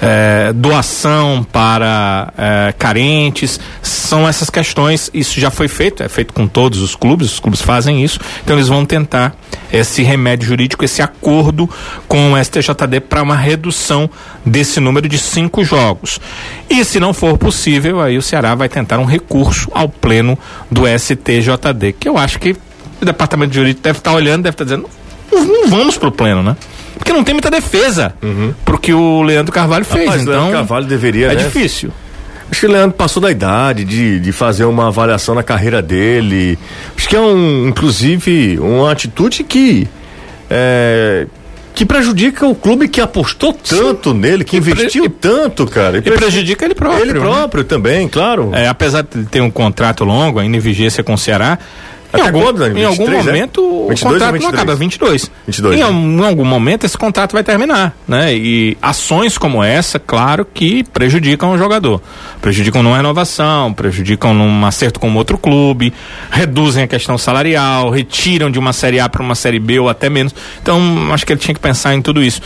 é, 0.00 0.52
doação 0.54 1.44
para 1.50 2.32
é, 2.38 2.74
carentes, 2.78 3.58
são 3.82 4.28
essas 4.28 4.48
questões, 4.48 5.10
isso 5.12 5.40
já 5.40 5.50
foi 5.50 5.66
feito, 5.66 6.04
é 6.04 6.08
feito 6.08 6.32
com 6.32 6.46
todos 6.46 6.80
os 6.80 6.94
clubes, 6.94 7.32
os 7.32 7.40
clubes 7.40 7.60
fazem 7.60 8.04
isso, 8.04 8.20
então 8.44 8.54
eles 8.54 8.68
vão 8.68 8.86
tentar 8.86 9.34
esse 9.72 10.04
remédio 10.04 10.46
jurídico, 10.46 10.84
esse 10.84 11.02
acordo 11.02 11.55
com 12.08 12.32
o 12.32 12.44
STJD 12.44 13.00
para 13.00 13.22
uma 13.22 13.36
redução 13.36 14.10
desse 14.44 14.80
número 14.80 15.08
de 15.08 15.18
cinco 15.18 15.64
jogos. 15.64 16.20
E 16.68 16.84
se 16.84 17.00
não 17.00 17.14
for 17.14 17.38
possível, 17.38 18.00
aí 18.00 18.18
o 18.18 18.22
Ceará 18.22 18.54
vai 18.54 18.68
tentar 18.68 18.98
um 18.98 19.04
recurso 19.04 19.70
ao 19.72 19.88
pleno 19.88 20.38
do 20.70 20.82
STJD, 20.86 21.92
que 21.98 22.08
eu 22.08 22.18
acho 22.18 22.38
que 22.38 22.56
o 23.00 23.04
departamento 23.04 23.54
jurídico 23.54 23.82
deve 23.82 23.98
estar 23.98 24.12
olhando, 24.12 24.42
deve 24.42 24.54
estar 24.54 24.64
dizendo, 24.64 24.88
não, 25.32 25.68
vamos 25.68 25.96
pro 25.96 26.10
pleno, 26.10 26.42
né? 26.42 26.56
Porque 26.98 27.12
não 27.12 27.22
tem 27.22 27.34
muita 27.34 27.50
defesa 27.50 28.14
pro 28.64 28.78
que 28.78 28.92
o 28.92 29.22
Leandro 29.22 29.52
Carvalho 29.52 29.84
fez. 29.84 30.06
Rapaz, 30.06 30.22
então, 30.22 30.34
Leandro 30.34 30.52
Carvalho 30.52 30.86
deveria, 30.86 31.26
é 31.26 31.34
né? 31.34 31.44
difícil. 31.44 31.92
Acho 32.50 32.60
que 32.60 32.66
o 32.66 32.70
Leandro 32.70 32.96
passou 32.96 33.20
da 33.20 33.30
idade 33.30 33.84
de, 33.84 34.20
de 34.20 34.32
fazer 34.32 34.64
uma 34.64 34.88
avaliação 34.88 35.34
na 35.34 35.42
carreira 35.42 35.82
dele. 35.82 36.58
Acho 36.96 37.08
que 37.08 37.16
é 37.16 37.20
um, 37.20 37.68
inclusive, 37.68 38.58
uma 38.60 38.92
atitude 38.92 39.42
que 39.42 39.88
é, 40.48 41.26
que 41.76 41.84
prejudica 41.84 42.46
o 42.46 42.54
clube 42.54 42.88
que 42.88 43.02
apostou 43.02 43.52
tanto 43.52 44.14
nele, 44.14 44.42
que 44.44 44.56
E 44.56 44.60
pre- 44.62 44.70
investiu 44.72 45.04
e- 45.04 45.08
tanto, 45.10 45.66
cara. 45.66 45.98
E 45.98 46.00
prejudica 46.00 46.64
ele 46.64 46.74
próprio. 46.74 47.02
ele 47.04 47.12
né? 47.12 47.20
próprio 47.20 47.64
também, 47.64 48.08
claro. 48.08 48.50
É, 48.54 48.66
apesar 48.66 49.02
de 49.02 49.24
ter 49.26 49.42
um 49.42 49.50
contrato 49.50 50.02
longo, 50.02 50.38
ainda 50.38 50.56
em 50.56 50.60
vigência 50.60 51.04
com 51.04 51.12
o 51.12 51.18
Ceará, 51.18 51.58
Até 52.16 52.26
algum, 52.28 52.42
quando, 52.42 52.58
Dani? 52.58 52.80
em 52.80 52.84
algum 52.84 53.04
23, 53.06 53.26
é? 53.26 53.30
momento 53.32 53.62
o 53.62 53.88
22 53.88 54.02
ou 54.02 54.08
contrato 54.10 54.26
não 54.32 54.32
23? 54.50 54.54
acaba, 54.54 54.74
22. 54.76 55.30
22, 55.46 55.74
em, 55.74 55.78
né? 55.78 55.84
algum- 55.86 56.20
em 56.22 56.26
algum 56.26 56.44
momento 56.44 56.84
esse 56.84 56.98
contrato 56.98 57.32
vai 57.32 57.42
terminar, 57.44 57.96
né? 58.06 58.34
E 58.34 58.76
ações 58.82 59.38
como 59.38 59.62
essa, 59.62 59.98
claro 59.98 60.44
que 60.52 60.84
prejudicam 60.84 61.52
o 61.52 61.58
jogador. 61.58 62.00
Prejudicam 62.40 62.82
numa 62.82 62.96
renovação, 62.96 63.72
prejudicam 63.72 64.34
num 64.34 64.64
acerto 64.66 65.00
com 65.00 65.12
outro 65.14 65.38
clube, 65.38 65.92
reduzem 66.30 66.84
a 66.84 66.86
questão 66.86 67.16
salarial, 67.18 67.90
retiram 67.90 68.50
de 68.50 68.58
uma 68.58 68.72
série 68.72 69.00
A 69.00 69.08
para 69.08 69.22
uma 69.22 69.34
série 69.34 69.58
B 69.58 69.78
ou 69.78 69.88
até 69.88 70.08
menos. 70.08 70.34
Então, 70.62 71.12
acho 71.12 71.24
que 71.26 71.32
ele 71.32 71.40
tinha 71.40 71.54
que 71.54 71.60
pensar 71.60 71.94
em 71.94 72.02
tudo 72.02 72.22
isso. 72.22 72.40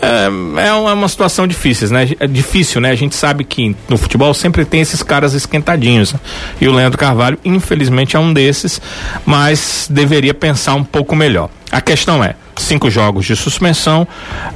É, 0.00 0.66
é 0.68 0.72
uma, 0.72 1.04
é 1.04 1.08
situação 1.08 1.46
difícil, 1.46 1.88
né? 1.90 2.08
É 2.18 2.26
difícil, 2.26 2.80
né? 2.80 2.90
A 2.90 2.94
gente 2.94 3.14
sabe 3.14 3.44
que 3.44 3.76
no 3.88 3.96
futebol 3.98 4.32
sempre 4.32 4.64
tem 4.64 4.80
esses 4.80 5.02
caras 5.02 5.34
esquentadinhos. 5.34 6.12
né? 6.12 6.20
E 6.60 6.68
o 6.68 6.72
Leandro 6.72 6.98
Carvalho, 6.98 7.38
infelizmente, 7.44 8.16
é 8.16 8.18
um 8.18 8.32
desses, 8.32 8.80
mas 9.24 9.86
deveria 9.90 10.34
pensar 10.34 10.74
um 10.74 10.84
pouco 10.84 11.14
melhor. 11.14 11.50
A 11.70 11.80
questão 11.80 12.22
é, 12.22 12.34
cinco 12.56 12.90
jogos 12.90 13.24
de 13.24 13.34
suspensão, 13.34 14.06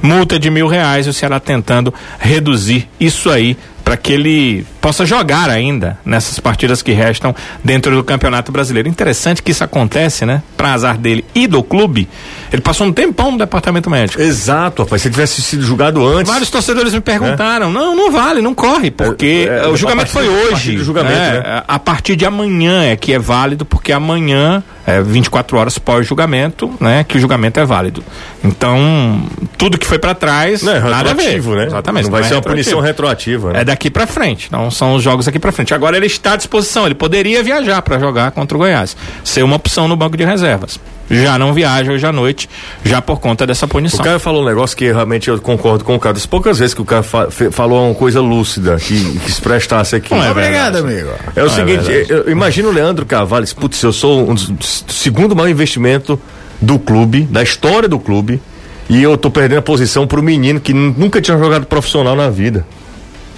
multa 0.02 0.38
de 0.38 0.50
mil 0.50 0.66
reais, 0.66 1.06
o 1.06 1.12
Ceará 1.12 1.40
tentando 1.40 1.92
reduzir 2.18 2.88
isso 3.00 3.30
aí 3.30 3.56
para 3.86 3.96
que 3.96 4.12
ele 4.12 4.66
possa 4.80 5.06
jogar 5.06 5.48
ainda 5.48 5.96
nessas 6.04 6.40
partidas 6.40 6.82
que 6.82 6.90
restam 6.90 7.32
dentro 7.62 7.94
do 7.94 8.02
Campeonato 8.02 8.50
Brasileiro. 8.50 8.88
Interessante 8.88 9.40
que 9.40 9.52
isso 9.52 9.62
acontece, 9.62 10.26
né? 10.26 10.42
Para 10.56 10.72
azar 10.72 10.98
dele 10.98 11.24
e 11.32 11.46
do 11.46 11.62
clube, 11.62 12.08
ele 12.52 12.62
passou 12.62 12.86
um 12.86 12.92
tempão 12.92 13.32
no 13.32 13.38
departamento 13.38 13.88
médico. 13.90 14.20
Exato, 14.22 14.82
rapaz. 14.82 15.02
Se 15.02 15.08
ele 15.08 15.14
tivesse 15.14 15.42
sido 15.42 15.62
julgado 15.62 16.04
antes. 16.06 16.30
Vários 16.30 16.50
torcedores 16.50 16.92
me 16.92 17.00
perguntaram, 17.00 17.70
não, 17.72 17.94
não 17.96 18.10
vale, 18.10 18.40
não 18.40 18.54
corre, 18.54 18.90
porque 18.90 19.48
É, 19.48 19.64
é, 19.64 19.68
o 19.68 19.76
julgamento 19.76 20.12
partir- 20.12 20.28
foi 20.28 20.52
hoje. 20.52 20.78
julgamento, 20.78 21.16
né? 21.18 21.62
A 21.66 21.78
partir 21.78 22.16
de 22.16 22.24
amanhã 22.24 22.84
é 22.84 22.96
que 22.96 23.12
é 23.12 23.18
válido, 23.18 23.64
porque 23.64 23.92
amanhã, 23.92 24.62
é 24.86 25.00
24 25.02 25.56
horas 25.56 25.78
pós-julgamento, 25.78 26.72
né, 26.80 27.04
que 27.06 27.16
o 27.16 27.20
julgamento 27.20 27.58
é 27.58 27.64
válido. 27.64 28.02
Então, 28.44 29.22
tudo 29.58 29.76
que 29.78 29.86
foi 29.86 29.98
para 29.98 30.14
trás, 30.14 30.62
Não 30.62 30.72
é 30.72 30.80
nada 30.80 31.10
a 31.10 31.14
ver. 31.14 31.42
né? 31.42 31.66
Exatamente. 31.66 32.04
Não 32.04 32.10
vai 32.12 32.20
é 32.22 32.24
ser 32.24 32.34
uma 32.34 32.42
punição 32.42 32.80
retroativa, 32.80 33.52
né? 33.52 33.60
É 33.60 33.64
daqui 33.64 33.90
pra 33.90 34.06
frente, 34.06 34.50
não 34.52 34.70
são 34.70 34.94
os 34.94 35.02
jogos 35.02 35.26
aqui 35.26 35.38
pra 35.38 35.50
frente. 35.52 35.74
Agora 35.74 35.96
ele 35.96 36.06
está 36.06 36.34
à 36.34 36.36
disposição, 36.36 36.86
ele 36.86 36.94
poderia 36.94 37.42
viajar 37.42 37.82
para 37.82 37.98
jogar 37.98 38.30
contra 38.30 38.56
o 38.56 38.60
Goiás, 38.60 38.96
ser 39.24 39.42
uma 39.42 39.56
opção 39.56 39.88
no 39.88 39.96
banco 39.96 40.16
de 40.16 40.24
reservas. 40.24 40.78
Já 41.08 41.38
não 41.38 41.52
viaja 41.54 41.92
hoje 41.92 42.04
à 42.04 42.10
noite, 42.12 42.35
já 42.84 43.00
por 43.02 43.18
conta 43.20 43.46
dessa 43.46 43.66
O 43.66 43.68
punição. 43.68 44.04
cara 44.04 44.18
falou 44.18 44.42
um 44.42 44.46
negócio 44.46 44.76
que 44.76 44.86
realmente 44.92 45.28
eu 45.28 45.40
concordo 45.40 45.84
com 45.84 45.94
o 45.94 45.98
cara. 45.98 46.14
Das 46.14 46.26
poucas 46.26 46.58
vezes 46.58 46.74
que 46.74 46.82
o 46.82 46.84
cara 46.84 47.02
fa- 47.02 47.28
falou 47.50 47.86
uma 47.86 47.94
coisa 47.94 48.20
lúcida 48.20 48.76
que, 48.76 49.18
que 49.20 49.32
se 49.32 49.40
prestasse 49.40 49.96
aqui. 49.96 50.14
Não 50.14 50.22
é 50.24 50.30
Obrigado, 50.30 50.74
verdade. 50.74 50.94
amigo. 50.94 51.10
É 51.34 51.42
o 51.42 51.46
Não 51.46 51.52
é 51.52 51.54
seguinte, 51.56 51.84
verdade. 51.84 52.12
eu, 52.12 52.18
eu 52.24 52.30
imagino 52.32 52.68
o 52.68 52.72
Leandro 52.72 53.04
Carvalho, 53.06 53.46
putz, 53.54 53.82
eu 53.82 53.92
sou 53.92 54.28
um 54.30 54.34
dos 54.34 54.48
do 54.48 54.92
segundo 54.92 55.34
maior 55.36 55.48
investimento 55.48 56.20
do 56.60 56.78
clube, 56.78 57.22
da 57.22 57.42
história 57.42 57.88
do 57.88 57.98
clube, 57.98 58.40
e 58.88 59.02
eu 59.02 59.16
tô 59.16 59.30
perdendo 59.30 59.58
a 59.58 59.62
posição 59.62 60.06
pro 60.06 60.22
menino 60.22 60.60
que 60.60 60.72
nu- 60.72 60.94
nunca 60.96 61.20
tinha 61.20 61.36
jogado 61.38 61.66
profissional 61.66 62.14
na 62.16 62.30
vida. 62.30 62.66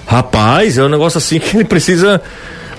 Rapaz, 0.07 0.79
é 0.79 0.83
um 0.85 0.89
negócio 0.89 1.19
assim 1.19 1.39
que 1.39 1.57
ele 1.57 1.65
precisa. 1.65 2.21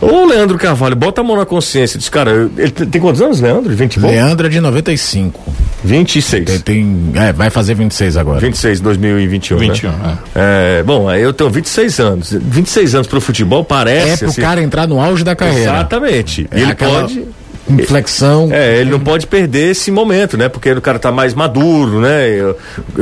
Ô, 0.02 0.26
Leandro 0.26 0.58
Carvalho, 0.58 0.96
bota 0.96 1.20
a 1.22 1.24
mão 1.24 1.36
na 1.36 1.46
consciência. 1.46 1.98
Diz, 2.00 2.08
cara, 2.08 2.50
ele 2.58 2.72
tem 2.72 3.02
quantos 3.02 3.22
anos, 3.22 3.42
Leandro? 3.42 3.76
20 3.76 3.96
e 3.96 4.00
pouco? 4.00 4.16
Leandro 4.16 4.48
é 4.48 4.50
de 4.50 4.62
95. 4.62 5.54
26. 5.84 6.46
Tem, 6.46 6.60
tem- 6.60 7.12
é, 7.16 7.34
vai 7.34 7.50
fazer 7.50 7.74
26 7.74 8.16
agora. 8.18 8.40
26, 8.40 8.80
2021. 8.80 9.58
21, 9.58 9.92
né? 9.92 10.18
É, 10.36 10.84
bom, 10.84 11.10
aí 11.10 11.22
eu 11.22 11.34
tenho 11.34 11.50
26 11.50 12.00
anos. 12.00 12.32
26 12.32 12.96
anos 12.96 13.08
pro 13.08 13.20
futebol 13.20 13.62
É 13.62 13.66
parece. 13.66 14.18
pro 14.20 14.30
assim- 14.30 14.42
cara 14.42 14.62
entrar 14.62 14.88
no 14.88 15.02
auge 15.02 15.24
da 15.24 15.36
carreira. 15.36 15.72
Exatamente. 15.72 16.48
É 16.52 16.60
e 16.60 16.62
ele 16.62 16.72
aquela 16.72 17.02
pode. 17.02 17.26
Inflexão. 17.70 18.50
É, 18.52 18.80
ele 18.80 18.92
não 18.92 19.00
pode 19.00 19.28
perder 19.28 19.72
esse 19.72 19.92
momento, 19.92 20.38
né? 20.38 20.50
Porque 20.50 20.72
o 20.72 20.82
cara 20.82 21.00
tá 21.00 21.12
mais 21.12 21.34
maduro, 21.34 22.02
né? 22.02 22.54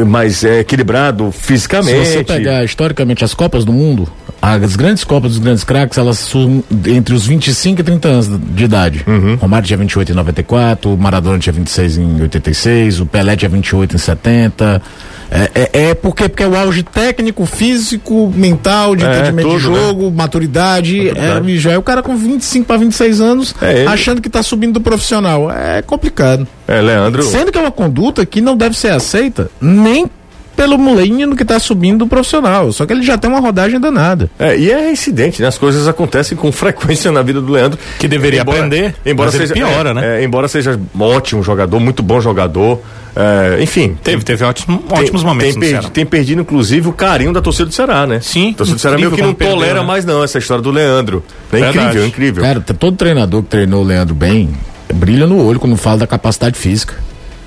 Mais 0.06 0.44
é, 0.44 0.60
equilibrado 0.60 1.32
Se 1.32 1.48
fisicamente. 1.48 2.08
você 2.08 2.24
pegar 2.24 2.64
historicamente 2.64 3.24
as 3.24 3.34
Copas 3.34 3.64
do 3.64 3.72
Mundo, 3.74 4.08
as 4.42 4.76
grandes 4.76 5.04
Copas 5.04 5.32
dos 5.32 5.40
grandes 5.40 5.64
craques, 5.64 5.98
elas 5.98 6.18
são 6.20 6.64
entre 6.86 7.14
os 7.14 7.26
25 7.26 7.82
e 7.82 7.84
30 7.84 8.08
anos 8.08 8.28
de 8.28 8.64
idade. 8.64 9.04
Uhum. 9.08 9.36
Romário 9.36 9.68
tinha 9.68 9.78
28 9.78 10.12
em 10.12 10.16
94, 10.16 10.94
o 10.94 10.98
Maradona 10.98 11.40
tinha 11.40 11.54
26 11.54 11.98
em 11.98 12.22
86, 12.22 13.02
o 13.02 13.06
Pelé 13.06 13.36
tinha 13.36 13.50
28 13.50 13.96
em 13.96 14.00
70. 14.00 14.82
É, 15.30 15.50
é, 15.56 15.90
é 15.90 15.94
porque, 15.94 16.30
porque 16.30 16.44
é 16.44 16.48
o 16.48 16.56
auge 16.56 16.84
técnico, 16.84 17.46
físico, 17.46 18.32
mental, 18.36 18.96
de 18.96 19.06
É, 19.06 19.10
entendimento 19.10 19.50
de 19.50 19.54
né? 19.56 19.60
jogo, 19.60 20.12
maturidade. 20.12 20.98
Maturidade. 20.98 21.38
É, 21.38 21.40
bicho, 21.42 21.70
é 21.70 21.78
o 21.78 21.84
cara 21.84 22.02
com 22.02 22.16
25 22.16 22.66
para 22.66 22.78
26 22.78 23.22
anos 23.22 23.56
É, 23.62 23.86
achando 23.86 24.22
que 24.22 24.30
tá 24.30 24.42
subindo 24.42 24.74
do 24.74 24.82
profissional. 24.82 25.52
É 25.52 25.82
complicado. 25.82 26.48
É, 26.68 26.82
Leandro. 26.82 27.24
Sendo 27.24 27.52
que 27.52 27.58
é 27.58 27.62
uma 27.62 27.72
conduta 27.72 28.26
que 28.26 28.42
não 28.42 28.56
deve 28.56 28.78
ser 28.78 28.92
aceita 28.92 29.50
nem 29.60 30.10
pelo 30.56 30.76
menino 30.80 31.36
que 31.36 31.44
está 31.44 31.60
subindo 31.60 32.00
do 32.00 32.08
profissional. 32.08 32.72
Só 32.74 32.86
que 32.86 32.92
ele 32.92 33.04
já 33.04 33.16
tem 33.16 33.30
uma 33.30 33.40
rodagem 33.40 33.80
danada. 33.80 34.28
É, 34.40 34.58
e 34.58 34.72
é 34.72 34.92
incidente, 34.92 35.40
né? 35.40 35.48
As 35.48 35.58
coisas 35.58 35.88
acontecem 35.88 36.36
com 36.36 36.52
frequência 36.54 37.12
na 37.12 37.22
vida 37.22 37.40
do 37.40 37.52
Leandro. 37.52 37.78
Que 38.00 38.08
deveria 38.08 38.42
aprender, 38.42 38.96
Embora 39.06 39.28
mas 39.28 39.36
ele 39.36 39.48
seja, 39.48 39.54
piora, 39.54 39.92
é, 39.92 39.94
né? 39.94 40.22
é, 40.22 40.24
embora 40.24 40.48
seja 40.48 40.80
um 40.96 41.02
ótimo 41.02 41.44
jogador, 41.44 41.80
muito 41.80 42.02
bom 42.02 42.20
jogador. 42.20 42.82
É, 43.20 43.64
enfim. 43.64 43.98
Teve, 44.04 44.24
teve 44.24 44.44
ótimos, 44.44 44.82
tem- 44.88 45.00
ótimos 45.00 45.24
momentos 45.24 45.50
tem, 45.50 45.56
no 45.56 45.60
perdi- 45.62 45.74
Ceará. 45.82 45.90
tem 45.90 46.06
perdido, 46.06 46.42
inclusive, 46.42 46.88
o 46.88 46.94
carinho 46.94 47.34
da 47.34 47.42
torcida 47.42 47.66
do 47.66 47.74
Ceará, 47.74 48.06
né? 48.06 48.20
Sim, 48.22 48.52
A 48.52 48.58
torcida 48.58 48.78
do 48.78 48.80
Ceará 48.82 48.98
meio 48.98 49.12
que 49.12 49.22
não 49.22 49.34
perdeu, 49.34 49.56
tolera 49.56 49.80
né? 49.82 49.86
mais, 49.86 50.06
não, 50.06 50.24
essa 50.24 50.38
história 50.38 50.62
do 50.62 50.70
Leandro. 50.72 51.24
É 51.52 51.60
Verdade. 51.60 51.78
incrível, 51.80 52.08
incrível. 52.08 52.44
Cara, 52.44 52.60
todo 52.62 52.96
treinador 52.96 53.42
que 53.44 53.50
treinou 53.50 53.84
o 53.84 53.86
Leandro 53.88 54.14
bem 54.14 54.50
brilha 54.94 55.26
no 55.26 55.44
olho 55.44 55.60
quando 55.60 55.76
fala 55.78 55.98
da 55.98 56.08
capacidade 56.08 56.58
física. 56.58 56.94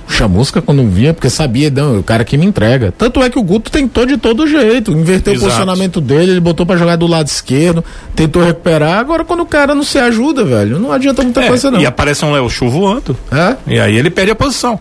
O 0.08 0.12
Chamusca, 0.12 0.60
quando 0.60 0.84
vinha, 0.90 1.14
porque 1.14 1.30
sabia, 1.30 1.70
não, 1.70 1.94
é 1.94 1.98
o 2.00 2.02
cara 2.02 2.24
que 2.24 2.36
me 2.36 2.44
entrega. 2.44 2.92
Tanto 2.98 3.22
é 3.22 3.30
que 3.30 3.38
o 3.38 3.42
Guto 3.44 3.70
tentou 3.70 4.04
de 4.04 4.16
todo 4.16 4.44
jeito, 4.44 4.90
inverteu 4.90 5.34
Exato. 5.34 5.46
o 5.46 5.48
posicionamento 5.50 6.00
dele, 6.00 6.32
ele 6.32 6.40
botou 6.40 6.66
pra 6.66 6.76
jogar 6.76 6.96
do 6.96 7.06
lado 7.06 7.28
esquerdo, 7.28 7.84
tentou 8.16 8.42
recuperar. 8.42 8.98
Agora, 8.98 9.24
quando 9.24 9.40
o 9.40 9.46
cara 9.46 9.72
não 9.72 9.84
se 9.84 9.98
ajuda, 10.00 10.44
velho, 10.44 10.80
não 10.80 10.90
adianta 10.90 11.22
muita 11.22 11.42
É, 11.44 11.46
coisa, 11.46 11.70
não. 11.70 11.80
e 11.80 11.86
aparece 11.86 12.24
um 12.24 12.32
Léo 12.32 12.50
Chu 12.50 12.68
voando. 12.68 13.16
É? 13.30 13.54
E 13.68 13.78
aí 13.78 13.96
ele 13.96 14.10
perde 14.10 14.32
a 14.32 14.34
posição. 14.34 14.80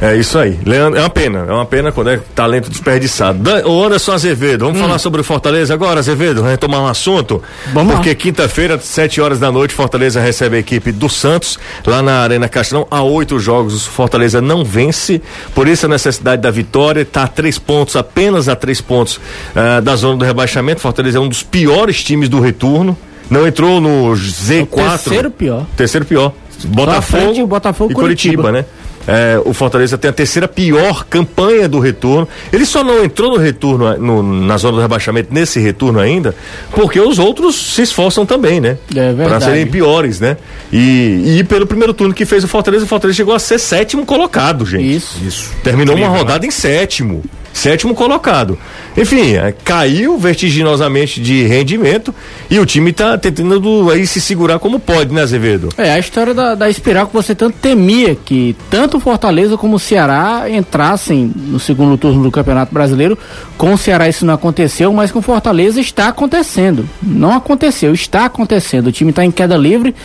É 0.00 0.16
isso 0.16 0.38
aí. 0.38 0.58
Leandro, 0.64 0.98
é 0.98 1.02
uma 1.02 1.10
pena, 1.10 1.46
é 1.48 1.52
uma 1.52 1.66
pena 1.66 1.90
quando 1.90 2.10
é 2.10 2.20
talento 2.34 2.70
desperdiçado. 2.70 3.38
Dan, 3.40 3.66
ô 3.66 3.84
Anderson 3.84 4.12
Azevedo, 4.12 4.64
vamos 4.66 4.80
falar 4.80 4.98
sobre 4.98 5.20
o 5.20 5.24
Fortaleza 5.24 5.74
agora, 5.74 5.98
Azevedo? 5.98 6.40
retomar 6.42 6.80
um 6.80 6.86
assunto? 6.86 7.42
Vamos. 7.72 7.94
Porque 7.94 8.14
quinta-feira, 8.14 8.78
sete 8.78 9.20
horas 9.20 9.40
da 9.40 9.50
noite, 9.50 9.74
Fortaleza 9.74 10.20
recebe 10.20 10.56
a 10.56 10.58
equipe 10.60 10.92
do 10.92 11.08
Santos, 11.08 11.58
lá 11.84 12.00
na 12.00 12.20
Arena 12.20 12.48
Castelão. 12.48 12.86
Há 12.90 13.02
oito 13.02 13.40
jogos, 13.40 13.86
o 13.86 13.90
Fortaleza 13.90 14.40
não 14.40 14.64
vence, 14.64 15.20
por 15.52 15.66
isso 15.66 15.86
a 15.86 15.88
necessidade 15.88 16.42
da 16.42 16.50
vitória, 16.50 17.00
está 17.00 17.24
a 17.24 17.28
três 17.28 17.58
pontos, 17.58 17.96
apenas 17.96 18.48
a 18.48 18.54
três 18.54 18.80
pontos 18.80 19.20
ah, 19.54 19.80
da 19.80 19.96
zona 19.96 20.16
do 20.18 20.24
rebaixamento. 20.24 20.80
Fortaleza 20.80 21.18
é 21.18 21.20
um 21.20 21.28
dos 21.28 21.42
piores 21.42 22.04
times 22.04 22.28
do 22.28 22.40
retorno. 22.40 22.96
Não 23.28 23.46
entrou 23.46 23.80
no 23.80 24.12
Z4. 24.12 24.68
terceiro 24.68 25.30
pior. 25.30 25.66
Terceiro 25.76 26.06
pior. 26.06 26.32
Botafogo, 26.64 27.46
Botafogo 27.46 27.92
e 27.92 27.94
Curitiba, 27.94 28.42
Curitiba. 28.42 28.52
né? 28.52 28.64
É, 29.10 29.40
o 29.42 29.54
Fortaleza 29.54 29.96
tem 29.96 30.10
a 30.10 30.12
terceira 30.12 30.46
pior 30.46 31.06
campanha 31.08 31.66
do 31.66 31.78
retorno. 31.78 32.28
Ele 32.52 32.66
só 32.66 32.84
não 32.84 33.02
entrou 33.02 33.30
no 33.30 33.36
retorno, 33.38 33.96
no- 33.96 34.22
na 34.22 34.58
zona 34.58 34.76
do 34.76 34.82
rebaixamento, 34.82 35.32
nesse 35.32 35.58
retorno 35.60 35.98
ainda, 35.98 36.34
porque 36.72 37.00
os 37.00 37.18
outros 37.18 37.54
se 37.74 37.80
esforçam 37.82 38.26
também, 38.26 38.60
né? 38.60 38.76
É. 38.94 39.14
Pra 39.14 39.40
serem 39.40 39.66
piores, 39.66 40.20
né? 40.20 40.36
E, 40.70 41.38
e 41.38 41.44
pelo 41.44 41.66
primeiro 41.66 41.94
turno 41.94 42.12
que 42.12 42.26
fez 42.26 42.44
o 42.44 42.48
Fortaleza, 42.48 42.84
o 42.84 42.88
Fortaleza 42.88 43.16
chegou 43.16 43.34
a 43.34 43.38
ser 43.38 43.58
sétimo 43.58 44.04
colocado, 44.04 44.66
gente. 44.66 44.96
Isso. 44.96 45.16
Isso. 45.26 45.52
Terminou 45.64 45.94
uma 45.96 46.02
Incrível, 46.04 46.22
rodada 46.26 46.44
em 46.46 46.50
sétimo. 46.50 47.22
Sétimo 47.58 47.92
colocado. 47.92 48.56
Enfim, 48.96 49.34
é, 49.34 49.50
caiu 49.50 50.16
vertiginosamente 50.16 51.20
de 51.20 51.42
rendimento 51.42 52.14
e 52.48 52.56
o 52.60 52.64
time 52.64 52.92
tá 52.92 53.18
tentando 53.18 53.90
aí 53.90 54.06
se 54.06 54.20
segurar 54.20 54.60
como 54.60 54.78
pode, 54.78 55.12
né, 55.12 55.22
Azevedo? 55.22 55.68
É 55.76 55.90
a 55.90 55.98
história 55.98 56.32
da, 56.32 56.54
da 56.54 56.70
espiral 56.70 57.08
que 57.08 57.12
você 57.12 57.34
tanto 57.34 57.56
temia 57.58 58.14
que 58.14 58.54
tanto 58.70 59.00
Fortaleza 59.00 59.56
como 59.56 59.74
o 59.74 59.78
Ceará 59.80 60.44
entrassem 60.48 61.32
no 61.34 61.58
segundo 61.58 61.98
turno 61.98 62.22
do 62.22 62.30
Campeonato 62.30 62.72
Brasileiro. 62.72 63.18
Com 63.56 63.74
o 63.74 63.78
Ceará 63.78 64.08
isso 64.08 64.24
não 64.24 64.34
aconteceu, 64.34 64.92
mas 64.92 65.10
com 65.10 65.18
o 65.18 65.22
Fortaleza 65.22 65.80
está 65.80 66.06
acontecendo. 66.06 66.88
Não 67.02 67.32
aconteceu, 67.32 67.92
está 67.92 68.26
acontecendo. 68.26 68.86
O 68.86 68.92
time 68.92 69.10
está 69.10 69.24
em 69.24 69.32
queda 69.32 69.56
livre 69.56 69.96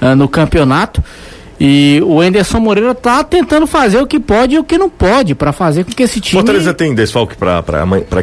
ah, 0.00 0.16
no 0.16 0.28
campeonato. 0.28 1.04
E 1.64 2.02
o 2.04 2.20
Enderson 2.20 2.58
Moreira 2.58 2.90
está 2.90 3.22
tentando 3.22 3.68
fazer 3.68 4.02
o 4.02 4.06
que 4.06 4.18
pode 4.18 4.56
e 4.56 4.58
o 4.58 4.64
que 4.64 4.76
não 4.76 4.90
pode 4.90 5.32
para 5.32 5.52
fazer 5.52 5.84
com 5.84 5.92
que 5.92 6.02
esse 6.02 6.20
time. 6.20 6.42
Fortaleza 6.42 6.74
tem 6.74 6.92
desfalque 6.92 7.36
pra 7.36 7.62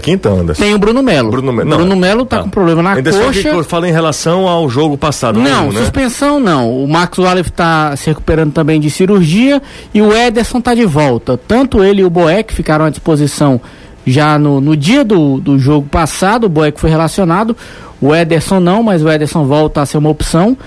quinta, 0.01 0.27
Anderson? 0.27 0.61
Tem 0.61 0.75
o 0.75 0.77
Bruno 0.77 1.01
Melo. 1.01 1.31
Bruno 1.31 1.53
Melo. 1.53 1.69
Bruno 1.69 1.95
Melo 1.95 2.25
tá 2.25 2.43
com 2.43 2.49
problema 2.49 2.83
na 2.83 2.99
desfalque 2.99 3.37
coxa. 3.37 3.49
que 3.49 3.55
eu 3.55 3.63
falo 3.63 3.85
em 3.85 3.93
relação 3.93 4.45
ao 4.45 4.69
jogo 4.69 4.97
passado. 4.97 5.39
Não, 5.39 5.67
mesmo, 5.67 5.71
né? 5.71 5.79
suspensão 5.79 6.37
não. 6.37 6.83
O 6.83 6.85
Max 6.85 7.17
Wallace 7.17 7.49
está 7.49 7.95
se 7.95 8.07
recuperando 8.07 8.51
também 8.51 8.77
de 8.77 8.89
cirurgia 8.89 9.61
e 9.93 10.01
o 10.01 10.13
Ederson 10.13 10.57
está 10.57 10.75
de 10.75 10.85
volta. 10.85 11.37
Tanto 11.37 11.81
ele 11.81 12.01
e 12.01 12.03
o 12.03 12.09
Boeck 12.09 12.53
ficaram 12.53 12.83
à 12.83 12.89
disposição 12.89 13.61
já 14.05 14.37
no, 14.37 14.59
no 14.59 14.75
dia 14.75 15.05
do, 15.05 15.39
do 15.39 15.57
jogo 15.57 15.87
passado. 15.87 16.43
O 16.43 16.49
Boeck 16.49 16.77
foi 16.77 16.89
relacionado, 16.89 17.55
o 18.01 18.13
Ederson 18.13 18.59
não, 18.59 18.83
mas 18.83 19.01
o 19.01 19.09
Ederson 19.09 19.45
volta 19.45 19.81
a 19.81 19.85
ser 19.85 19.97
uma 19.97 20.09
opção. 20.09 20.57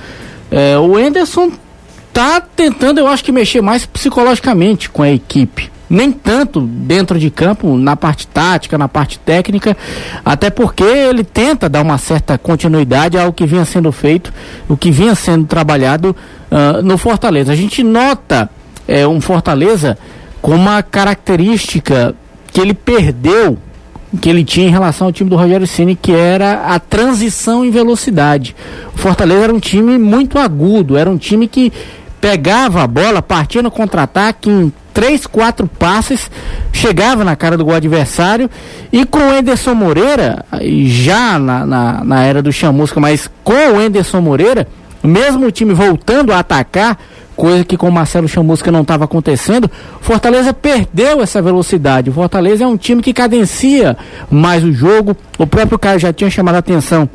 É, 0.51 0.79
o 0.79 0.99
Ederson 0.99 1.53
tá 2.13 2.41
tentando, 2.41 2.99
eu 2.99 3.07
acho 3.07 3.25
que 3.25 3.33
mexer 3.33 3.61
mais 3.61 3.87
psicologicamente 3.87 4.91
com 4.91 5.03
a 5.03 5.11
equipe. 5.11 5.71
Nem 5.89 6.11
tanto 6.11 6.61
dentro 6.61 7.19
de 7.19 7.31
campo, 7.31 7.77
na 7.77 7.95
parte 7.95 8.27
tática, 8.27 8.79
na 8.79 8.89
parte 8.89 9.19
técnica, 9.19 9.77
até 10.25 10.49
porque 10.49 10.83
ele 10.83 11.23
tenta 11.23 11.69
dar 11.69 11.83
uma 11.83 11.99
certa 11.99 12.39
continuidade 12.39 13.19
ao 13.19 13.33
que 13.33 13.45
vinha 13.45 13.65
sendo 13.65 13.93
feito, 13.93 14.33
o 14.69 14.77
que 14.77 14.91
vinha 14.91 15.15
sendo 15.15 15.45
trabalhado 15.45 16.17
ah, 16.51 16.81
no 16.83 16.97
Fortaleza. 16.97 17.53
A 17.53 17.57
gente 17.57 17.83
nota 17.83 18.49
é, 18.89 19.07
um 19.07 19.21
Fortaleza 19.21 19.99
com 20.41 20.55
uma 20.55 20.83
característica 20.83 22.15
que 22.51 22.61
ele 22.61 22.73
perdeu 22.75 23.59
que 24.21 24.29
ele 24.29 24.45
tinha 24.45 24.67
em 24.67 24.71
relação 24.71 25.07
ao 25.07 25.13
time 25.13 25.31
do 25.31 25.37
Rogério 25.37 25.67
Ceni, 25.67 25.97
que 25.97 26.13
era 26.13 26.67
a 26.67 26.79
transição 26.79 27.65
em 27.65 27.71
velocidade. 27.71 28.55
O 28.95 28.99
Fortaleza 28.99 29.45
era 29.45 29.55
um 29.55 29.59
time 29.59 29.97
muito 29.97 30.39
agudo, 30.39 30.99
era 30.99 31.09
um 31.09 31.17
time 31.17 31.49
que 31.49 31.73
pegava 32.23 32.85
a 32.85 32.87
bola, 32.87 33.21
partia 33.21 33.61
no 33.61 33.71
contra-ataque 33.71 34.49
em 34.49 34.73
três, 34.95 35.27
quatro 35.27 35.67
passes, 35.67 36.31
chegava 36.73 37.25
na 37.25 37.35
cara 37.35 37.57
do 37.57 37.69
adversário 37.73 38.49
e 38.93 39.05
com 39.05 39.19
o 39.19 39.35
Enderson 39.37 39.75
Moreira, 39.75 40.45
já 40.87 41.37
na, 41.37 41.67
na, 41.67 42.05
na 42.05 42.23
era 42.23 42.41
do 42.41 42.53
Chamusca, 42.53 43.01
mas 43.01 43.29
com 43.43 43.73
o 43.73 43.83
Enderson 43.83 44.21
Moreira, 44.21 44.69
mesmo 45.03 45.47
o 45.47 45.51
time 45.51 45.75
voltando 45.75 46.33
a 46.33 46.39
atacar, 46.39 46.97
coisa 47.35 47.65
que 47.65 47.77
com 47.77 47.89
o 47.89 47.93
Marcelo 47.93 48.29
Chamusca 48.29 48.71
não 48.71 48.83
estava 48.83 49.05
acontecendo, 49.05 49.69
Fortaleza 50.01 50.55
perdeu 50.55 51.21
essa 51.23 51.43
velocidade. 51.43 52.11
O 52.11 52.13
Fortaleza 52.13 52.63
é 52.63 52.67
um 52.69 52.77
time 52.77 53.03
que 53.03 53.13
cadencia 53.13 53.97
mais 54.31 54.63
o 54.63 54.73
jogo. 54.73 55.17
O 55.37 55.47
próprio 55.47 55.77
cara 55.77 55.99
já 55.99 56.13
tinha 56.13 56.31
chamado 56.31 56.55
a 56.55 56.59
atenção 56.59 57.09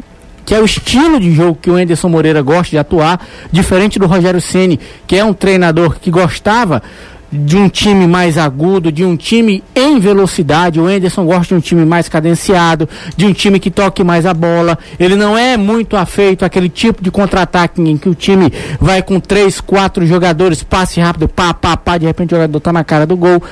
que 0.47 0.55
é 0.55 0.61
o 0.61 0.65
estilo 0.65 1.19
de 1.19 1.29
jogo 1.33 1.59
que 1.61 1.69
o 1.69 1.77
Enderson 1.77 2.07
Moreira 2.07 2.41
gosta 2.41 2.69
de 2.69 2.77
atuar, 2.77 3.19
diferente 3.51 3.99
do 3.99 4.07
Rogério 4.07 4.39
Ceni, 4.39 4.79
que 5.05 5.17
é 5.17 5.23
um 5.23 5.33
treinador 5.33 5.99
que 5.99 6.09
gostava 6.09 6.81
de 7.29 7.57
um 7.57 7.67
time 7.67 8.07
mais 8.07 8.37
agudo, 8.37 8.89
de 8.89 9.03
um 9.03 9.17
time 9.17 9.61
em 9.75 9.99
velocidade. 9.99 10.79
O 10.79 10.89
Enderson 10.89 11.25
gosta 11.25 11.53
de 11.53 11.55
um 11.55 11.59
time 11.59 11.85
mais 11.85 12.07
cadenciado, 12.07 12.87
de 13.17 13.25
um 13.25 13.33
time 13.33 13.59
que 13.59 13.69
toque 13.69 14.05
mais 14.05 14.25
a 14.25 14.33
bola. 14.33 14.79
Ele 14.97 15.17
não 15.17 15.37
é 15.37 15.57
muito 15.57 15.97
afeito 15.97 16.45
àquele 16.45 16.69
tipo 16.69 17.03
de 17.03 17.11
contra-ataque 17.11 17.81
em 17.81 17.97
que 17.97 18.07
o 18.07 18.15
time 18.15 18.49
vai 18.79 19.01
com 19.01 19.19
três, 19.19 19.59
quatro 19.59 20.07
jogadores, 20.07 20.63
passe 20.63 21.01
rápido, 21.01 21.27
pá, 21.27 21.53
pá, 21.53 21.75
pá, 21.75 21.97
de 21.97 22.05
repente 22.05 22.33
o 22.33 22.37
jogador 22.37 22.59
tá 22.61 22.71
na 22.71 22.85
cara 22.85 23.05
do 23.05 23.17
gol. 23.17 23.43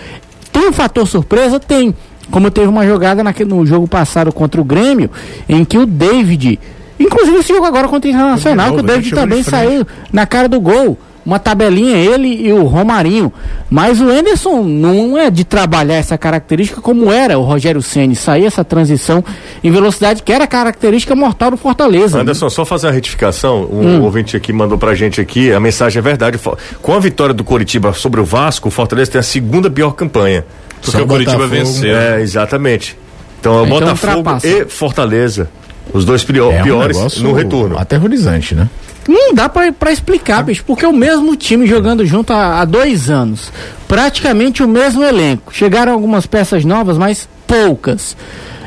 Tem 0.49 0.69
um 0.69 0.71
fator 0.71 1.05
surpresa? 1.05 1.60
Tem. 1.60 1.93
Como 2.31 2.49
teve 2.49 2.67
uma 2.67 2.88
jogada 2.88 3.21
naquele, 3.21 3.49
no 3.49 3.65
jogo 3.65 3.86
passado 3.86 4.31
contra 4.31 4.62
o 4.62 4.63
Grêmio, 4.63 5.12
em 5.47 5.65
que 5.65 5.77
o 5.77 5.86
David, 5.86 6.58
inclusive 6.99 7.38
esse 7.38 7.53
jogo 7.53 7.65
agora 7.65 7.88
contra 7.88 8.10
o 8.10 8.13
Internacional, 8.13 8.73
que 8.73 8.79
o 8.79 8.84
David 8.84 9.12
também 9.12 9.43
saiu 9.43 9.86
na 10.12 10.25
cara 10.25 10.47
do 10.47 10.60
gol 10.60 10.97
uma 11.25 11.39
tabelinha, 11.39 11.97
ele 11.97 12.47
e 12.47 12.53
o 12.53 12.63
Romarinho. 12.65 13.34
Mas 13.69 13.99
o 13.99 14.07
Anderson 14.07 14.61
não 14.61 15.17
é 15.17 15.32
de 15.32 15.43
trabalhar 15.43 15.95
essa 15.95 16.17
característica 16.17 16.80
como 16.80 17.11
era 17.11 17.39
o 17.39 17.41
Rogério 17.41 17.82
Ceni 17.82 18.15
sair 18.15 18.45
essa 18.45 18.63
transição 18.63 19.24
em 19.63 19.72
velocidade, 19.72 20.22
que 20.22 20.32
era 20.32 20.43
a 20.43 20.47
característica 20.47 21.15
mortal 21.15 21.51
do 21.51 21.57
Fortaleza. 21.57 22.19
Anderson, 22.19 22.49
só 22.49 22.63
fazer 22.63 22.88
uma 22.88 22.93
retificação, 22.93 23.67
um 23.72 23.97
hum. 23.97 24.03
ouvinte 24.03 24.38
aqui 24.38 24.53
mandou 24.53 24.78
pra 24.78 24.93
gente 24.93 25.19
aqui, 25.19 25.51
a 25.51 25.59
mensagem 25.59 25.97
é 25.97 26.01
verdade. 26.01 26.39
Com 26.82 26.93
a 26.93 26.99
vitória 26.99 27.34
do 27.34 27.43
Coritiba 27.43 27.91
sobre 27.93 28.22
o 28.22 28.26
Vasco, 28.26 28.67
o 28.67 28.72
Fortaleza 28.72 29.11
tem 29.11 29.19
a 29.19 29.24
segunda 29.24 29.69
pior 29.69 29.91
campanha. 29.91 30.45
Porque 30.84 31.01
o 31.01 31.07
Coritiba 31.07 31.47
venceu. 31.47 31.95
É, 31.95 32.22
exatamente. 32.22 32.95
Então 33.39 33.57
é 33.57 33.61
o 33.61 33.65
então, 33.65 33.80
Botafogo 33.80 34.30
e 34.43 34.65
Fortaleza. 34.65 35.49
Os 35.93 36.05
dois 36.05 36.23
pior, 36.23 36.53
é 36.53 36.61
um 36.61 36.63
piores 36.63 37.17
no 37.17 37.33
retorno. 37.33 37.77
Aterrorizante, 37.77 38.55
né? 38.55 38.69
Não 39.07 39.33
dá 39.36 39.47
para 39.47 39.91
explicar, 39.91 40.43
bicho, 40.43 40.63
porque 40.65 40.83
é 40.83 40.88
o 40.88 40.93
mesmo 40.93 41.36
time 41.36 41.67
jogando 41.67 42.05
junto 42.05 42.33
há, 42.33 42.61
há, 42.61 42.65
dois 42.65 43.09
anos. 43.09 43.51
Praticamente 43.88 44.63
o 44.63 44.67
mesmo 44.67 45.03
elenco. 45.03 45.53
Chegaram 45.53 45.93
algumas 45.93 46.25
peças 46.25 46.65
novas, 46.65 46.97
mas 46.97 47.29
poucas. 47.45 48.17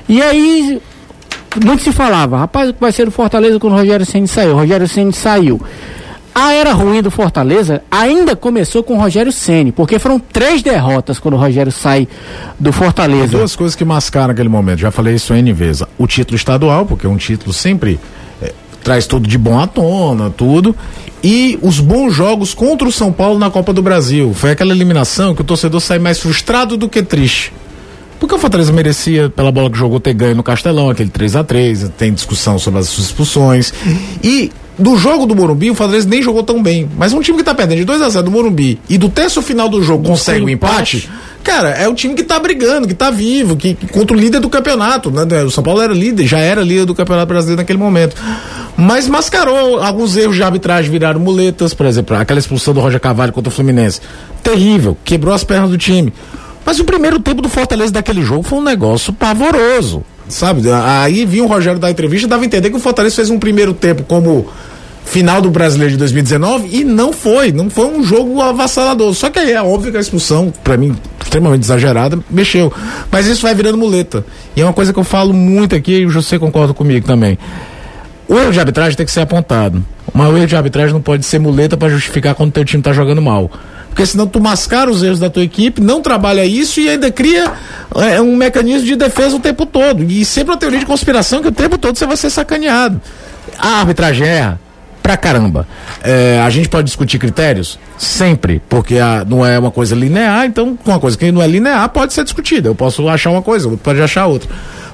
E 0.08 0.22
aí, 0.22 0.80
muito 1.64 1.82
se 1.82 1.92
falava, 1.92 2.38
rapaz, 2.38 2.70
o 2.70 2.72
que 2.72 2.80
vai 2.80 2.92
ser 2.92 3.08
o 3.08 3.10
Fortaleza 3.10 3.58
quando 3.58 3.72
o 3.72 3.76
Rogério 3.76 4.06
Senni 4.06 4.28
saiu? 4.28 4.52
O 4.52 4.56
Rogério 4.56 4.86
Senni 4.86 5.12
saiu. 5.12 5.60
A 6.34 6.52
era 6.52 6.72
ruim 6.72 7.02
do 7.02 7.10
Fortaleza 7.10 7.82
ainda 7.90 8.36
começou 8.36 8.82
com 8.82 8.94
o 8.94 8.98
Rogério 8.98 9.32
Ceni, 9.32 9.72
porque 9.72 9.98
foram 9.98 10.18
três 10.18 10.62
derrotas 10.62 11.18
quando 11.18 11.34
o 11.34 11.38
Rogério 11.38 11.72
sai 11.72 12.06
do 12.58 12.72
Fortaleza. 12.72 13.38
Duas 13.38 13.56
coisas 13.56 13.74
que 13.74 13.84
mascaram 13.84 14.28
naquele 14.28 14.48
momento, 14.48 14.78
já 14.78 14.90
falei 14.90 15.14
isso 15.14 15.34
N 15.34 15.52
vezes. 15.52 15.82
O 15.98 16.06
título 16.06 16.36
estadual, 16.36 16.86
porque 16.86 17.06
é 17.06 17.08
um 17.08 17.16
título 17.16 17.52
sempre 17.52 17.98
traz 18.88 19.06
tudo 19.06 19.28
de 19.28 19.36
bom 19.36 19.60
à 19.60 19.66
tona, 19.66 20.30
tudo. 20.30 20.74
E 21.22 21.58
os 21.60 21.78
bons 21.78 22.14
jogos 22.14 22.54
contra 22.54 22.88
o 22.88 22.92
São 22.92 23.12
Paulo 23.12 23.38
na 23.38 23.50
Copa 23.50 23.72
do 23.72 23.82
Brasil. 23.82 24.32
Foi 24.34 24.52
aquela 24.52 24.72
eliminação 24.72 25.34
que 25.34 25.42
o 25.42 25.44
torcedor 25.44 25.80
sai 25.80 25.98
mais 25.98 26.18
frustrado 26.18 26.76
do 26.76 26.88
que 26.88 27.02
triste. 27.02 27.52
Porque 28.18 28.34
o 28.34 28.38
Fortaleza 28.38 28.72
merecia, 28.72 29.28
pela 29.28 29.52
bola 29.52 29.70
que 29.70 29.76
jogou, 29.76 30.00
ter 30.00 30.14
ganho 30.14 30.34
no 30.34 30.42
Castelão, 30.42 30.88
aquele 30.88 31.10
3 31.10 31.36
a 31.36 31.44
3 31.44 31.90
tem 31.98 32.12
discussão 32.12 32.58
sobre 32.58 32.80
as 32.80 32.96
expulsões. 32.98 33.74
E 34.22 34.50
do 34.78 34.96
jogo 34.96 35.26
do 35.26 35.34
Morumbi, 35.34 35.70
o 35.70 35.74
Fortaleza 35.74 36.08
nem 36.08 36.22
jogou 36.22 36.42
tão 36.42 36.62
bem. 36.62 36.88
Mas 36.96 37.12
um 37.12 37.20
time 37.20 37.38
que 37.38 37.44
tá 37.44 37.54
perdendo 37.54 37.78
de 37.78 37.84
2 37.84 38.00
a 38.00 38.08
0 38.08 38.24
do 38.24 38.30
Morumbi 38.30 38.80
e 38.88 38.96
do 38.96 39.08
terço 39.08 39.42
final 39.42 39.68
do 39.68 39.82
jogo 39.82 40.06
consegue 40.06 40.44
um 40.44 40.48
empate, 40.48 40.98
empate 40.98 41.10
cara, 41.48 41.70
é 41.70 41.88
o 41.88 41.94
time 41.94 42.14
que 42.14 42.22
tá 42.22 42.38
brigando, 42.38 42.86
que 42.86 42.92
tá 42.92 43.10
vivo, 43.10 43.56
que, 43.56 43.72
que, 43.72 43.86
contra 43.86 44.14
o 44.14 44.20
líder 44.20 44.38
do 44.38 44.50
campeonato, 44.50 45.10
né? 45.10 45.42
O 45.42 45.50
São 45.50 45.64
Paulo 45.64 45.80
era 45.80 45.94
líder, 45.94 46.26
já 46.26 46.38
era 46.38 46.60
líder 46.60 46.84
do 46.84 46.94
Campeonato 46.94 47.26
Brasileiro 47.26 47.62
naquele 47.62 47.78
momento. 47.78 48.14
Mas 48.76 49.08
mascarou 49.08 49.80
alguns 49.80 50.14
erros 50.14 50.36
de 50.36 50.42
arbitragem, 50.42 50.90
viraram 50.90 51.18
muletas, 51.18 51.72
por 51.72 51.86
exemplo, 51.86 52.14
aquela 52.16 52.38
expulsão 52.38 52.74
do 52.74 52.80
Roger 52.80 53.00
Cavalho 53.00 53.32
contra 53.32 53.48
o 53.48 53.52
Fluminense. 53.52 54.00
Terrível, 54.42 54.96
quebrou 55.02 55.34
as 55.34 55.42
pernas 55.42 55.70
do 55.70 55.78
time. 55.78 56.12
Mas 56.66 56.78
o 56.78 56.84
primeiro 56.84 57.18
tempo 57.18 57.40
do 57.40 57.48
Fortaleza 57.48 57.92
daquele 57.92 58.20
jogo 58.22 58.42
foi 58.42 58.58
um 58.58 58.62
negócio 58.62 59.10
pavoroso. 59.10 60.04
Sabe? 60.28 60.62
Aí 60.70 61.24
vinha 61.24 61.44
o 61.44 61.46
Rogério 61.46 61.78
da 61.78 61.90
entrevista 61.90 62.28
dava 62.28 62.42
a 62.42 62.46
entender 62.46 62.70
que 62.70 62.76
o 62.76 62.80
Fortaleza 62.80 63.16
fez 63.16 63.30
um 63.30 63.38
primeiro 63.38 63.72
tempo 63.72 64.02
como 64.02 64.48
final 65.08 65.40
do 65.40 65.50
Brasileiro 65.50 65.92
de 65.92 65.98
2019 65.98 66.68
e 66.70 66.84
não 66.84 67.12
foi, 67.12 67.50
não 67.50 67.70
foi 67.70 67.86
um 67.86 68.02
jogo 68.02 68.40
avassalador. 68.42 69.14
Só 69.14 69.30
que 69.30 69.38
aí 69.38 69.52
é 69.52 69.62
óbvio 69.62 69.90
que 69.90 69.96
a 69.96 70.00
expulsão, 70.00 70.52
para 70.62 70.76
mim, 70.76 70.94
extremamente 71.20 71.62
exagerada, 71.62 72.18
mexeu. 72.30 72.72
Mas 73.10 73.26
isso 73.26 73.42
vai 73.42 73.54
virando 73.54 73.78
muleta. 73.78 74.24
E 74.54 74.60
é 74.60 74.64
uma 74.64 74.72
coisa 74.72 74.92
que 74.92 74.98
eu 74.98 75.04
falo 75.04 75.32
muito 75.32 75.74
aqui 75.74 76.00
e 76.00 76.06
o 76.06 76.10
José 76.10 76.38
concorda 76.38 76.74
comigo 76.74 77.06
também. 77.06 77.38
O 78.28 78.38
erro 78.38 78.52
de 78.52 78.60
arbitragem 78.60 78.96
tem 78.96 79.06
que 79.06 79.12
ser 79.12 79.22
apontado. 79.22 79.84
Mas 80.12 80.30
o 80.30 80.36
erro 80.36 80.46
de 80.46 80.54
arbitragem 80.54 80.92
não 80.92 81.00
pode 81.00 81.24
ser 81.24 81.38
muleta 81.38 81.76
para 81.76 81.88
justificar 81.88 82.34
quando 82.34 82.52
teu 82.52 82.64
time 82.64 82.82
tá 82.82 82.92
jogando 82.92 83.22
mal. 83.22 83.50
Porque 83.88 84.04
senão 84.04 84.26
tu 84.26 84.40
mascara 84.40 84.90
os 84.90 85.02
erros 85.02 85.18
da 85.18 85.30
tua 85.30 85.42
equipe, 85.42 85.80
não 85.80 86.02
trabalha 86.02 86.44
isso 86.44 86.78
e 86.78 86.88
ainda 86.88 87.10
cria 87.10 87.50
é, 87.96 88.20
um 88.20 88.36
mecanismo 88.36 88.86
de 88.86 88.94
defesa 88.94 89.34
o 89.34 89.40
tempo 89.40 89.64
todo. 89.64 90.04
E 90.04 90.24
sempre 90.24 90.52
uma 90.52 90.58
teoria 90.58 90.78
de 90.78 90.86
conspiração 90.86 91.40
que 91.40 91.48
o 91.48 91.52
tempo 91.52 91.78
todo 91.78 91.96
você 91.96 92.06
vai 92.06 92.16
ser 92.16 92.30
sacaneado. 92.30 93.00
A 93.58 93.80
arbitragem 93.80 94.26
erra, 94.26 94.60
pra 95.02 95.16
caramba. 95.16 95.66
É, 96.04 96.40
a 96.44 96.50
gente 96.50 96.68
pode 96.68 96.84
discutir 96.84 97.18
critérios? 97.18 97.78
Sempre, 97.96 98.60
porque 98.68 98.98
a, 98.98 99.24
não 99.26 99.44
é 99.44 99.58
uma 99.58 99.70
coisa 99.70 99.96
linear, 99.96 100.44
então 100.44 100.78
uma 100.84 101.00
coisa 101.00 101.16
que 101.16 101.32
não 101.32 101.42
é 101.42 101.46
linear 101.46 101.88
pode 101.88 102.12
ser 102.12 102.24
discutida. 102.24 102.68
Eu 102.68 102.74
posso 102.74 103.08
achar 103.08 103.30
uma 103.30 103.40
coisa, 103.40 103.68
outro 103.68 103.82
pode 103.82 104.02
achar 104.02 104.26
outra. 104.26 104.48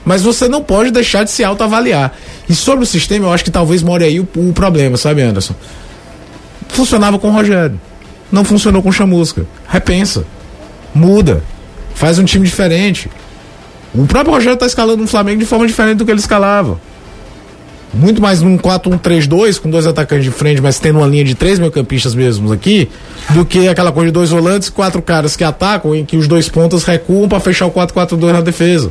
Mas 0.04 0.22
você 0.22 0.48
não 0.48 0.62
pode 0.62 0.90
deixar 0.90 1.24
de 1.24 1.30
se 1.30 1.42
autoavaliar. 1.42 2.12
E 2.48 2.54
sobre 2.54 2.84
o 2.84 2.86
sistema, 2.86 3.26
eu 3.26 3.32
acho 3.32 3.44
que 3.44 3.50
talvez 3.50 3.82
more 3.82 4.04
aí 4.04 4.20
o, 4.20 4.28
o 4.36 4.52
problema, 4.52 4.96
sabe, 4.96 5.22
Anderson? 5.22 5.54
Funcionava 6.68 7.18
com 7.18 7.28
o 7.28 7.32
Rogério. 7.32 7.80
Não 8.30 8.44
funcionou 8.44 8.82
com 8.82 8.90
o 8.90 8.92
Chamusca. 8.92 9.46
Repensa. 9.66 10.24
Muda. 10.94 11.42
Faz 11.94 12.18
um 12.18 12.24
time 12.24 12.44
diferente. 12.44 13.10
O 13.94 14.06
próprio 14.06 14.34
Rogério 14.34 14.54
está 14.54 14.66
escalando 14.66 15.02
um 15.02 15.06
Flamengo 15.06 15.40
de 15.40 15.46
forma 15.46 15.66
diferente 15.66 15.98
do 15.98 16.04
que 16.04 16.10
ele 16.10 16.20
escalava 16.20 16.78
muito 17.94 18.20
mais 18.20 18.42
num 18.42 18.58
4-1-3-2, 18.58 19.60
com 19.60 19.70
dois 19.70 19.86
atacantes 19.86 20.24
de 20.24 20.30
frente, 20.30 20.60
mas 20.60 20.78
tendo 20.78 20.98
uma 20.98 21.06
linha 21.06 21.24
de 21.24 21.34
três 21.34 21.58
meio-campistas 21.58 22.14
mesmos 22.14 22.50
aqui, 22.50 22.88
do 23.30 23.44
que 23.44 23.68
aquela 23.68 23.92
coisa 23.92 24.08
de 24.08 24.12
dois 24.12 24.30
volantes, 24.30 24.68
quatro 24.68 25.00
caras 25.00 25.36
que 25.36 25.44
atacam, 25.44 25.94
em 25.94 26.04
que 26.04 26.16
os 26.16 26.26
dois 26.26 26.48
pontas 26.48 26.84
recuam 26.84 27.28
para 27.28 27.40
fechar 27.40 27.66
o 27.66 27.70
4-4-2 27.70 28.32
na 28.32 28.40
defesa. 28.40 28.90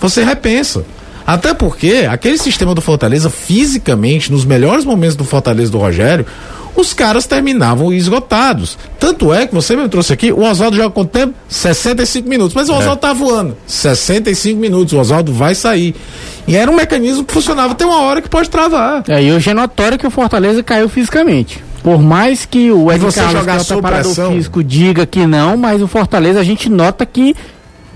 Você 0.00 0.24
repensa. 0.24 0.84
Até 1.26 1.52
porque 1.52 2.06
aquele 2.08 2.38
sistema 2.38 2.74
do 2.74 2.80
Fortaleza, 2.80 3.28
fisicamente, 3.28 4.30
nos 4.30 4.44
melhores 4.44 4.84
momentos 4.84 5.16
do 5.16 5.24
Fortaleza 5.24 5.72
do 5.72 5.78
Rogério, 5.78 6.24
os 6.76 6.92
caras 6.92 7.26
terminavam 7.26 7.92
esgotados. 7.92 8.78
Tanto 9.00 9.32
é 9.32 9.46
que 9.46 9.54
você 9.54 9.74
me 9.74 9.88
trouxe 9.88 10.12
aqui, 10.12 10.30
o 10.30 10.42
Oswaldo 10.42 10.76
joga 10.76 10.90
quanto 10.90 11.10
tempo? 11.10 11.34
65 11.48 12.28
minutos. 12.28 12.54
Mas 12.54 12.68
o 12.68 12.72
é. 12.72 12.76
Oswaldo 12.76 12.98
é. 12.98 13.08
tá 13.08 13.12
voando. 13.12 13.56
65 13.66 14.60
minutos, 14.60 14.92
o 14.92 14.98
Oswaldo 14.98 15.32
vai 15.32 15.54
sair. 15.54 15.96
E 16.46 16.54
era 16.54 16.70
um 16.70 16.76
mecanismo 16.76 17.24
que 17.24 17.32
funcionava 17.32 17.74
tem 17.74 17.86
uma 17.86 18.02
hora 18.02 18.22
que 18.22 18.28
pode 18.28 18.48
travar. 18.48 19.02
É, 19.08 19.22
e 19.22 19.32
hoje 19.32 19.50
é 19.50 19.54
notório 19.54 19.98
que 19.98 20.06
o 20.06 20.10
Fortaleza 20.10 20.62
caiu 20.62 20.88
fisicamente. 20.88 21.64
Por 21.82 22.00
mais 22.02 22.44
que 22.44 22.70
o 22.70 22.90
Ed 22.92 23.00
Carlos, 23.12 23.44
que 23.44 23.50
é 23.50 23.56
o 23.56 23.64
preparador 23.64 24.32
físico, 24.32 24.62
diga 24.62 25.06
que 25.06 25.26
não, 25.26 25.56
mas 25.56 25.80
o 25.80 25.88
Fortaleza 25.88 26.40
a 26.40 26.44
gente 26.44 26.68
nota 26.68 27.06
que 27.06 27.34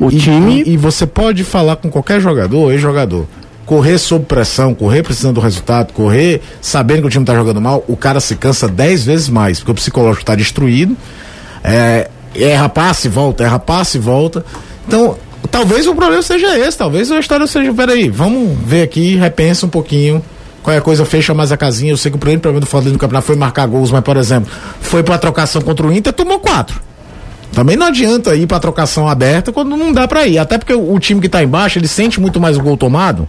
o 0.01 0.11
e, 0.11 0.19
time. 0.19 0.63
E, 0.67 0.77
você 0.77 1.07
pode 1.07 1.45
falar 1.45 1.77
com 1.77 1.91
qualquer 1.91 2.21
jogador, 2.21 2.73
ex-jogador 2.73 3.27
correr 3.71 3.99
sob 3.99 4.25
pressão, 4.25 4.75
correr 4.75 5.05
precisando 5.05 5.37
do 5.37 5.41
resultado, 5.41 5.93
correr 5.93 6.43
sabendo 6.61 7.03
que 7.03 7.07
o 7.07 7.11
time 7.11 7.23
está 7.23 7.37
jogando 7.37 7.61
mal, 7.61 7.85
o 7.87 7.97
cara 7.97 8.19
se 8.19 8.35
cansa 8.35 8.67
dez 8.67 9.05
vezes 9.05 9.29
mais, 9.29 9.61
porque 9.61 9.71
o 9.71 9.75
psicológico 9.77 10.23
está 10.23 10.35
destruído. 10.35 10.97
É, 11.63 12.11
erra 12.35 12.69
passe 12.69 13.07
e 13.07 13.11
volta, 13.11 13.45
erra 13.45 13.61
passe 13.61 13.97
e 13.99 14.01
volta. 14.01 14.45
Então, 14.89 15.17
talvez 15.53 15.87
o 15.87 15.95
problema 15.95 16.21
seja 16.21 16.59
esse, 16.59 16.77
talvez 16.77 17.13
a 17.13 17.21
história 17.21 17.47
seja, 17.47 17.73
peraí, 17.73 18.09
vamos 18.09 18.59
ver 18.67 18.83
aqui, 18.83 19.15
repensa 19.15 19.67
um 19.67 19.69
pouquinho. 19.71 20.21
Qualquer 20.65 20.83
coisa 20.83 21.05
fecha 21.05 21.33
mais 21.33 21.53
a 21.53 21.57
casinha. 21.57 21.93
Eu 21.93 21.97
sei 21.97 22.11
que 22.11 22.17
o 22.17 22.21
primeiro 22.21 22.41
problema 22.41 22.61
do 22.61 22.67
Fortaleza 22.67 22.93
no 22.93 22.99
campeonato 22.99 23.29
foi 23.29 23.37
marcar 23.37 23.69
gols, 23.69 23.93
mas, 23.93 24.03
por 24.03 24.17
exemplo, 24.17 24.51
foi 24.81 25.05
pra 25.05 25.17
trocação 25.17 25.63
contra 25.63 25.87
o 25.87 25.93
Inter, 25.93 26.13
tomou 26.13 26.41
quatro. 26.41 26.83
Também 27.53 27.77
não 27.77 27.87
adianta 27.87 28.35
ir 28.35 28.47
pra 28.47 28.61
trocação 28.61 29.09
aberta 29.09 29.53
quando 29.53 29.77
não 29.77 29.93
dá 29.93 30.07
pra 30.07 30.27
ir. 30.27 30.39
Até 30.39 30.59
porque 30.59 30.75
o, 30.75 30.95
o 30.95 30.99
time 30.99 31.21
que 31.21 31.29
tá 31.29 31.43
embaixo, 31.43 31.79
ele 31.79 31.89
sente 31.89 32.21
muito 32.21 32.41
mais 32.41 32.57
o 32.57 32.63
gol 32.63 32.77
tomado 32.77 33.29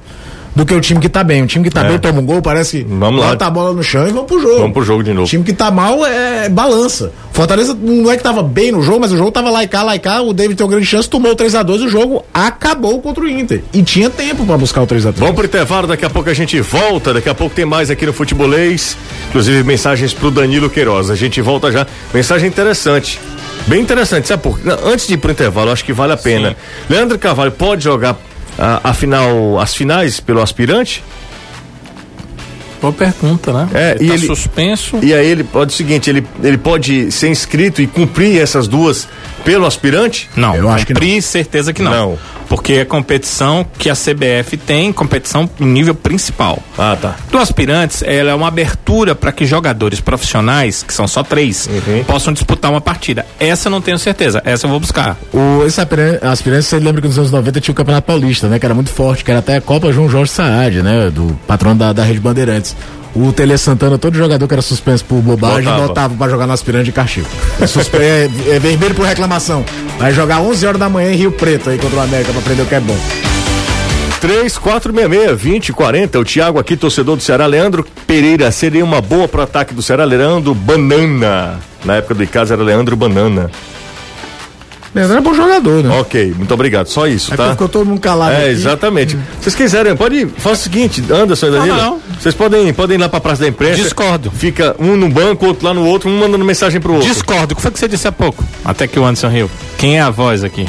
do 0.56 0.66
que 0.66 0.74
o 0.74 0.82
time 0.82 1.00
que 1.00 1.10
tá 1.10 1.24
bem. 1.24 1.44
O 1.44 1.48
time 1.48 1.64
que 1.64 1.70
tá 1.70 1.86
é. 1.86 1.90
bem 1.90 2.00
toma 2.00 2.20
um 2.20 2.26
gol, 2.26 2.42
parece 2.42 2.84
que 2.84 2.84
vamos 2.84 3.24
bota 3.24 3.46
lá. 3.46 3.48
a 3.48 3.52
bola 3.52 3.74
no 3.74 3.84
chão 3.84 4.08
e 4.08 4.12
vamos 4.12 4.28
pro 4.28 4.40
jogo. 4.40 4.60
Vamos 4.60 4.74
pro 4.74 4.84
jogo 4.84 5.04
de 5.04 5.14
novo. 5.14 5.26
O 5.26 5.30
time 5.30 5.44
que 5.44 5.54
tá 5.54 5.72
mal 5.72 6.06
é 6.06 6.50
balança. 6.50 7.12
Fortaleza 7.32 7.78
não 7.80 8.12
é 8.12 8.18
que 8.18 8.24
tava 8.24 8.44
bem 8.44 8.72
no 8.72 8.82
jogo, 8.82 9.00
mas 9.00 9.12
o 9.12 9.18
jogo 9.18 9.32
tava 9.32 9.50
lá 9.50 9.64
e 9.64 9.68
cá, 9.68 9.84
lá 9.84 9.96
e 9.96 10.00
cá. 10.00 10.22
O 10.22 10.34
David 10.34 10.56
tem 10.56 10.66
uma 10.66 10.72
grande 10.72 10.86
chance, 10.86 11.10
tomou 11.10 11.32
o 11.32 11.36
3x2 11.36 11.86
o 11.86 11.90
jogo 11.90 12.24
acabou 12.34 13.02
contra 13.02 13.24
o 13.24 13.28
Inter. 13.28 13.64
E 13.74 13.82
tinha 13.82 14.10
tempo 14.10 14.46
para 14.46 14.58
buscar 14.58 14.82
o 14.82 14.88
3x3. 14.88 15.14
Vamos 15.16 15.36
pro 15.36 15.46
intervalo, 15.46 15.88
daqui 15.88 16.06
a 16.06 16.10
pouco 16.10 16.30
a 16.30 16.34
gente 16.34 16.60
volta. 16.60 17.14
Daqui 17.14 17.30
a 17.30 17.36
pouco 17.36 17.56
tem 17.56 17.66
mais 17.66 17.90
aqui 17.90 18.06
no 18.06 18.14
Futebolês. 18.14 18.98
Inclusive 19.30 19.64
mensagens 19.64 20.14
pro 20.14 20.30
Danilo 20.30 20.70
Queiroz. 20.70 21.10
A 21.10 21.16
gente 21.16 21.42
volta 21.42 21.72
já. 21.72 21.88
Mensagem 22.14 22.50
interessante. 22.50 23.20
Bem 23.68 23.82
interessante, 23.82 24.28
sabe 24.28 24.44
por 24.44 24.60
Antes 24.86 25.08
de 25.08 25.14
ir 25.14 25.18
pro 25.18 25.32
intervalo, 25.32 25.72
acho 25.72 25.84
que 25.86 25.94
vale 25.94 26.14
a 26.14 26.18
pena. 26.18 26.50
Sim. 26.50 26.56
Leandro 26.90 27.18
Carvalho 27.18 27.52
pode 27.52 27.84
jogar 27.84 28.18
a, 28.58 28.90
a 28.90 28.94
final, 28.94 29.60
as 29.60 29.74
finais 29.76 30.20
pelo 30.20 30.42
aspirante? 30.42 31.04
Boa 32.82 32.92
pergunta, 32.92 33.54
né? 33.54 33.70
É, 33.74 33.92
ele 34.00 34.06
e 34.06 34.08
tá 34.08 34.14
ele- 34.16 34.28
suspenso. 34.28 35.00
E 35.04 35.14
aí 35.14 35.28
ele 35.28 35.44
pode 35.44 35.72
o 35.72 35.76
seguinte, 35.78 36.10
ele, 36.10 36.26
ele 36.44 36.58
pode 36.58 37.12
ser 37.12 37.30
inscrito 37.30 37.80
e 37.82 37.86
cumprir 37.88 38.42
essas 38.42 38.68
duas 38.68 39.08
pelo 39.46 39.68
aspirante? 39.68 40.28
Não, 40.36 40.56
Eu 40.56 40.68
acho 40.70 40.88
que 40.88 40.94
cumprir, 40.94 41.22
certeza 41.22 41.72
que 41.72 41.82
não. 41.84 41.92
Não. 41.92 42.20
Porque 42.52 42.74
é 42.74 42.86
competição 42.86 43.66
que 43.78 43.90
a 43.90 43.94
CBF 43.96 44.58
tem, 44.58 44.92
competição 44.92 45.50
em 45.58 45.66
nível 45.66 45.96
principal. 45.96 46.60
Ah, 46.78 46.98
tá. 47.02 47.16
Do 47.32 47.38
aspirantes, 47.38 48.04
ela 48.06 48.32
é 48.32 48.34
uma 48.36 48.50
abertura 48.50 49.16
para 49.16 49.32
que 49.32 49.46
jogadores 49.46 50.02
profissionais, 50.02 50.84
que 50.84 50.94
são 50.94 51.08
só 51.08 51.24
três, 51.24 51.68
Uhum. 51.68 52.04
possam 52.04 52.34
disputar 52.34 52.70
uma 52.70 52.82
partida. 52.82 53.26
Essa 53.40 53.70
eu 53.70 53.72
não 53.72 53.80
tenho 53.80 53.98
certeza, 53.98 54.42
essa 54.44 54.66
eu 54.66 54.70
vou 54.70 54.82
buscar. 54.82 55.18
O, 55.34 55.64
esse 55.66 55.80
aspiran- 55.80 56.20
aspirante, 56.24 56.66
você 56.66 56.78
lembra 56.78 57.02
que 57.02 57.08
nos 57.08 57.18
anos 57.18 57.32
90 57.32 57.62
tinha 57.62 57.72
o 57.72 57.76
Campeonato 57.76 58.06
Paulista, 58.08 58.50
né? 58.50 58.60
Que 58.60 58.66
era 58.66 58.76
muito 58.76 58.90
forte, 58.92 59.24
que 59.24 59.32
era 59.32 59.40
até 59.40 59.56
a 59.56 59.62
Copa 59.62 59.92
João 59.94 60.10
Jorge 60.10 60.32
Saad, 60.34 60.82
né? 60.82 61.10
Do 61.10 61.40
patrão 61.48 61.76
da, 61.76 61.94
da 61.94 62.04
Rede 62.04 62.20
Bandeirantes. 62.20 62.76
O 63.14 63.34
Tele 63.34 63.58
Santana, 63.58 63.98
todo 63.98 64.16
jogador 64.18 64.48
que 64.48 64.54
era 64.54 64.62
suspenso 64.62 65.04
por 65.04 65.22
bobagem, 65.22 65.64
Botava. 65.66 65.88
botava 65.88 66.14
pra 66.16 66.30
jogar 66.30 66.48
no 66.48 66.54
aspirante 66.54 66.86
de 66.86 66.92
castigo. 66.94 67.28
É, 67.60 67.68
suspe- 67.68 67.98
é, 68.02 68.30
é 68.50 68.60
vermelho 68.60 68.96
por 68.96 69.06
reclamação. 69.06 69.66
Vai 70.00 70.14
jogar 70.14 70.40
11 70.40 70.66
horas 70.66 70.80
da 70.80 70.88
manhã 70.90 71.12
em 71.12 71.16
Rio 71.16 71.32
Preto 71.32 71.70
aí 71.70 71.78
contra 71.78 71.98
o 71.98 72.02
América 72.02 72.32
pra 72.32 72.40
aprender 72.42 72.62
o 72.62 72.66
que 72.66 72.76
é 72.76 72.80
bom. 72.80 72.98
3466-2040. 74.22 76.20
O 76.20 76.24
Thiago 76.26 76.60
aqui, 76.60 76.76
torcedor 76.78 77.16
do 77.18 77.24
Ceará. 77.24 77.46
Leandro 77.46 77.86
Pereira 78.08 78.52
seria 78.52 78.84
uma 78.84 79.02
boa 79.02 79.28
pro 79.28 79.42
ataque 79.42 79.74
do 79.74 79.82
Ceará. 79.82 80.04
Leandro 80.04 80.54
Banana. 80.54 81.60
Na 81.84 81.96
época 81.96 82.14
do 82.14 82.24
Icasa 82.24 82.54
era 82.54 82.64
Leandro 82.64 82.96
Banana. 82.96 83.50
Leandro 84.94 85.18
é 85.18 85.22
bom 85.22 85.34
jogador, 85.34 85.84
né? 85.84 86.00
Ok, 86.02 86.34
muito 86.38 86.54
obrigado. 86.54 86.88
Só 86.88 87.08
isso, 87.08 87.32
Aí 87.32 87.38
tá? 87.38 87.52
ficou 87.52 87.70
todo 87.70 87.86
mundo 87.86 88.02
calado. 88.02 88.34
É, 88.34 88.38
aqui. 88.42 88.50
exatamente. 88.50 89.18
Vocês 89.40 89.56
quiserem, 89.56 89.96
pode. 89.96 90.26
Faz 90.38 90.60
o 90.60 90.64
seguinte, 90.64 91.02
Anderson 91.10 91.48
e 91.48 91.52
Danilo. 91.52 91.78
não. 91.78 92.00
Vocês 92.20 92.36
podem, 92.36 92.74
podem 92.74 92.98
ir 92.98 93.00
lá 93.00 93.08
pra 93.08 93.20
Praça 93.22 93.42
da 93.44 93.48
Imprensa. 93.48 93.82
Discordo. 93.82 94.30
Fica 94.32 94.76
um 94.80 94.98
no 94.98 95.08
banco, 95.10 95.46
outro 95.46 95.66
lá 95.66 95.74
no 95.74 95.86
outro, 95.86 96.10
um 96.10 96.20
mandando 96.20 96.44
mensagem 96.44 96.82
pro 96.82 96.94
outro. 96.94 97.08
Discordo, 97.08 97.54
o 97.54 97.56
que 97.56 97.62
foi 97.62 97.72
que 97.72 97.80
você 97.80 97.88
disse 97.88 98.08
há 98.08 98.12
pouco? 98.12 98.44
Até 98.66 98.86
que 98.86 99.00
o 99.00 99.06
Anderson 99.06 99.30
riu. 99.30 99.50
Quem 99.78 99.98
é 99.98 100.02
a 100.02 100.10
voz 100.10 100.44
aqui? 100.44 100.68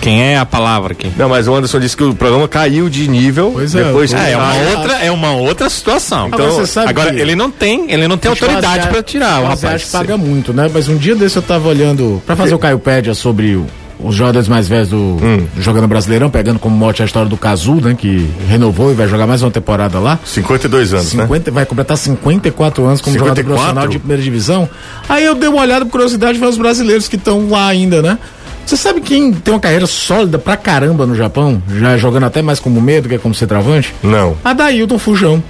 Quem 0.00 0.22
é 0.22 0.38
a 0.38 0.44
palavra 0.46 0.92
aqui? 0.92 1.10
Não, 1.16 1.28
mas 1.28 1.48
o 1.48 1.54
Anderson 1.54 1.80
disse 1.80 1.96
que 1.96 2.04
o 2.04 2.14
programa 2.14 2.46
caiu 2.46 2.88
de 2.88 3.08
nível. 3.08 3.50
Pois 3.54 3.74
é, 3.74 3.82
depois 3.84 4.12
É, 4.12 4.32
é 4.32 4.36
uma 4.36 4.46
Ah, 4.46 4.54
outra, 4.76 4.92
é 5.04 5.10
uma 5.10 5.32
outra 5.32 5.68
situação. 5.70 6.26
Agora 6.26 6.50
você 6.50 6.66
sabe 6.66 6.88
agora 6.90 7.12
que- 7.12 7.20
ele 7.20 7.34
não 7.34 7.50
tem, 7.50 7.90
ele 7.90 8.06
não 8.06 8.16
tem 8.16 8.30
autoridade 8.30 8.86
para 8.88 9.02
tirar 9.02 9.40
o 9.42 9.46
rapaz. 9.46 9.84
que 9.84 9.90
paga 9.90 10.16
muito, 10.16 10.52
né? 10.52 10.70
Mas 10.72 10.88
um 10.88 10.96
dia 10.96 11.14
desse 11.16 11.36
eu 11.36 11.42
tava 11.42 11.68
olhando 11.68 12.22
pra 12.24 12.36
fazer 12.36 12.54
o 12.54 12.58
Caio 12.58 12.78
Pédia 12.78 13.14
sobre 13.14 13.56
o- 13.56 13.66
os 13.98 14.14
jogadores 14.14 14.46
mais 14.46 14.68
velhos 14.68 14.90
do 14.90 14.96
Hum. 14.98 15.46
jogando 15.58 15.88
Brasileirão, 15.88 16.28
pegando 16.28 16.58
como 16.58 16.76
mote 16.76 17.02
a 17.02 17.06
história 17.06 17.28
do 17.28 17.36
Cazu, 17.36 17.76
né? 17.76 17.96
Que 17.98 18.28
renovou 18.48 18.92
e 18.92 18.94
vai 18.94 19.08
jogar 19.08 19.26
mais 19.26 19.42
uma 19.42 19.50
temporada 19.50 19.98
lá. 19.98 20.18
52 20.24 20.92
anos, 20.92 21.14
né? 21.14 21.22
50, 21.22 21.50
vai 21.50 21.64
completar 21.64 21.96
54 21.96 22.84
anos 22.84 23.00
como 23.00 23.14
54? 23.14 23.42
jogador 23.42 23.44
profissional 23.56 23.88
de 23.88 23.98
primeira 23.98 24.22
divisão. 24.22 24.68
Aí 25.08 25.24
eu 25.24 25.34
dei 25.34 25.48
uma 25.48 25.62
olhada 25.62 25.84
por 25.86 25.92
curiosidade 25.92 26.38
ver 26.38 26.46
os 26.46 26.58
brasileiros 26.58 27.08
que 27.08 27.16
estão 27.16 27.48
lá 27.48 27.66
ainda, 27.68 28.02
né? 28.02 28.18
Você 28.66 28.76
sabe 28.76 29.00
quem 29.00 29.32
tem 29.32 29.54
uma 29.54 29.60
carreira 29.60 29.86
sólida 29.86 30.38
pra 30.38 30.56
caramba 30.56 31.06
no 31.06 31.14
Japão, 31.14 31.62
já 31.78 31.96
jogando 31.96 32.24
até 32.24 32.42
mais 32.42 32.58
como 32.58 32.80
meio 32.80 33.00
do 33.02 33.08
que 33.08 33.16
como 33.16 33.32
centroavante? 33.34 33.94
Não. 34.02 34.36
Adailton 34.44 34.98
Fujão. 34.98 35.42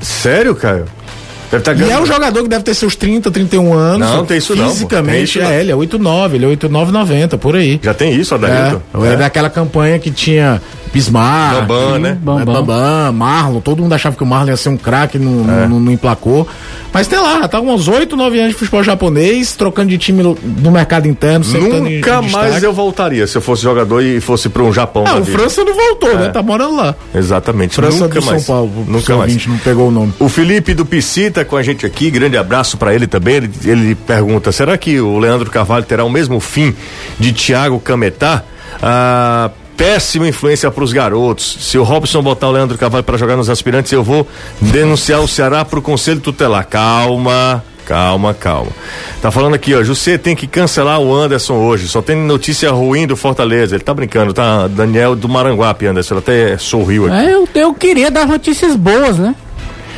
Sério, 0.00 0.54
Caio? 0.54 0.84
Deve 1.50 1.62
estar 1.62 1.76
E 1.76 1.90
é 1.90 1.98
um 2.00 2.06
jogador 2.06 2.42
que 2.44 2.48
deve 2.48 2.62
ter 2.62 2.74
seus 2.74 2.94
30, 2.94 3.28
31 3.28 3.72
anos. 3.74 4.08
Não, 4.08 4.24
tem 4.24 4.38
isso 4.38 4.54
não, 4.54 4.62
pô. 4.62 4.68
Tem 4.68 4.74
Fisicamente, 4.76 5.24
isso 5.24 5.40
não. 5.40 5.50
é, 5.50 5.60
ele 5.60 5.72
é 5.72 5.74
89, 5.74 6.36
ele 6.36 6.44
é 6.44 6.48
89, 6.48 6.92
90, 6.92 7.38
por 7.38 7.56
aí. 7.56 7.80
Já 7.82 7.92
tem 7.92 8.14
isso, 8.14 8.34
É, 8.34 8.36
Adailton? 8.36 8.80
é 9.04 9.16
daquela 9.16 9.50
campanha 9.50 9.98
que 9.98 10.12
tinha 10.12 10.62
Bismarck, 10.92 11.66
Bambam, 11.66 11.98
né? 11.98 12.18
Bambam, 12.20 12.54
Bambam, 12.54 13.12
Marlon, 13.12 13.60
todo 13.60 13.82
mundo 13.82 13.92
achava 13.92 14.16
que 14.16 14.22
o 14.22 14.26
Marlon 14.26 14.48
ia 14.50 14.56
ser 14.56 14.68
um 14.70 14.76
craque, 14.76 15.18
não, 15.18 15.42
É. 15.62 15.66
não, 15.68 15.78
não 15.80 15.92
emplacou. 15.92 16.46
Mas 16.92 17.06
tem 17.06 17.18
lá, 17.20 17.46
tá 17.46 17.60
uns 17.60 17.86
8, 17.86 18.16
9 18.16 18.38
anos 18.38 18.52
de 18.52 18.58
futebol 18.58 18.82
japonês, 18.82 19.54
trocando 19.54 19.88
de 19.90 19.98
time 19.98 20.22
no, 20.22 20.70
mercado 20.70 21.06
interno, 21.06 21.44
Nunca 21.46 21.76
em 21.76 22.00
mais 22.32 22.44
destaque. 22.46 22.64
eu 22.64 22.72
voltaria 22.72 23.26
se 23.26 23.36
eu 23.38 23.42
fosse 23.42 23.62
jogador 23.62 24.02
e 24.02 24.20
fosse 24.20 24.48
para 24.48 24.62
um 24.62 24.72
Japão. 24.72 25.04
Ah, 25.06 25.16
o 25.18 25.22
vida. 25.22 25.38
França 25.38 25.62
não 25.64 25.74
voltou, 25.74 26.16
né? 26.18 26.28
Tá 26.30 26.42
morando 26.42 26.74
lá. 26.76 26.94
Exatamente. 27.14 27.74
França 27.76 28.04
Nunca 28.04 28.20
do 28.20 28.26
mais. 28.26 28.42
São 28.42 28.54
Paulo, 28.56 28.72
o 28.86 28.90
Nunca 28.90 29.16
mais. 29.16 29.30
ouvinte 29.30 29.48
não 29.48 29.58
pegou 29.58 29.88
o 29.88 29.90
nome. 29.92 30.12
O 30.18 30.28
Felipe 30.28 30.74
do 30.74 30.84
Pisci 30.84 31.30
tá 31.30 31.44
com 31.44 31.56
a 31.56 31.62
gente 31.62 31.86
aqui, 31.86 32.10
grande 32.10 32.36
abraço 32.36 32.76
para 32.76 32.92
ele 32.94 33.06
também. 33.06 33.36
Ele, 33.36 33.50
ele 33.64 33.94
pergunta: 33.94 34.50
será 34.50 34.76
que 34.76 35.00
o 35.00 35.18
Leandro 35.18 35.48
Carvalho 35.50 35.84
terá 35.84 36.04
o 36.04 36.10
mesmo 36.10 36.40
fim 36.40 36.74
de 37.18 37.32
Thiago 37.32 37.78
Cametá? 37.78 38.42
Ah, 38.82 39.50
péssima 39.80 40.28
influência 40.28 40.70
para 40.70 40.84
os 40.84 40.92
garotos. 40.92 41.56
Se 41.60 41.78
o 41.78 41.82
Robson 41.82 42.20
botar 42.20 42.48
o 42.48 42.52
Leandro 42.52 42.76
Carvalho 42.76 43.02
para 43.02 43.16
jogar 43.16 43.34
nos 43.34 43.48
aspirantes, 43.48 43.90
eu 43.90 44.04
vou 44.04 44.28
denunciar 44.60 45.22
o 45.22 45.26
Ceará 45.26 45.64
para 45.64 45.78
o 45.78 45.82
Conselho 45.82 46.20
Tutelar. 46.20 46.66
Calma. 46.66 47.64
Calma, 47.86 48.34
calma. 48.34 48.70
Tá 49.22 49.30
falando 49.30 49.54
aqui, 49.54 49.74
ó. 49.74 49.82
José 49.82 50.18
tem 50.18 50.36
que 50.36 50.46
cancelar 50.46 51.00
o 51.00 51.12
Anderson 51.12 51.54
hoje. 51.54 51.88
Só 51.88 52.02
tem 52.02 52.14
notícia 52.14 52.70
ruim 52.70 53.06
do 53.06 53.16
Fortaleza. 53.16 53.74
Ele 53.74 53.82
tá 53.82 53.94
brincando, 53.94 54.34
tá? 54.34 54.68
Daniel 54.68 55.16
do 55.16 55.28
Maranguape, 55.28 55.86
Anderson. 55.86 56.14
Ele 56.14 56.20
até 56.20 56.58
sorriu 56.58 57.06
aqui. 57.06 57.16
É, 57.16 57.32
eu, 57.32 57.48
eu 57.54 57.74
queria 57.74 58.10
dar 58.10 58.26
notícias 58.26 58.76
boas, 58.76 59.16
né? 59.16 59.34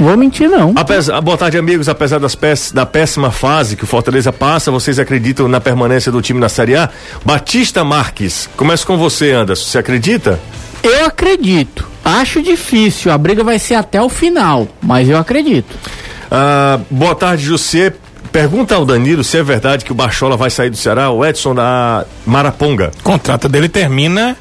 Vou 0.01 0.17
mentir, 0.17 0.49
não. 0.49 0.73
Apesar, 0.77 1.21
boa 1.21 1.37
tarde, 1.37 1.59
amigos. 1.59 1.89
Apesar 1.89 2.19
das 2.19 2.35
pés- 2.35 2.73
da 2.73 2.85
péssima 2.87 3.31
fase 3.31 3.77
que 3.77 3.85
o 3.85 3.87
Fortaleza 3.87 4.33
passa, 4.33 4.71
vocês 4.71 4.99
acreditam 4.99 5.47
na 5.49 5.61
permanência 5.61 6.11
do 6.11 6.21
time 6.23 6.41
na 6.41 6.49
Série 6.49 6.75
A? 6.77 6.89
Batista 7.25 7.85
Marques, 7.85 8.49
começo 8.57 8.87
com 8.87 8.97
você, 8.97 9.33
Anderson. 9.33 9.65
Você 9.65 9.79
acredita? 9.79 10.41
Eu 10.83 11.07
acredito. 11.07 11.87
Acho 12.05 12.43
difícil. 12.43 13.13
A 13.13 13.19
briga 13.19 13.45
vai 13.45 13.59
ser 13.59 13.75
até 13.77 14.03
o 14.03 14.09
final, 14.09 14.67
mas 14.83 15.09
eu 15.09 15.17
acredito. 15.17 15.77
Ah, 16.31 16.81
boa 16.91 17.15
tarde, 17.15 17.45
José. 17.45 17.93
Pergunta 18.33 18.75
ao 18.75 18.87
Danilo 18.87 19.23
se 19.23 19.37
é 19.37 19.43
verdade 19.43 19.85
que 19.85 19.93
o 19.93 19.95
Bachola 19.95 20.37
vai 20.39 20.49
sair 20.49 20.71
do 20.71 20.77
Ceará, 20.77 21.11
o 21.11 21.23
Edson 21.25 21.55
da 21.55 22.07
Maraponga. 22.27 22.91
O 23.01 23.03
contrato 23.03 23.47
dele 23.47 23.69
termina 23.69 24.35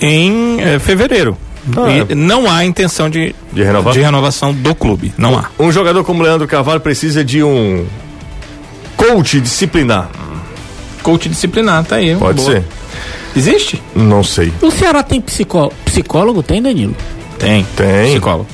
em 0.00 0.58
eh, 0.60 0.78
fevereiro. 0.78 1.36
Ah. 1.76 2.06
E 2.10 2.14
não 2.14 2.50
há 2.50 2.64
intenção 2.64 3.08
de, 3.10 3.34
De 3.52 3.62
renovar? 3.62 3.92
de 3.94 4.00
renovação 4.00 4.52
do 4.52 4.74
clube. 4.74 5.12
Não 5.18 5.36
há. 5.38 5.46
Um 5.58 5.70
jogador 5.72 6.04
como 6.04 6.22
Leandro 6.22 6.46
Carvalho 6.46 6.80
precisa 6.80 7.24
de 7.24 7.42
um 7.42 7.86
coach 8.96 9.40
disciplinar. 9.40 10.08
Coach 11.02 11.28
disciplinar, 11.28 11.84
tá 11.84 11.96
aí. 11.96 12.16
Pode 12.16 12.40
Boa. 12.40 12.52
ser? 12.52 12.64
Existe? 13.36 13.80
Não 13.94 14.22
sei. 14.24 14.52
O 14.60 14.70
Ceará 14.70 15.02
tem 15.02 15.20
psicó... 15.20 15.70
psicólogo? 15.84 16.42
Tem, 16.42 16.60
Danilo? 16.62 16.94
Tem. 17.38 17.64
Tem. 17.76 18.10
Psicólogo. 18.12 18.46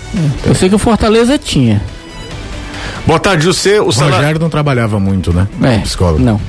Eu 0.45 0.55
sei 0.55 0.69
que 0.69 0.75
o 0.75 0.79
Fortaleza 0.79 1.39
tinha. 1.39 1.81
Boa 3.07 3.19
tarde, 3.19 3.45
José. 3.45 3.81
O 3.81 3.89
O 3.89 3.93
salário... 3.93 4.17
Rogério 4.17 4.41
não 4.41 4.51
trabalhava 4.51 4.99
muito, 5.01 5.33
né? 5.33 5.47
É. 5.63 5.79
Psicólogo. 5.79 6.23
Não. 6.23 6.41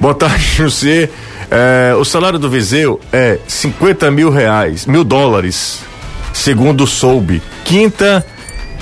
Boa 0.00 0.14
tarde, 0.14 0.42
José. 0.56 1.08
É, 1.54 1.94
o 1.94 2.02
salário 2.02 2.38
do 2.38 2.48
Viseu 2.48 2.98
é 3.12 3.38
50 3.46 4.10
mil 4.10 4.30
reais, 4.30 4.86
mil 4.86 5.04
dólares, 5.04 5.80
segundo 6.32 6.86
soube. 6.86 7.42
Quinta, 7.62 8.24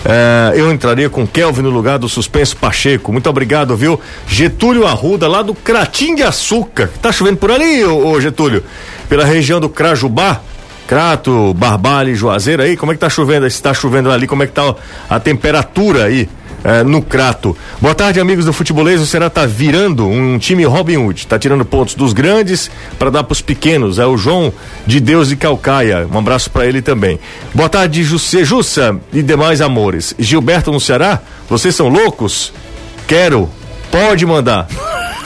é, 0.04 0.52
eu 0.54 0.70
entraria 0.70 1.10
com 1.10 1.26
Kelvin 1.26 1.62
no 1.62 1.70
lugar 1.70 1.98
do 1.98 2.08
suspenso 2.08 2.56
Pacheco. 2.56 3.10
Muito 3.10 3.28
obrigado, 3.28 3.76
viu? 3.76 4.00
Getúlio 4.28 4.86
Arruda, 4.86 5.26
lá 5.26 5.42
do 5.42 5.52
Cratim 5.52 6.14
de 6.14 6.22
Açúcar. 6.22 6.88
Tá 7.02 7.10
chovendo 7.10 7.38
por 7.38 7.50
ali, 7.50 7.84
ô, 7.84 8.06
ô, 8.06 8.20
Getúlio? 8.20 8.62
Pela 9.08 9.24
região 9.24 9.58
do 9.58 9.68
Crajubá? 9.68 10.40
Crato, 10.86 11.52
Barbalho 11.54 12.14
Juazeiro 12.14 12.62
aí, 12.62 12.76
como 12.76 12.92
é 12.92 12.94
que 12.94 13.00
tá 13.00 13.10
chovendo? 13.10 13.50
Se 13.50 13.60
tá 13.60 13.74
chovendo 13.74 14.12
ali, 14.12 14.28
como 14.28 14.44
é 14.44 14.46
que 14.46 14.52
tá 14.52 14.76
a 15.08 15.18
temperatura 15.18 16.04
aí? 16.04 16.28
É, 16.64 16.82
no 16.82 17.02
Crato. 17.02 17.56
Boa 17.80 17.94
tarde, 17.94 18.20
amigos 18.20 18.44
do 18.44 18.52
Futebolês. 18.52 19.00
O 19.00 19.06
Ceará 19.06 19.30
tá 19.30 19.46
virando 19.46 20.06
um 20.06 20.38
time 20.38 20.64
Robin 20.64 20.96
Hood. 20.98 21.26
Tá 21.26 21.38
tirando 21.38 21.64
pontos 21.64 21.94
dos 21.94 22.12
grandes 22.12 22.70
para 22.98 23.10
dar 23.10 23.24
pros 23.24 23.40
pequenos. 23.40 23.98
É 23.98 24.06
o 24.06 24.16
João 24.16 24.52
de 24.86 25.00
Deus 25.00 25.28
de 25.28 25.36
Calcaia. 25.36 26.06
Um 26.12 26.18
abraço 26.18 26.50
para 26.50 26.66
ele 26.66 26.82
também. 26.82 27.18
Boa 27.54 27.68
tarde, 27.68 28.02
Jussê, 28.02 28.44
Jussa 28.44 28.96
e 29.12 29.22
demais 29.22 29.60
amores. 29.60 30.14
Gilberto 30.18 30.70
no 30.70 30.80
Ceará? 30.80 31.20
Vocês 31.48 31.74
são 31.74 31.88
loucos? 31.88 32.52
Quero. 33.06 33.48
Pode 33.90 34.24
mandar. 34.24 34.68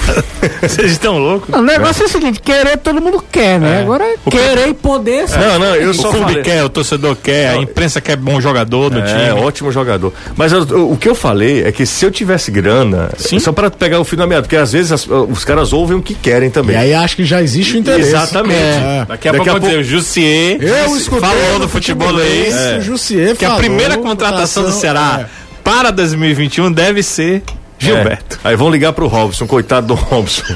Vocês 0.60 0.92
estão 0.92 1.18
loucos? 1.18 1.54
O 1.54 1.62
negócio 1.62 2.02
é 2.02 2.06
o 2.06 2.08
seguinte, 2.08 2.40
querer 2.40 2.76
todo 2.78 3.00
mundo 3.00 3.22
quer, 3.32 3.58
né? 3.58 3.82
Agora, 3.82 4.04
querer 4.30 4.68
e 4.68 4.74
poder... 4.74 5.26
Não, 5.30 5.58
não, 5.58 5.74
eu 5.76 5.90
O 5.90 5.94
só 5.94 6.10
clube 6.10 6.26
falei. 6.26 6.42
quer, 6.42 6.64
o 6.64 6.68
torcedor 6.68 7.16
quer, 7.16 7.50
a 7.50 7.56
imprensa 7.56 8.00
quer 8.00 8.16
bom 8.16 8.40
jogador 8.40 8.90
do 8.90 8.98
É, 9.00 9.02
time. 9.02 9.40
ótimo 9.42 9.72
jogador. 9.72 10.12
Mas 10.36 10.52
eu- 10.52 10.90
o 10.90 10.96
que 10.96 11.08
eu 11.08 11.14
falei 11.14 11.64
é 11.64 11.72
que 11.72 11.86
se 11.86 12.04
eu 12.04 12.10
tivesse 12.10 12.50
grana, 12.50 13.10
Sim. 13.16 13.38
só 13.38 13.52
para 13.52 13.70
pegar 13.70 14.00
o 14.00 14.04
fio 14.04 14.18
da 14.18 14.26
meada, 14.26 14.42
porque 14.42 14.56
às 14.56 14.72
vezes 14.72 14.92
as- 14.92 15.06
os 15.08 15.44
caras 15.44 15.72
ouvem 15.72 15.96
o 15.96 16.02
que 16.02 16.14
querem 16.14 16.48
E 16.48 16.52
também. 16.52 16.76
aí 16.76 16.92
acho 16.94 17.16
que 17.16 17.24
já 17.24 17.42
existe 17.42 17.74
o 17.76 17.78
interesse. 17.78 18.08
Exatamente. 18.10 18.54
É. 18.60 19.04
Daqui 19.08 19.28
a 19.28 19.32
pouco 19.34 19.48
eu 19.48 19.52
vou 19.54 19.60
dizer, 19.60 19.78
o 19.78 19.84
Jussier 19.84 20.58
Eu 20.62 20.96
escutei 20.96 21.20
falou 21.28 21.52
no 21.54 21.58
no 21.60 21.68
futebolês 21.68 22.54
o 22.78 22.80
Jussier 22.82 23.34
que 23.36 23.44
a 23.44 23.52
primeira 23.56 23.96
contratação 23.96 24.64
do 24.64 24.72
Ceará 24.72 25.20
é. 25.22 25.26
para 25.62 25.90
2021 25.90 26.70
deve 26.70 27.02
ser 27.02 27.42
Gilberto. 27.84 28.38
É. 28.44 28.48
Aí 28.48 28.56
vão 28.56 28.70
ligar 28.70 28.92
pro 28.92 29.06
Robson, 29.06 29.46
coitado 29.46 29.88
do 29.88 29.94
Robson. 29.94 30.54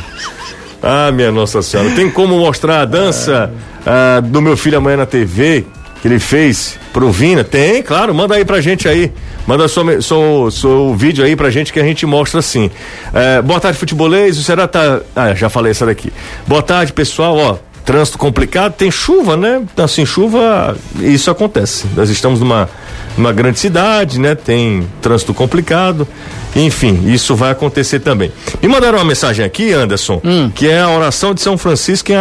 Ah, 0.82 1.10
minha 1.10 1.32
Nossa 1.32 1.60
Senhora. 1.60 1.90
Tem 1.90 2.08
como 2.10 2.38
mostrar 2.38 2.82
a 2.82 2.84
dança 2.84 3.52
ah, 3.84 4.20
do 4.20 4.40
meu 4.40 4.56
filho 4.56 4.78
amanhã 4.78 4.98
na 4.98 5.06
TV? 5.06 5.66
que 6.00 6.08
ele 6.08 6.18
fez 6.18 6.78
pro 6.92 7.10
Vina? 7.10 7.44
Tem, 7.44 7.82
claro, 7.82 8.14
manda 8.14 8.34
aí 8.34 8.44
pra 8.44 8.60
gente 8.60 8.88
aí. 8.88 9.12
Manda 9.46 9.66
seu, 9.66 10.02
seu, 10.02 10.50
seu 10.50 10.94
vídeo 10.94 11.24
aí 11.24 11.34
pra 11.34 11.50
gente 11.50 11.72
que 11.72 11.80
a 11.80 11.82
gente 11.82 12.04
mostra 12.06 12.40
assim. 12.40 12.70
É, 13.12 13.40
boa 13.42 13.58
tarde, 13.58 13.78
futebolês. 13.78 14.38
O 14.38 14.42
Será 14.42 14.68
tá. 14.68 15.00
Ah, 15.16 15.34
já 15.34 15.48
falei 15.48 15.70
essa 15.70 15.86
daqui. 15.86 16.12
Boa 16.46 16.62
tarde, 16.62 16.92
pessoal. 16.92 17.36
Ó, 17.36 17.56
trânsito 17.88 18.18
complicado, 18.18 18.74
tem 18.74 18.90
chuva, 18.90 19.34
né? 19.34 19.62
Assim, 19.78 20.04
chuva, 20.04 20.76
isso 21.00 21.30
acontece. 21.30 21.86
Nós 21.96 22.10
estamos 22.10 22.38
numa, 22.38 22.68
numa 23.16 23.32
grande 23.32 23.58
cidade, 23.58 24.20
né? 24.20 24.34
Tem 24.34 24.86
trânsito 25.00 25.32
complicado. 25.32 26.06
Enfim, 26.54 27.10
isso 27.10 27.34
vai 27.34 27.50
acontecer 27.50 28.00
também. 28.00 28.30
Me 28.60 28.68
mandaram 28.68 28.98
uma 28.98 29.06
mensagem 29.06 29.42
aqui, 29.42 29.72
Anderson, 29.72 30.20
Hum. 30.22 30.50
que 30.54 30.68
é 30.68 30.82
a 30.82 30.90
oração 30.90 31.32
de 31.32 31.40
São 31.40 31.56
Francisco 31.56 32.12
é 32.12 32.16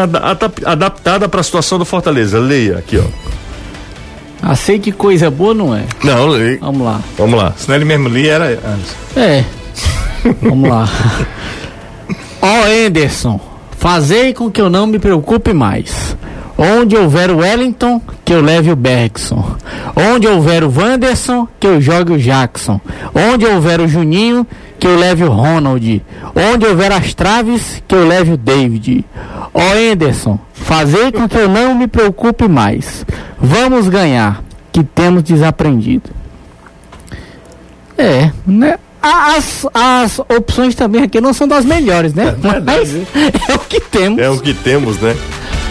adaptada 0.64 1.28
para 1.28 1.42
a 1.42 1.44
situação 1.44 1.78
do 1.78 1.84
Fortaleza. 1.84 2.40
Leia 2.40 2.78
aqui, 2.78 2.98
ó. 2.98 4.56
Sei 4.56 4.80
que 4.80 4.94
coisa 4.94 5.30
boa, 5.30 5.54
não 5.54 5.76
é? 5.76 5.84
Não, 6.02 6.28
leia. 6.28 6.60
Vamos 6.62 6.82
lá. 6.86 7.02
Vamos 7.18 7.38
lá. 7.38 7.54
Senão 7.58 7.76
ele 7.76 7.84
mesmo 7.84 8.08
li, 8.08 8.30
era 8.30 8.46
antes. 8.46 8.96
É. 9.18 9.44
Vamos 10.42 10.70
lá. 10.70 10.88
Ó 12.42 12.64
Anderson, 12.86 13.57
fazei 13.78 14.34
com 14.34 14.52
que 14.52 14.62
eu 14.62 14.70
não 14.70 14.86
me 14.86 15.00
preocupe 15.00 15.54
mais. 15.54 16.18
Onde 16.58 16.96
houver 16.96 17.30
o 17.30 17.38
Wellington, 17.38 18.02
que 18.26 18.34
eu 18.34 18.42
leve 18.42 18.72
o 18.72 18.76
Bergson. 18.76 19.56
Onde 19.96 20.28
houver 20.28 20.64
o 20.64 20.74
Wanderson, 20.76 21.48
que 21.60 21.68
eu 21.68 21.80
jogue 21.80 22.14
o 22.14 22.18
Jackson. 22.18 22.82
Onde 23.14 23.46
houver 23.46 23.80
o 23.80 23.88
Juninho, 23.88 24.46
que 24.80 24.88
eu 24.88 24.98
leve 24.98 25.24
o 25.24 25.30
Ronald. 25.30 26.04
Onde 26.36 26.66
houver 26.66 26.92
as 26.92 27.14
traves, 27.14 27.82
que 27.88 27.94
eu 27.94 28.08
leve 28.08 28.34
o 28.34 28.38
David. 28.38 29.06
Ó 29.54 29.92
Anderson, 29.92 30.40
fazei 30.54 31.12
com 31.12 31.30
que 31.30 31.38
eu 31.38 31.48
não 31.48 31.76
me 31.76 31.88
preocupe 31.88 32.48
mais. 32.48 33.06
Vamos 33.40 33.88
ganhar, 33.88 34.44
que 34.72 34.84
temos 34.84 35.22
desaprendido. 35.22 36.10
É, 37.96 38.32
né? 38.46 38.78
As, 39.02 39.66
as 39.74 40.20
opções 40.20 40.76
também 40.76 41.04
aqui 41.04 41.22
não 41.22 41.34
são 41.34 41.48
das 41.48 41.64
melhores, 41.66 42.14
né? 42.14 42.36
Mas 42.66 42.94
é 43.50 43.54
o 43.56 43.60
que 43.60 43.80
temos. 43.80 44.20
É 44.20 44.30
o 44.30 44.40
que 44.40 44.54
temos, 44.54 44.98
né? 45.00 45.16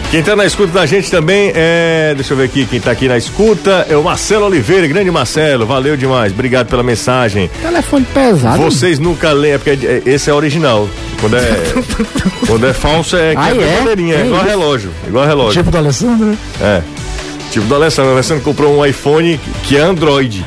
Quem 0.09 0.23
tá 0.23 0.37
na 0.37 0.45
escuta 0.45 0.71
da 0.71 0.85
gente 0.85 1.11
também 1.11 1.51
é. 1.53 2.13
Deixa 2.15 2.31
eu 2.33 2.37
ver 2.37 2.45
aqui, 2.45 2.65
quem 2.65 2.79
tá 2.79 2.91
aqui 2.91 3.09
na 3.09 3.17
escuta 3.17 3.85
é 3.89 3.97
o 3.97 4.03
Marcelo 4.03 4.45
Oliveira, 4.45 4.87
grande 4.87 5.11
Marcelo, 5.11 5.65
valeu 5.65 5.97
demais, 5.97 6.31
obrigado 6.31 6.67
pela 6.67 6.81
mensagem. 6.81 7.49
Telefone 7.61 8.05
pesado. 8.13 8.57
Vocês 8.63 8.99
nunca 8.99 9.33
leem, 9.33 9.55
é 9.55 9.57
porque 9.57 9.85
é- 9.85 10.01
esse 10.05 10.29
é 10.29 10.33
original. 10.33 10.87
Quando 11.19 11.35
é, 11.35 11.41
quando 12.47 12.65
é 12.67 12.73
falso 12.73 13.17
é, 13.17 13.33
Ah, 13.35 13.47
quebra 13.49 13.65
é? 13.65 13.77
bandeirinha, 13.79 14.15
é 14.15 14.21
É 14.21 14.25
igual 14.27 14.43
relógio, 14.45 14.91
igual 15.05 15.25
relógio. 15.25 15.53
Tipo 15.61 15.71
do 15.71 15.77
Alessandro, 15.77 16.25
né? 16.27 16.37
É. 16.61 16.81
Tipo 17.51 17.65
do 17.65 17.75
Alessandro, 17.75 18.11
o 18.11 18.13
Alessandro 18.13 18.43
comprou 18.45 18.79
um 18.79 18.85
iPhone 18.85 19.37
que 19.63 19.75
é 19.75 19.81
Android. 19.81 20.45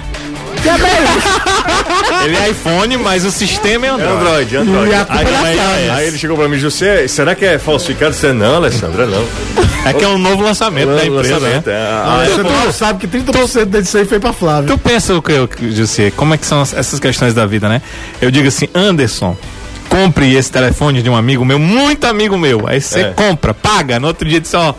Ele 2.25 2.37
é 2.37 2.51
iPhone, 2.51 2.97
mas 2.99 3.25
o 3.25 3.31
sistema 3.31 3.87
é 3.87 3.89
É 3.89 3.93
Android. 3.93 4.57
Android, 4.57 4.57
Android. 4.57 4.91
E 4.91 4.95
a 4.95 4.99
Aí, 5.09 5.25
culpa 5.25 5.41
da 5.41 5.49
aí- 5.49 5.91
aí 5.91 6.07
ele 6.09 6.19
chegou 6.19 6.37
pra 6.37 6.49
mim, 6.49 6.59
José, 6.59 7.09
será 7.09 7.35
que 7.35 7.45
é 7.45 7.59
falsificado? 7.59 8.15
Você 8.15 8.33
não, 8.33 8.57
Alessandro, 8.57 9.03
é 9.03 9.07
não. 9.07 9.25
É 9.87 9.93
que 9.95 10.05
é 10.05 10.09
um 10.09 10.19
novo 10.19 10.43
lançamento 10.43 10.89
da 10.95 11.05
empresa, 11.07 11.35
né? 11.41 11.55
Lançamento, 11.57 11.71
é. 11.71 11.77
Ah, 11.77 12.25
você 12.29 12.43
não 12.43 12.73
sabe 12.73 12.99
que 13.01 13.07
30% 13.09 13.81
disso 13.81 13.97
aí 13.97 14.05
foi 14.05 14.21
pra 14.21 14.33
Flávia. 14.33 14.69
Tu 14.69 14.79
pensa 14.79 15.15
o 15.15 15.23
que 15.23 15.33
eu, 15.33 15.49
José, 15.71 16.11
como 16.15 16.35
é 16.35 16.37
que 16.37 16.45
são 16.45 16.61
as- 16.61 16.75
essas 16.75 17.01
questões 17.01 17.33
da 17.33 17.47
vida, 17.47 17.69
né? 17.69 17.81
Eu 18.21 18.31
digo 18.31 18.47
assim, 18.49 18.69
Anderson, 18.75 19.35
compre 19.89 20.35
esse 20.35 20.53
telefone 20.53 21.03
de 21.03 21.09
um 21.09 21.17
amigo 21.17 21.45
meu, 21.45 21.59
muito 21.59 22.07
amigo 22.07 22.37
meu. 22.37 22.65
Aí 22.69 22.81
você 22.81 23.01
É. 23.01 23.05
compra, 23.17 23.55
paga, 23.55 23.99
no 23.99 24.07
outro 24.09 24.29
dia 24.29 24.41
diz, 24.41 24.53
ó, 24.55 24.75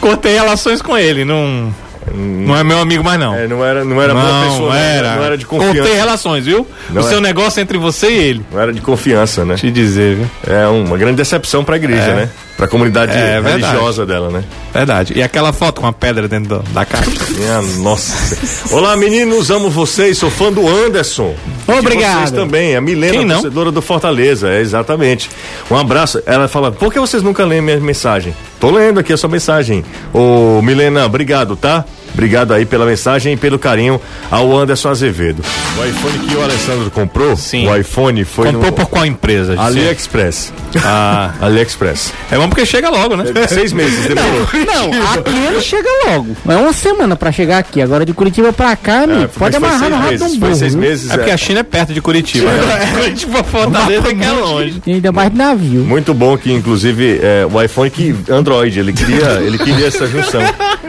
cortei 0.00 0.34
relações 0.34 0.82
com 0.82 0.96
ele, 0.98 1.24
não, 1.24 1.74
não 2.12 2.56
é 2.56 2.64
meu 2.64 2.78
amigo 2.78 3.04
mais 3.04 3.18
não. 3.20 3.34
É, 3.34 3.46
não 3.46 3.64
era, 3.64 3.84
não 3.84 4.00
era 4.02 4.12
boa 4.14 4.26
não, 4.26 4.50
pessoa, 4.50 4.68
não 4.70 4.76
era. 4.76 5.16
não 5.16 5.24
era 5.24 5.38
de 5.38 5.46
confiança. 5.46 5.94
relações, 5.94 6.44
viu? 6.46 6.66
Não 6.90 7.02
o 7.02 7.04
é. 7.04 7.08
seu 7.08 7.20
negócio 7.20 7.60
é 7.60 7.62
entre 7.62 7.78
você 7.78 8.08
e 8.10 8.18
ele. 8.18 8.46
Não 8.50 8.60
era 8.60 8.72
de 8.72 8.80
confiança, 8.80 9.44
né? 9.44 9.54
Te 9.54 9.70
dizer, 9.70 10.16
viu? 10.16 10.30
É 10.46 10.66
uma 10.66 10.96
grande 10.96 11.16
decepção 11.16 11.64
pra 11.64 11.76
igreja, 11.76 12.02
É. 12.02 12.14
né? 12.14 12.28
Pra 12.62 12.68
comunidade 12.68 13.10
É, 13.10 13.40
religiosa 13.40 14.06
dela, 14.06 14.30
né? 14.30 14.44
Verdade. 14.72 15.14
E 15.16 15.20
aquela 15.22 15.52
foto 15.52 15.80
com 15.80 15.86
a 15.88 15.92
pedra 15.92 16.28
dentro 16.28 16.60
do- 16.60 16.72
da 16.72 16.84
caixa. 16.84 17.10
Minha 17.30 17.60
nossa. 17.80 18.36
Olá, 18.72 18.96
meninos, 18.96 19.50
amo 19.50 19.68
vocês, 19.68 20.16
sou 20.16 20.30
fã 20.30 20.52
do 20.52 20.68
Anderson. 20.68 21.34
Obrigado. 21.66 22.18
Vocês 22.18 22.30
também, 22.30 22.76
a 22.76 22.80
Milena, 22.80 23.34
torcedora 23.34 23.72
do 23.72 23.82
Fortaleza, 23.82 24.48
é 24.48 24.60
exatamente. 24.60 25.28
Um 25.68 25.76
abraço. 25.76 26.22
Ela 26.24 26.46
fala, 26.46 26.70
por 26.70 26.92
que 26.92 27.00
vocês 27.00 27.20
nunca 27.20 27.44
leem 27.44 27.60
minha 27.60 27.80
mensagem? 27.80 28.32
Tô 28.60 28.70
lendo 28.70 29.00
aqui 29.00 29.12
a 29.12 29.16
sua 29.16 29.28
mensagem. 29.28 29.84
Ô, 30.14 30.62
Milena, 30.62 31.04
obrigado, 31.04 31.56
tá? 31.56 31.84
Obrigado 32.12 32.52
aí 32.52 32.64
pela 32.66 32.84
mensagem 32.86 33.32
e 33.32 33.36
pelo 33.36 33.58
carinho 33.58 34.00
ao 34.30 34.56
Anderson 34.56 34.90
Azevedo. 34.90 35.42
O 35.78 35.84
iPhone 35.84 36.18
que 36.28 36.34
o 36.36 36.42
Alessandro 36.42 36.90
comprou, 36.90 37.36
Sim. 37.36 37.66
o 37.68 37.76
iPhone 37.76 38.24
foi 38.24 38.46
Comprou 38.46 38.66
no 38.66 38.72
por 38.72 38.86
qual 38.86 39.06
empresa? 39.06 39.54
AliExpress. 39.58 40.52
Ah, 40.84 41.32
AliExpress. 41.40 42.12
é 42.30 42.36
bom 42.36 42.48
porque 42.48 42.66
chega 42.66 42.90
logo, 42.90 43.16
né? 43.16 43.24
Seis 43.48 43.72
meses 43.72 44.06
demorou. 44.06 44.46
Não, 44.66 45.12
aqui 45.14 45.36
ele 45.48 45.60
chega 45.60 45.88
logo. 46.06 46.36
É 46.48 46.56
uma 46.56 46.72
semana 46.72 47.16
pra 47.16 47.32
chegar 47.32 47.58
aqui. 47.58 47.80
Agora 47.80 48.04
de 48.04 48.12
Curitiba 48.12 48.52
pra 48.52 48.76
cá, 48.76 49.02
amigo, 49.04 49.22
É, 49.22 49.26
pode 49.28 49.58
mas 49.58 49.78
foi 49.78 49.86
amarrar 49.86 49.88
seis 49.88 49.90
no 49.90 49.96
rabo 49.96 50.10
de 50.12 50.18
meses, 50.20 50.36
um 50.36 50.38
foi 50.40 50.48
burro. 50.48 50.58
seis 50.58 50.74
meses. 50.74 51.10
É 51.10 51.16
porque 51.16 51.30
é. 51.30 51.34
a 51.34 51.36
China 51.36 51.60
é 51.60 51.62
perto 51.62 51.92
de 51.94 52.00
Curitiba. 52.00 52.50
né? 52.50 52.92
Curitiba, 52.94 53.44
Fortaleza 53.44 54.14
que 54.14 54.24
é 54.24 54.32
longe. 54.32 54.82
E 54.86 54.92
ainda 54.94 55.12
mais 55.12 55.30
de 55.30 55.36
navio. 55.38 55.80
Muito 55.84 56.12
bom 56.14 56.36
que, 56.36 56.52
inclusive, 56.52 57.20
é, 57.22 57.46
o 57.50 57.60
iPhone 57.62 57.90
que 57.90 58.14
Android, 58.30 58.78
ele 58.78 58.92
queria, 58.92 59.40
ele 59.42 59.58
queria 59.58 59.86
essa 59.86 60.06
junção. 60.06 60.42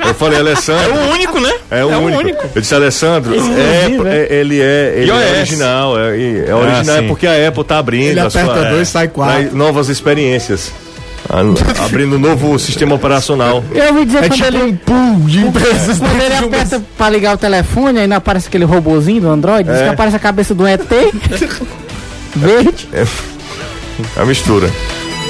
Eu 0.05 0.13
falei, 0.13 0.37
É 0.37 0.41
Alessandro. 0.41 0.93
O 1.13 1.15
único, 1.15 1.39
né? 1.39 1.53
É 1.71 1.85
o 1.85 1.89
único. 1.99 2.45
Eu 2.55 2.61
disse, 2.61 2.73
Alessandro, 2.75 3.33
é, 3.33 4.15
é- 4.15 4.27
ele 4.39 4.59
é, 4.61 4.93
ele 4.97 5.11
é 5.11 5.31
original. 5.39 5.97
É, 5.99 6.45
é 6.47 6.55
original, 6.55 6.95
é 6.97 6.99
sim. 7.01 7.07
porque 7.07 7.27
a 7.27 7.47
Apple 7.47 7.63
tá 7.63 7.77
abrindo 7.77 8.11
Ele 8.11 8.19
a 8.19 8.25
aperta 8.27 8.53
sua, 8.53 8.69
dois, 8.69 8.87
sai 8.87 9.07
quatro. 9.07 9.55
novas 9.55 9.89
experiências. 9.89 10.71
A- 11.29 11.39
Abrindo 11.85 12.17
um 12.17 12.19
novo 12.19 12.59
sistema 12.59 12.95
operacional. 12.95 13.63
Eu 13.73 13.85
ouvi 13.93 14.05
dizer 14.05 14.25
É 14.25 14.27
quando 14.27 14.33
tipo 14.33 14.47
ele. 14.47 14.63
um 14.63 14.75
pool 14.75 15.19
de 15.25 15.39
empresas. 15.39 15.97
Quando 15.99 16.21
ele 16.21 16.33
aperta 16.35 16.81
pra 16.97 17.09
ligar 17.09 17.35
o 17.35 17.37
telefone, 17.37 17.99
aí 17.99 18.07
não 18.07 18.17
aparece 18.17 18.47
aquele 18.49 18.65
robozinho 18.65 19.21
do 19.21 19.29
Android, 19.29 19.69
diz 19.69 19.79
É. 19.79 19.83
que 19.85 19.89
aparece 19.93 20.15
a 20.17 20.19
cabeça 20.19 20.53
do 20.53 20.67
ET. 20.67 20.81
verde. 22.35 22.87
A 24.17 24.25
mistura. 24.25 24.69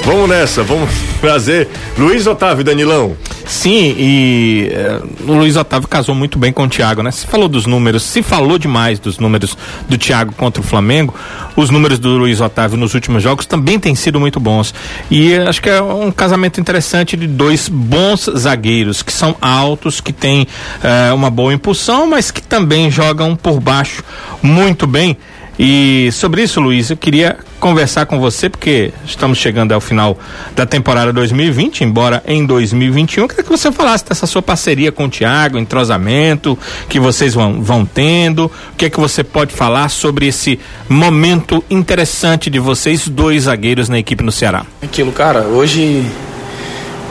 Vamos 0.04 0.28
nessa, 0.28 0.62
vamos 0.62 0.90
trazer 1.18 1.66
Luiz 1.96 2.26
Otávio 2.26 2.62
Danilão. 2.62 3.16
Sim, 3.46 3.94
e 3.98 4.68
eh, 4.70 5.00
o 5.26 5.32
Luiz 5.32 5.56
Otávio 5.56 5.88
casou 5.88 6.14
muito 6.14 6.38
bem 6.38 6.52
com 6.52 6.64
o 6.64 6.68
Thiago, 6.68 7.02
né? 7.02 7.10
Se 7.10 7.26
falou 7.26 7.48
dos 7.48 7.64
números, 7.64 8.02
se 8.02 8.22
falou 8.22 8.58
demais 8.58 8.98
dos 8.98 9.18
números 9.18 9.56
do 9.88 9.96
Thiago 9.96 10.34
contra 10.34 10.60
o 10.60 10.64
Flamengo, 10.64 11.14
os 11.56 11.70
números 11.70 11.98
do 11.98 12.10
Luiz 12.10 12.42
Otávio 12.42 12.76
nos 12.76 12.92
últimos 12.92 13.22
jogos 13.22 13.46
também 13.46 13.78
têm 13.78 13.94
sido 13.94 14.20
muito 14.20 14.38
bons. 14.38 14.74
E 15.10 15.34
acho 15.36 15.62
que 15.62 15.70
é 15.70 15.80
um 15.80 16.10
casamento 16.10 16.60
interessante 16.60 17.16
de 17.16 17.26
dois 17.26 17.70
bons 17.70 18.28
zagueiros, 18.36 19.02
que 19.02 19.12
são 19.12 19.34
altos, 19.40 20.02
que 20.02 20.12
têm 20.12 20.46
eh, 20.82 21.12
uma 21.14 21.30
boa 21.30 21.54
impulsão, 21.54 22.06
mas 22.06 22.30
que 22.30 22.42
também 22.42 22.90
jogam 22.90 23.34
por 23.34 23.58
baixo 23.58 24.04
muito 24.42 24.86
bem. 24.86 25.16
E 25.58 26.10
sobre 26.12 26.42
isso, 26.42 26.60
Luiz, 26.60 26.90
eu 26.90 26.96
queria 26.96 27.36
conversar 27.60 28.06
com 28.06 28.18
você, 28.20 28.50
porque 28.50 28.92
estamos 29.06 29.38
chegando 29.38 29.72
ao 29.72 29.80
final 29.80 30.18
da 30.54 30.66
temporada 30.66 31.12
2020, 31.12 31.84
embora 31.84 32.22
em 32.26 32.44
2021. 32.44 33.22
Eu 33.22 33.28
queria 33.28 33.44
que 33.44 33.50
você 33.50 33.70
falasse 33.70 34.04
dessa 34.04 34.26
sua 34.26 34.42
parceria 34.42 34.90
com 34.90 35.04
o 35.04 35.08
Thiago, 35.08 35.56
entrosamento 35.56 36.58
que 36.88 36.98
vocês 36.98 37.34
vão, 37.34 37.62
vão 37.62 37.86
tendo. 37.86 38.46
O 38.46 38.76
que 38.76 38.86
é 38.86 38.90
que 38.90 38.98
você 38.98 39.22
pode 39.22 39.54
falar 39.54 39.88
sobre 39.88 40.26
esse 40.26 40.58
momento 40.88 41.64
interessante 41.70 42.50
de 42.50 42.58
vocês, 42.58 43.08
dois 43.08 43.44
zagueiros 43.44 43.88
na 43.88 43.98
equipe 43.98 44.22
no 44.22 44.32
Ceará? 44.32 44.66
Aquilo, 44.82 45.12
cara, 45.12 45.42
hoje 45.42 46.04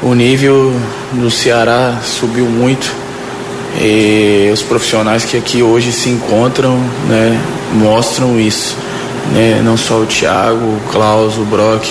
o 0.01 0.13
nível 0.13 0.73
do 1.13 1.31
Ceará 1.31 1.99
subiu 2.03 2.45
muito. 2.45 3.02
E 3.81 4.49
os 4.53 4.61
profissionais 4.61 5.25
que 5.25 5.37
aqui 5.37 5.63
hoje 5.63 5.91
se 5.91 6.09
encontram, 6.09 6.77
né, 7.07 7.39
mostram 7.73 8.39
isso. 8.39 8.75
Né? 9.33 9.61
Não 9.63 9.77
só 9.77 9.95
o 9.95 10.05
Thiago, 10.05 10.57
o 10.57 10.81
Klaus, 10.91 11.37
o 11.37 11.45
Brock, 11.45 11.87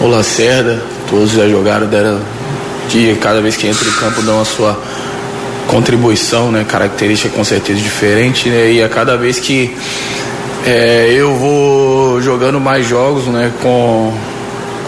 o 0.00 0.06
Lacerda, 0.06 0.82
todos 1.08 1.32
já 1.32 1.48
jogaram, 1.48 1.86
deram 1.86 2.20
que 2.88 3.14
cada 3.16 3.40
vez 3.40 3.56
que 3.56 3.66
entra 3.66 3.86
em 3.86 3.92
campo 3.92 4.22
dão 4.22 4.40
a 4.40 4.44
sua 4.44 4.78
contribuição, 5.66 6.50
né, 6.50 6.64
característica 6.66 7.34
com 7.34 7.44
certeza 7.44 7.80
diferente, 7.80 8.48
né, 8.48 8.72
e 8.72 8.82
a 8.82 8.88
cada 8.88 9.16
vez 9.16 9.38
que 9.38 9.76
é, 10.66 11.12
eu 11.12 11.34
vou 11.36 12.20
jogando 12.22 12.58
mais 12.58 12.86
jogos, 12.86 13.26
né, 13.26 13.52
com 13.60 14.12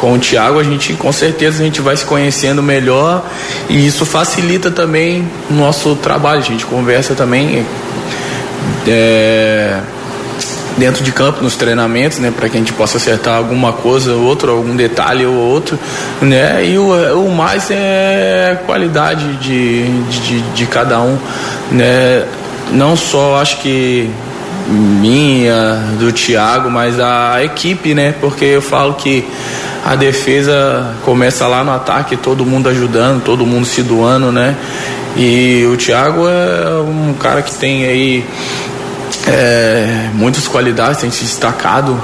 com 0.00 0.14
o 0.14 0.18
Thiago, 0.18 0.58
a 0.58 0.64
gente 0.64 0.94
com 0.94 1.12
certeza 1.12 1.62
a 1.62 1.64
gente 1.64 1.82
vai 1.82 1.94
se 1.94 2.06
conhecendo 2.06 2.62
melhor 2.62 3.22
e 3.68 3.86
isso 3.86 4.06
facilita 4.06 4.70
também 4.70 5.28
o 5.50 5.52
nosso 5.52 5.94
trabalho. 5.94 6.40
A 6.40 6.44
gente 6.44 6.64
conversa 6.64 7.14
também. 7.14 7.66
é, 8.88 9.78
dentro 10.78 11.04
de 11.04 11.12
campo, 11.12 11.42
nos 11.42 11.56
treinamentos, 11.56 12.18
né, 12.18 12.32
para 12.34 12.48
que 12.48 12.56
a 12.56 12.60
gente 12.60 12.72
possa 12.72 12.96
acertar 12.96 13.36
alguma 13.36 13.70
coisa, 13.70 14.14
outro, 14.14 14.50
algum 14.50 14.74
detalhe 14.74 15.26
ou 15.26 15.34
outro, 15.34 15.78
né, 16.22 16.64
e 16.64 16.78
o, 16.78 17.26
o 17.26 17.30
mais 17.30 17.70
é 17.70 18.58
qualidade 18.64 19.36
de, 19.36 19.84
de, 20.08 20.40
de 20.40 20.66
cada 20.66 20.98
um, 21.02 21.18
né, 21.70 22.24
não 22.72 22.96
só 22.96 23.38
acho 23.38 23.58
que 23.58 24.08
minha, 24.68 25.74
do 25.98 26.10
Thiago, 26.12 26.70
mas 26.70 26.98
a 26.98 27.44
equipe, 27.44 27.92
né, 27.92 28.14
porque 28.18 28.46
eu 28.46 28.62
falo 28.62 28.94
que 28.94 29.26
a 29.84 29.94
defesa 29.96 30.94
começa 31.04 31.46
lá 31.46 31.64
no 31.64 31.72
ataque, 31.72 32.16
todo 32.16 32.44
mundo 32.44 32.68
ajudando, 32.68 33.22
todo 33.22 33.46
mundo 33.46 33.66
se 33.66 33.82
doando, 33.82 34.30
né? 34.30 34.56
E 35.16 35.66
o 35.72 35.76
Thiago 35.76 36.28
é 36.28 36.80
um 36.80 37.14
cara 37.14 37.42
que 37.42 37.54
tem 37.54 37.84
aí 37.84 38.24
é, 39.26 40.08
muitas 40.14 40.46
qualidades, 40.46 41.00
tem 41.00 41.10
se 41.10 41.24
destacado 41.24 42.00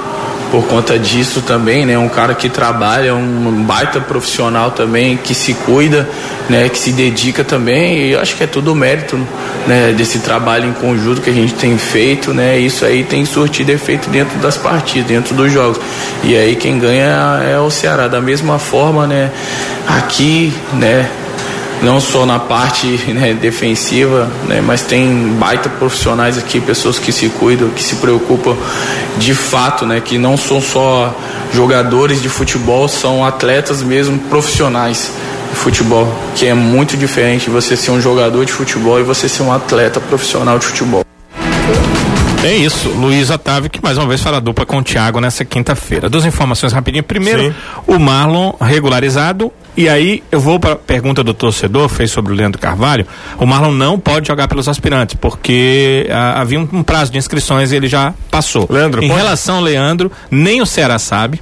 por 0.51 0.65
conta 0.65 0.97
disso 0.97 1.41
também, 1.41 1.85
né? 1.85 1.97
Um 1.97 2.09
cara 2.09 2.33
que 2.33 2.49
trabalha, 2.49 3.13
um 3.13 3.63
baita 3.63 3.99
profissional 3.99 4.71
também, 4.71 5.17
que 5.17 5.33
se 5.33 5.53
cuida, 5.53 6.07
né? 6.49 6.69
Que 6.69 6.77
se 6.77 6.91
dedica 6.91 7.43
também. 7.43 8.09
E 8.09 8.15
acho 8.15 8.35
que 8.35 8.43
é 8.43 8.47
tudo 8.47 8.73
mérito, 8.73 9.19
né? 9.65 9.93
Desse 9.95 10.19
trabalho 10.19 10.69
em 10.69 10.73
conjunto 10.73 11.21
que 11.21 11.29
a 11.29 11.33
gente 11.33 11.53
tem 11.53 11.77
feito, 11.77 12.33
né? 12.33 12.57
Isso 12.57 12.85
aí 12.85 13.03
tem 13.03 13.25
surtido 13.25 13.71
efeito 13.71 14.09
dentro 14.09 14.37
das 14.39 14.57
partidas, 14.57 15.07
dentro 15.07 15.35
dos 15.35 15.51
jogos. 15.51 15.79
E 16.23 16.35
aí 16.35 16.55
quem 16.55 16.79
ganha 16.79 17.41
é 17.45 17.59
o 17.59 17.69
Ceará. 17.69 18.07
Da 18.07 18.21
mesma 18.21 18.57
forma, 18.57 19.05
né? 19.05 19.31
Aqui, 19.87 20.53
né? 20.73 21.09
Não 21.81 21.99
só 21.99 22.25
na 22.25 22.39
parte 22.39 22.87
né, 23.13 23.33
defensiva, 23.33 24.29
né, 24.47 24.61
mas 24.61 24.81
tem 24.81 25.35
baita 25.39 25.69
profissionais 25.69 26.37
aqui, 26.37 26.59
pessoas 26.59 26.99
que 26.99 27.11
se 27.11 27.29
cuidam, 27.29 27.69
que 27.69 27.83
se 27.83 27.95
preocupam 27.95 28.55
de 29.17 29.33
fato, 29.33 29.85
né, 29.85 30.01
que 30.01 30.17
não 30.17 30.37
são 30.37 30.61
só 30.61 31.15
jogadores 31.53 32.21
de 32.21 32.29
futebol, 32.29 32.87
são 32.87 33.25
atletas 33.25 33.81
mesmo 33.81 34.17
profissionais 34.29 35.11
de 35.51 35.55
futebol, 35.57 36.07
que 36.35 36.45
é 36.45 36.53
muito 36.53 36.97
diferente 36.97 37.49
você 37.49 37.77
ser 37.77 37.91
um 37.91 38.01
jogador 38.01 38.45
de 38.45 38.51
futebol 38.51 38.99
e 38.99 39.03
você 39.03 39.29
ser 39.29 39.43
um 39.43 39.51
atleta 39.51 39.99
profissional 39.99 40.59
de 40.59 40.65
futebol. 40.65 41.03
É 42.43 42.55
isso, 42.55 42.89
Luiz 42.89 43.29
Otávio, 43.29 43.69
que 43.69 43.81
mais 43.83 43.97
uma 43.97 44.07
vez 44.07 44.21
fala 44.21 44.39
dupla 44.39 44.65
com 44.65 44.77
o 44.77 44.83
Thiago 44.83 45.19
nessa 45.19 45.43
quinta-feira. 45.43 46.09
Duas 46.09 46.23
informações 46.23 46.71
rapidinho. 46.71 47.03
Primeiro, 47.03 47.43
Sim. 47.43 47.53
o 47.85 47.99
Marlon 47.99 48.53
regularizado. 48.61 49.51
E 49.77 49.87
aí, 49.87 50.23
eu 50.31 50.39
vou 50.39 50.59
para 50.59 50.73
a 50.73 50.75
pergunta 50.75 51.23
do 51.23 51.35
torcedor, 51.35 51.87
fez 51.87 52.09
sobre 52.09 52.33
o 52.33 52.35
Leandro 52.35 52.59
Carvalho. 52.59 53.05
O 53.37 53.45
Marlon 53.45 53.71
não 53.71 53.99
pode 53.99 54.27
jogar 54.27 54.47
pelos 54.47 54.67
aspirantes, 54.67 55.15
porque 55.21 56.07
ah, 56.09 56.41
havia 56.41 56.59
um, 56.59 56.67
um, 56.73 56.81
prazo 56.81 57.11
de 57.11 57.19
inscrições 57.19 57.71
e 57.71 57.75
ele 57.75 57.87
já 57.87 58.11
passou. 58.31 58.67
Leandro, 58.67 59.03
em 59.03 59.07
pode... 59.07 59.21
relação 59.21 59.57
ao 59.57 59.61
Leandro, 59.61 60.11
nem 60.31 60.61
o 60.61 60.65
Ceará 60.65 60.97
sabe 60.97 61.39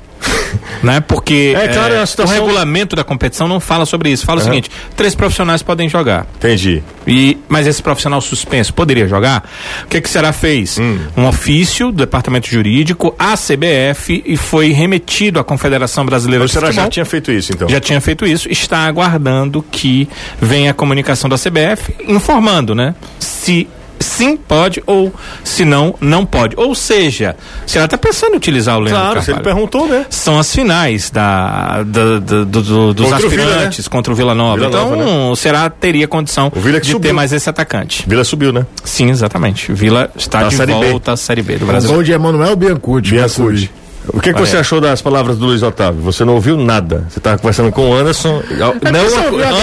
né? 0.83 0.99
Porque 1.01 1.53
é, 1.55 1.67
claro, 1.69 1.93
é, 1.95 2.05
situação... 2.05 2.35
o 2.35 2.39
regulamento 2.39 2.95
da 2.95 3.03
competição 3.03 3.47
não 3.47 3.59
fala 3.59 3.85
sobre 3.85 4.09
isso. 4.09 4.25
Fala 4.25 4.41
uhum. 4.41 4.47
o 4.47 4.49
seguinte: 4.49 4.71
três 4.95 5.15
profissionais 5.15 5.61
podem 5.61 5.89
jogar. 5.89 6.27
Entendi. 6.37 6.83
E, 7.07 7.37
mas 7.47 7.67
esse 7.67 7.81
profissional 7.81 8.21
suspenso 8.21 8.73
poderia 8.73 9.07
jogar? 9.07 9.47
O 9.83 9.87
que, 9.87 10.01
que 10.01 10.09
será 10.09 10.31
fez? 10.31 10.77
Hum. 10.77 10.99
Um 11.15 11.27
ofício 11.27 11.91
do 11.91 11.97
departamento 11.97 12.47
jurídico 12.47 13.15
à 13.17 13.35
CBF 13.35 14.23
e 14.25 14.37
foi 14.37 14.71
remetido 14.71 15.39
à 15.39 15.43
Confederação 15.43 16.05
Brasileira 16.05 16.43
o 16.43 16.47
de 16.47 16.53
Futebol. 16.53 16.73
já 16.73 16.89
tinha 16.89 17.05
feito 17.05 17.31
isso, 17.31 17.51
então? 17.53 17.69
Já 17.69 17.79
tinha 17.79 18.01
feito 18.01 18.25
isso. 18.25 18.51
Está 18.51 18.79
aguardando 18.79 19.63
que 19.71 20.07
venha 20.41 20.71
a 20.71 20.73
comunicação 20.73 21.29
da 21.29 21.37
CBF 21.37 21.95
informando, 22.07 22.73
né? 22.73 22.95
Se 23.19 23.67
sim 23.99 24.37
pode 24.37 24.83
ou 24.85 25.13
se 25.43 25.65
não, 25.65 25.95
não 25.99 26.25
pode. 26.25 26.55
Ou 26.57 26.73
seja, 26.75 27.35
você 27.65 27.79
está 27.79 27.97
pensando 27.97 28.33
em 28.33 28.37
utilizar 28.37 28.77
o 28.77 28.79
Leandro 28.79 29.01
Claro, 29.01 29.15
Carvalho. 29.15 29.37
ele 29.37 29.43
perguntou, 29.43 29.87
né? 29.87 30.05
São 30.09 30.39
as 30.39 30.53
finais 30.53 31.09
da, 31.09 31.83
da, 31.83 32.19
da 32.19 32.43
do, 32.43 32.45
do, 32.45 32.93
dos 32.93 33.09
contra 33.09 33.25
aspirantes 33.27 33.77
Vila, 33.77 33.83
né? 33.83 33.89
contra 33.89 34.13
o 34.13 34.15
Vila 34.15 34.35
Nova. 34.35 34.55
Vila 34.55 34.67
então, 34.69 34.89
Nova, 34.89 34.95
né? 34.95 35.29
o 35.31 35.35
Será 35.35 35.69
teria 35.69 36.07
condição 36.07 36.51
de 36.55 36.87
subiu. 36.87 36.99
ter 36.99 37.13
mais 37.13 37.31
esse 37.33 37.49
atacante. 37.49 38.03
Vila 38.07 38.23
subiu, 38.23 38.51
né? 38.51 38.65
Sim, 38.83 39.09
exatamente. 39.09 39.71
Vila 39.71 40.09
está 40.15 40.49
tá 40.49 40.65
de 40.65 40.71
volta 40.71 41.13
à 41.13 41.17
Série 41.17 41.41
B 41.41 41.57
do 41.57 41.65
Brasil. 41.65 41.89
O 41.89 41.93
gol 41.93 42.03
de 42.03 42.11
Emanuel 42.11 42.55
Biancucci. 42.55 43.11
Biancucci. 43.11 43.69
O 44.09 44.19
que, 44.19 44.33
que 44.33 44.39
você 44.39 44.57
achou 44.57 44.79
das 44.79 45.01
palavras 45.01 45.37
do 45.37 45.45
Luiz 45.45 45.63
Otávio? 45.63 46.01
Você 46.01 46.23
não 46.23 46.35
ouviu 46.35 46.57
nada. 46.57 47.05
Você 47.09 47.19
estava 47.19 47.37
conversando 47.37 47.71
com 47.71 47.89
o 47.89 47.93
Anderson. 47.93 48.41
É 48.49 48.55
não, 48.55 48.71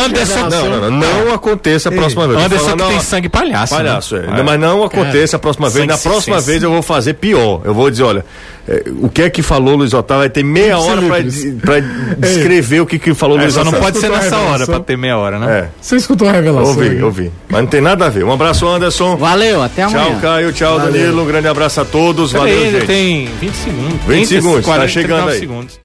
Anderson, 0.04 0.48
não, 0.48 0.68
não, 0.68 0.90
não, 0.90 1.24
não 1.26 1.34
aconteça 1.34 1.88
a 1.88 1.92
próxima 1.92 2.26
vez. 2.26 2.44
Anderson 2.44 2.76
que 2.76 2.84
tem 2.84 3.00
sangue 3.00 3.28
palhaço. 3.28 3.74
Palhaço, 3.74 4.16
né? 4.16 4.40
é. 4.40 4.42
Mas 4.42 4.60
não 4.60 4.84
aconteça 4.84 5.36
a 5.36 5.38
próxima 5.38 5.68
vez. 5.68 5.86
Na 5.86 5.98
próxima 5.98 6.40
vez 6.40 6.62
eu 6.62 6.70
vou 6.70 6.82
fazer 6.82 7.14
pior. 7.14 7.60
Eu 7.64 7.74
vou 7.74 7.90
dizer, 7.90 8.02
olha, 8.02 8.20
é, 8.20 8.51
o 9.00 9.08
que 9.08 9.22
é 9.22 9.30
que 9.30 9.42
falou 9.42 9.76
Luiz 9.76 9.92
Otávio? 9.92 10.20
Vai 10.20 10.30
ter 10.30 10.44
meia 10.44 10.78
hora 10.78 11.02
para 11.02 11.80
descrever 12.16 12.80
o 12.80 12.86
que, 12.86 12.98
que 12.98 13.12
falou 13.14 13.38
é, 13.38 13.42
Luiz 13.42 13.56
Otávio. 13.56 13.70
Só 13.70 13.76
não 13.76 13.84
pode 13.84 13.98
ser 13.98 14.10
nessa 14.10 14.36
hora 14.36 14.66
para 14.66 14.80
ter 14.80 14.96
meia 14.96 15.16
hora, 15.18 15.38
né? 15.38 15.58
É. 15.58 15.68
Você 15.80 15.96
escutou 15.96 16.28
a 16.28 16.32
revelação? 16.32 16.68
Ouvi, 16.68 17.02
ouvi. 17.02 17.32
Mas 17.48 17.60
não 17.62 17.68
tem 17.68 17.80
nada 17.80 18.06
a 18.06 18.08
ver. 18.08 18.24
Um 18.24 18.32
abraço, 18.32 18.66
Anderson. 18.66 19.16
Valeu, 19.16 19.62
até 19.62 19.82
amanhã. 19.82 20.10
Tchau, 20.10 20.20
Caio. 20.20 20.52
Tchau, 20.52 20.78
Valeu. 20.78 20.92
Danilo. 20.92 21.22
Um 21.22 21.26
grande 21.26 21.48
abraço 21.48 21.80
a 21.80 21.84
todos. 21.84 22.32
Valeu, 22.32 22.70
gente. 22.70 22.86
Tem 22.86 23.26
20 23.40 23.54
segundos. 23.54 24.00
20 24.06 24.26
segundos, 24.26 24.66
tá 24.66 24.88
chegando 24.88 25.28
aí. 25.28 25.40
Segundos. 25.40 25.80